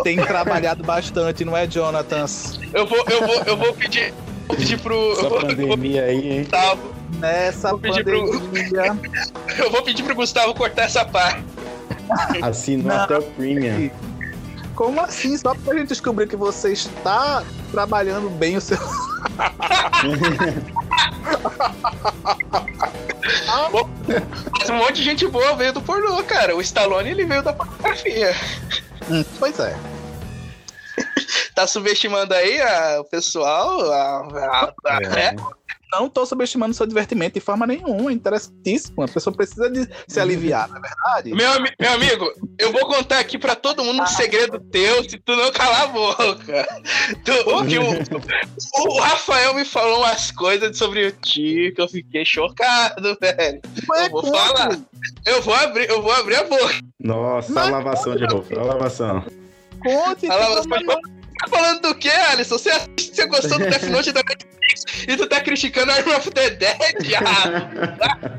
[0.02, 2.58] tem trabalhado bastante, não é, Jonatas?
[2.74, 4.12] Eu vou, eu vou, eu vou pedir.
[4.48, 5.12] Vou pedir pro.
[5.12, 6.40] Essa vou, eu vou, pandemia aí, hein?
[6.42, 8.96] Gustavo, Nessa Vou pedir pro- pandemia.
[9.64, 11.42] eu vou pedir pro Gustavo cortar essa parte.
[12.42, 13.04] Assinou Não.
[13.04, 13.90] até o premium.
[14.74, 15.36] Como assim?
[15.36, 18.78] Só pra gente descobrir que você está trabalhando bem o seu.
[24.58, 26.56] Mas um monte de gente boa veio do pornô, cara.
[26.56, 28.34] O Stallone ele veio da pornografia.
[29.10, 29.76] Hum, pois é.
[31.54, 33.90] Tá subestimando aí a- o pessoal?
[33.92, 35.08] A, a- a- É.
[35.32, 35.36] né?
[35.90, 38.10] Não tô subestimando seu divertimento de forma nenhuma.
[38.10, 39.02] É interessantíssimo.
[39.02, 41.32] A pessoa precisa de se aliviar, não é verdade?
[41.32, 45.18] Meu, ami- meu amigo, eu vou contar aqui pra todo mundo um segredo teu se
[45.18, 46.68] tu não calar a boca.
[47.24, 51.88] Tu, o, que o, o Rafael me falou umas coisas sobre o Tio que eu
[51.88, 53.60] fiquei chocado, velho.
[53.90, 54.36] Ué, eu vou conte.
[54.38, 54.78] falar.
[55.26, 56.74] Eu vou abrir, eu vou abrir a boca.
[57.00, 59.24] Nossa, Mas- a lavação de roupa, a lavação.
[59.82, 60.26] Conte.
[60.26, 62.58] Fala, que mas não- pode- Tá falando do que, Alisson?
[62.58, 66.50] Você, você gostou do Death Note da Netflix e tu tá criticando Arm of the
[66.50, 66.78] Dead?
[67.24, 68.18] Ah,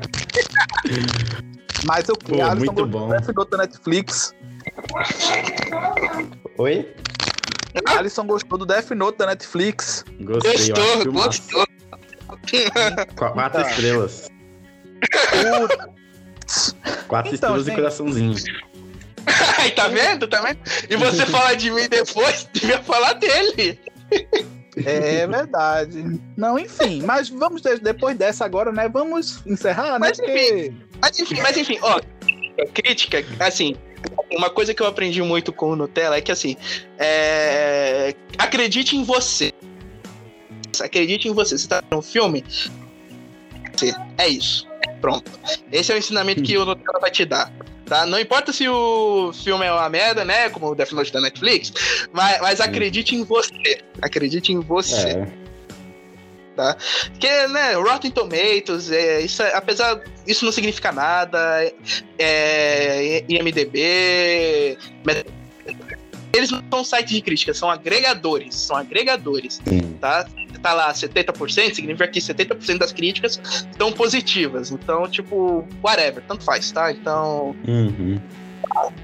[1.86, 3.08] Mas eu Pô, Alisson muito gostou bom.
[3.08, 4.34] do Death Note da Netflix.
[6.58, 6.94] Oi?
[7.86, 10.04] Alisson gostou do Death Note da Netflix.
[10.20, 11.66] Gostei, gostou, gostou.
[12.50, 13.70] Qu- Quatro Tá.
[13.70, 14.28] estrelas.
[17.08, 17.72] Quatro Então, estrelas gente.
[17.72, 18.34] e coraçãozinho.
[19.58, 20.26] Aí, tá vendo?
[20.28, 20.58] Tá vendo?
[20.88, 23.78] E você fala de mim depois, devia falar dele.
[24.76, 26.20] É verdade.
[26.36, 27.02] Não, enfim.
[27.02, 28.88] Mas vamos, de- depois dessa agora, né?
[28.88, 29.98] Vamos encerrar, né?
[29.98, 30.72] Mas, Porque...
[31.00, 32.00] Mas enfim, mas enfim, ó,
[32.74, 33.76] crítica, assim,
[34.30, 36.56] uma coisa que eu aprendi muito com o Nutella é que assim,
[36.98, 39.52] é, acredite em você.
[40.80, 41.58] Acredite em você.
[41.58, 42.44] Você tá no filme?
[44.18, 44.66] É isso.
[45.00, 45.30] Pronto.
[45.72, 47.52] Esse é o ensinamento que o Nutella vai te dar.
[47.90, 48.06] Tá?
[48.06, 50.48] Não importa se o filme é uma merda, né?
[50.48, 51.72] Como o Death Note da Netflix,
[52.12, 53.80] mas, mas acredite em você.
[54.00, 55.26] Acredite em você.
[56.56, 56.76] É.
[57.10, 61.38] Porque, né, Rotten Tomatoes, é, isso, é- apesar isso não significa nada,
[62.16, 65.24] é, IMDB, mas-
[66.32, 69.96] eles não são sites de crítica, são agregadores, são agregadores, Sim.
[70.00, 70.28] tá?
[70.62, 74.70] Tá lá 70%, significa que 70% das críticas estão positivas.
[74.70, 76.92] Então, tipo, whatever, tanto faz, tá?
[76.92, 77.54] Então.
[77.66, 78.20] Uhum.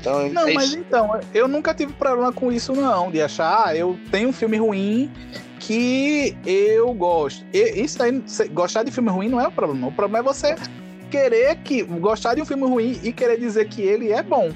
[0.01, 3.11] então Não, é mas então, eu nunca tive problema com isso, não.
[3.11, 5.11] De achar, ah, eu tenho um filme ruim
[5.59, 7.45] que eu gosto.
[7.53, 8.23] E- isso aí,
[8.53, 9.89] gostar de filme ruim não é o problema.
[9.89, 10.55] O problema é você
[11.11, 11.83] querer que.
[11.83, 14.53] gostar de um filme ruim e querer dizer que ele é bom.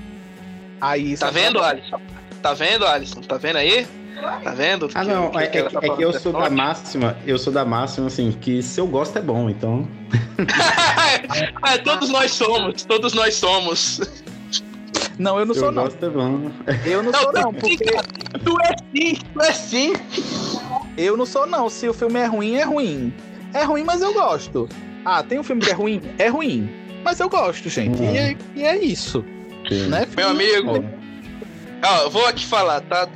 [0.80, 1.60] Aí Tá é vendo.
[1.62, 2.00] Alisson?
[2.42, 3.20] Tá vendo, Alisson?
[3.22, 3.86] Tá vendo aí?
[4.42, 4.88] Tá vendo?
[4.94, 6.54] Ah, Que- não, é, é que- tá é que eu que sou da forte?
[6.54, 9.86] máxima, eu sou da máxima, assim, que se eu gosto é bom, então.
[11.62, 14.00] Ah, todos nós somos, todos nós somos.
[15.18, 15.82] Não, eu não eu sou, não.
[15.84, 16.50] gosto é bom.
[16.84, 17.76] Eu não sou, não, porque
[18.44, 19.92] Tu é sim, tu é sim.
[20.96, 21.68] eu não sou, não.
[21.68, 23.12] Se o filme é ruim, é ruim.
[23.52, 24.68] É ruim, mas eu gosto.
[25.04, 26.00] Ah, tem um filme que é ruim?
[26.18, 26.70] É ruim.
[27.04, 28.02] Mas eu gosto, gente.
[28.02, 29.24] E, é, e é isso.
[29.88, 30.06] Né?
[30.16, 30.84] Meu amigo,
[31.84, 33.06] ó, eu vou aqui falar, tá?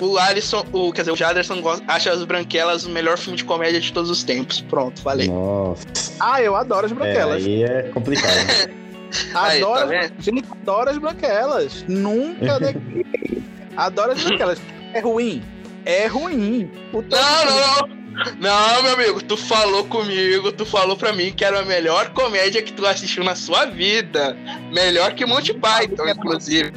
[0.00, 3.44] O Alisson, o, quer dizer, o Jaderson gosta- acha as Branquelas o melhor filme de
[3.44, 4.60] comédia de todos os tempos.
[4.60, 5.28] Pronto, falei.
[5.28, 5.86] Nossa.
[6.20, 7.44] Ah, eu adoro as É, branquelas.
[7.44, 8.28] aí é complicado.
[9.34, 11.84] Aí, adoro, tá as- gente, adoro as branquelas.
[11.88, 13.42] Nunca neguei.
[13.76, 14.60] Adoro as branquelas.
[14.92, 15.42] É ruim?
[15.86, 16.70] É ruim.
[16.92, 17.98] Não, que- não, não.
[18.40, 22.60] Não, meu amigo, tu falou comigo, tu falou pra mim que era a melhor comédia
[22.60, 24.36] que tu assistiu na sua vida.
[24.72, 26.72] Melhor que Monty Python, inclusive.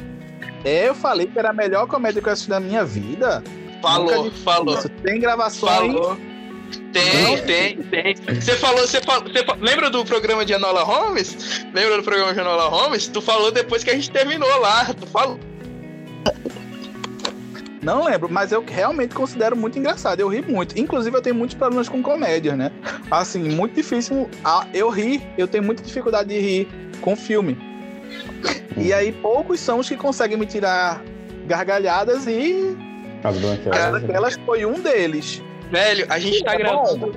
[0.64, 3.42] É, eu falei que era a melhor comédia que eu assisti na minha vida.
[3.80, 4.74] Falou, falou.
[4.78, 4.88] isso.
[4.88, 5.92] Tem gravações.
[5.92, 6.16] Falou.
[6.92, 7.38] Tem, Não.
[7.44, 8.14] tem, tem.
[8.40, 11.64] Você falou, você falou, você fa- lembra do programa de Enola Holmes?
[11.74, 13.08] Lembra do programa de Enola Holmes?
[13.08, 14.84] Tu falou depois que a gente terminou lá.
[14.94, 15.38] Tu falou.
[17.82, 20.20] Não lembro, mas eu realmente considero muito engraçado.
[20.20, 20.78] Eu ri muito.
[20.78, 22.70] Inclusive, eu tenho muitos problemas com comédia, né?
[23.10, 24.30] Assim, muito difícil.
[24.44, 26.68] Ah, eu ri, eu tenho muita dificuldade de rir
[27.00, 27.58] com filme.
[28.76, 31.02] E aí, poucos são os que conseguem me tirar
[31.46, 32.76] gargalhadas e
[33.22, 34.08] As branquelas.
[34.10, 35.42] elas foi um deles.
[35.70, 37.14] Velho, a gente tá É gravando.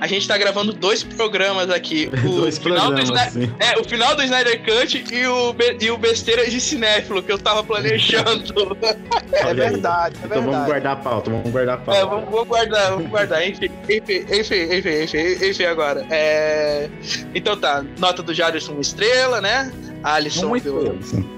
[0.00, 2.10] A gente tá gravando dois programas aqui.
[2.26, 3.54] O Dois final do programas, Snyder, assim.
[3.60, 7.38] É, o final do Snyder Cut e o, e o Besteira de Cinéfilo que eu
[7.38, 8.76] tava planejando.
[9.32, 10.66] É verdade, é Então vamos verdade.
[10.66, 12.00] guardar a pauta, vamos guardar a pauta.
[12.00, 13.46] É, vamos, vamos guardar, vamos guardar.
[13.46, 16.06] Enfim, enfim, enfim, enfim, enfim, enfim agora.
[16.10, 16.88] É...
[17.34, 19.70] Então tá, nota do Jaderson uma estrela, né?
[20.02, 20.98] A Alisson Uma deu.
[21.02, 21.28] Sim.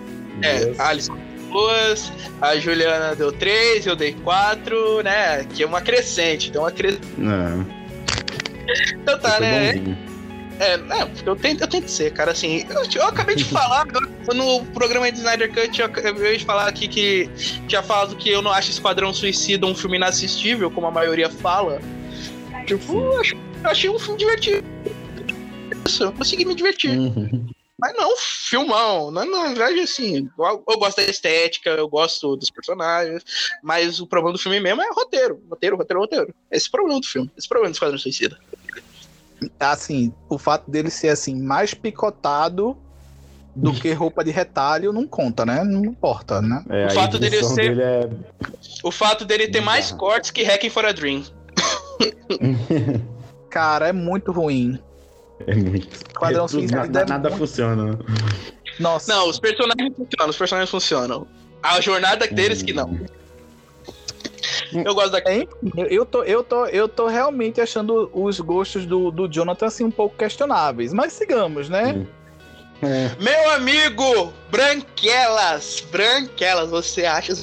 [0.43, 0.81] É, Deus.
[0.81, 5.45] a Alisson deu duas, a Juliana deu três, eu dei quatro, né?
[5.45, 7.03] Que é uma crescente, então uma crescente.
[7.17, 7.67] Não,
[8.95, 9.75] Então tá, né?
[10.61, 12.67] É, não, eu tento, eu tento ser, cara, assim.
[12.69, 13.87] Eu, eu acabei de falar
[14.35, 17.29] no programa de Snyder Cut, eu, eu ia falar aqui que
[17.69, 21.81] tinha falado que eu não acho Esquadrão Suicida um filme inassistível, como a maioria fala.
[22.67, 23.33] Tipo, eu, ach-
[23.63, 24.67] eu achei um filme divertido.
[25.87, 26.99] Isso, eu consegui me divertir.
[26.99, 27.47] Uhum.
[27.81, 29.13] Mas não, filmão.
[29.13, 33.23] Não, na verdade, assim, eu, eu gosto da estética, eu gosto dos personagens,
[33.63, 35.41] mas o problema do filme mesmo é roteiro.
[35.49, 36.35] Roteiro, roteiro, roteiro.
[36.51, 37.31] Esse é o problema do filme.
[37.39, 38.37] Esse é o problema do Esquadrão Suicida.
[39.61, 42.77] Assim, o fato dele ser assim, mais picotado
[43.55, 45.65] do que roupa de retalho não conta, né?
[45.65, 46.65] Não importa, né?
[46.69, 48.09] É, O fato dele ser- dele é
[48.85, 51.25] O fato dele ter mais cortes que Hacking for a Dream.
[53.51, 54.79] Cara, é muito ruim.
[55.47, 55.89] É muito.
[55.95, 57.99] Esquadrão É tudo- nada, nada muito- funciona.
[58.79, 59.13] Nossa.
[59.13, 61.27] Não, os personagens funcionam, os personagens funcionam.
[61.63, 62.99] A jornada deles que não.
[64.73, 65.19] Eu gosto da.
[65.35, 69.67] Enfim, eu- eu tô, eu tô, eu tô realmente achando os gostos do, do Jonathan
[69.67, 70.93] assim um pouco questionáveis.
[70.93, 72.07] Mas sigamos, né?
[72.83, 73.11] É.
[73.23, 77.35] Meu amigo, Branquelas, Branquelas, você acha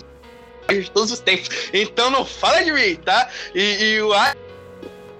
[0.69, 1.49] de todos os tempos.
[1.73, 3.29] Então não fala de mim, tá?
[3.53, 3.61] E,
[3.95, 4.13] e o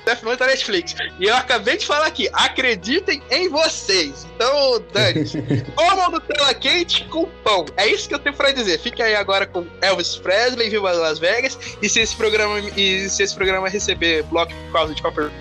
[0.06, 0.96] Death Note da Netflix.
[1.20, 4.28] E eu acabei de falar aqui, acreditem em vocês.
[4.36, 5.26] Então, Dani,
[5.76, 7.66] comam Nutella quente com pão.
[7.76, 8.80] É isso que eu tenho pra dizer.
[8.80, 11.58] Fique aí agora com Elvis Presley, Viva Las Vegas.
[11.82, 15.32] E se esse programa, e se esse programa receber bloco por causa de qualquer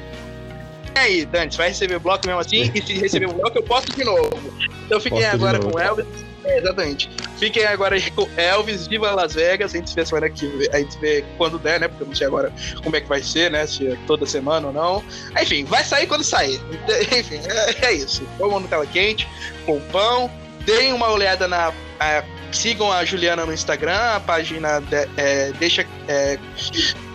[0.94, 2.70] e aí, Dani, você vai receber bloco mesmo assim?
[2.72, 4.40] E se receber um bloco, eu posto de novo.
[4.86, 5.72] Então fiquem agora novo.
[5.72, 6.06] com Elvis.
[6.46, 7.08] Exatamente.
[7.38, 9.74] Fiquem agora aí com Elvis, Viva Las Vegas.
[9.74, 11.88] A gente vê semana que vem- a gente vê quando der, né?
[11.88, 12.52] Porque eu não sei agora
[12.82, 13.66] como é que vai ser, né?
[13.66, 15.04] Se é toda semana ou não.
[15.40, 16.60] Enfim, vai sair quando sair.
[17.18, 18.22] Enfim, é, é isso.
[18.38, 19.28] Comam Nutella quente,
[19.66, 20.30] com pão.
[20.64, 21.72] Deem uma olhada na.
[22.00, 25.84] a- sigam a Juliana no Instagram, a página de- é, deixa.
[26.08, 26.38] É,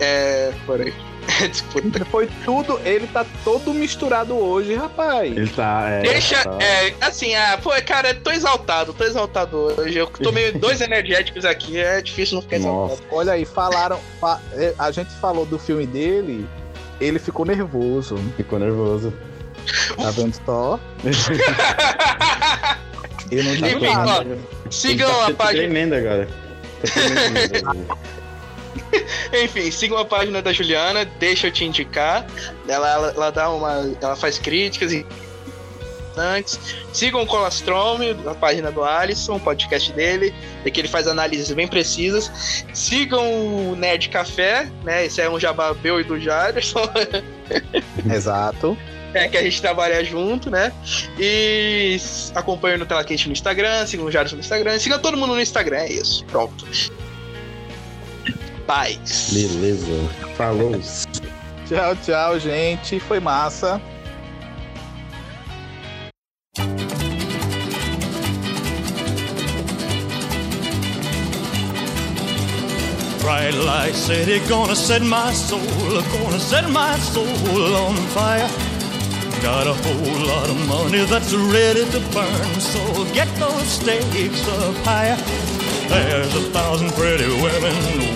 [0.00, 0.92] é, peraí.
[2.10, 5.34] Foi tudo, ele tá todo misturado hoje, rapaz.
[5.36, 5.88] Ele tá.
[5.88, 9.96] É, Deixa, tá- é, assim, ah, pô, cara, tô exaltado, tô exaltado hoje.
[9.98, 12.94] Eu tomei dois energéticos aqui, é difícil não ficar Nossa.
[12.94, 13.16] exaltado.
[13.16, 13.98] Olha aí, falaram.
[14.20, 16.46] fa- é, A gente falou do filme dele,
[17.00, 18.16] ele ficou nervoso.
[18.36, 19.12] Ficou nervoso.
[19.96, 20.78] Tá vendo só?
[23.30, 24.24] Eu não Enfim, ó,
[24.70, 25.58] sigam Ele tá a página.
[25.62, 26.28] Tremendo agora.
[26.82, 27.86] Tá tremendo.
[29.44, 32.26] Enfim, sigam a página da Juliana, deixa eu te indicar.
[32.68, 33.92] Ela, ela, ela dá uma.
[34.00, 35.06] Ela faz críticas e.
[36.92, 40.34] Sigam o Colastrome, a página do Alisson, o podcast dele,
[40.64, 42.64] é que ele faz análises bem precisas.
[42.74, 45.06] Sigam o Nerd Café, né?
[45.06, 46.82] Esse é um jabá meu e do Jarson.
[48.12, 48.76] Exato.
[49.14, 50.72] É, que a gente trabalha junto, né?
[51.18, 51.96] E
[52.34, 55.40] acompanha no Tela Quente no Instagram, sigam o Jarson no Instagram, siga todo mundo no
[55.40, 56.24] Instagram, é isso.
[56.26, 56.66] Pronto.
[58.70, 59.30] Paz.
[59.32, 60.08] Beleza.
[60.36, 60.80] Falou.
[61.66, 63.00] Tchau, tchau, gente.
[63.00, 63.80] Foi massa.
[73.20, 75.58] Bright light city gonna set my soul,
[76.12, 77.26] gonna set my soul
[77.74, 78.48] on fire.
[79.42, 84.76] Got a whole lot of money that's ready to burn, so get those stakes up
[84.84, 85.16] higher.
[85.90, 87.74] There's a thousand pretty women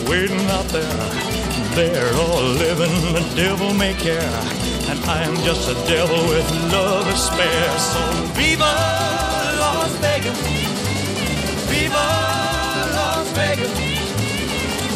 [0.09, 1.35] waiting out there.
[1.75, 4.39] They're all living the devil may care,
[4.89, 7.79] and I'm just a devil with love to spare.
[7.91, 8.03] So
[8.39, 8.73] viva
[9.59, 10.39] Las Vegas,
[11.67, 12.07] viva
[12.95, 13.75] Las Vegas.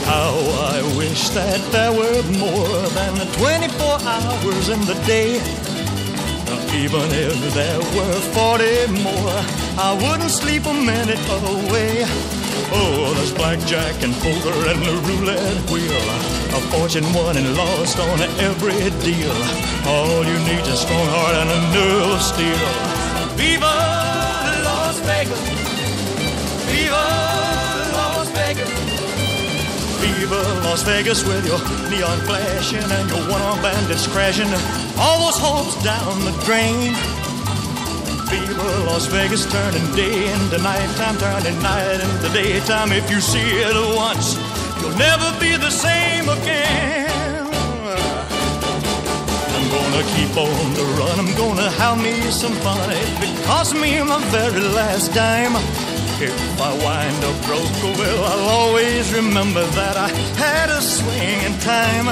[0.07, 0.39] How
[0.71, 5.43] I wish that there were more than 24 hours in the day.
[6.79, 9.39] Even if there were 40 more,
[9.77, 12.07] I wouldn't sleep a minute away.
[12.71, 16.05] Oh, there's blackjack and poker and the roulette wheel.
[16.53, 19.33] A fortune won and lost on every deal.
[19.87, 22.61] All you need is a strong heart and a nerve of steel.
[23.37, 23.73] Viva
[24.65, 25.41] Las Vegas!
[26.69, 27.05] Viva
[27.97, 28.71] Las Vegas!
[30.01, 34.53] Viva Las Vegas with your neon flashing and your one-armed bandits crashing.
[34.99, 36.93] All those hopes down the drain.
[38.31, 42.93] Viva Las Vegas turning day into nighttime, turning night into daytime.
[42.93, 44.37] If you see it once,
[44.81, 47.47] you'll never be the same again.
[49.57, 51.19] I'm gonna keep on the run.
[51.19, 52.91] I'm gonna have me some fun.
[52.91, 55.57] If it costs me my very last dime.
[56.21, 61.41] If I wind up broke, oh, well, I'll always remember that I had a swing
[61.47, 62.07] in time.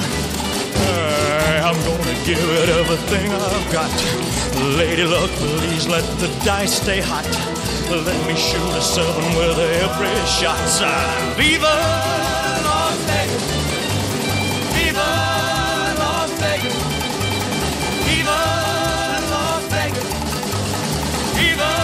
[1.66, 3.90] I'm gonna give it everything I've got.
[4.76, 7.26] Lady luck, please let the dice stay hot.
[7.90, 10.58] Let me shoot a seven with every shot.
[11.36, 11.76] Viva
[12.66, 13.46] Las Vegas!
[14.74, 15.10] Viva
[15.98, 16.76] Las Vegas!
[18.06, 18.40] Viva
[19.30, 20.10] Las Vegas!
[21.38, 21.75] Viva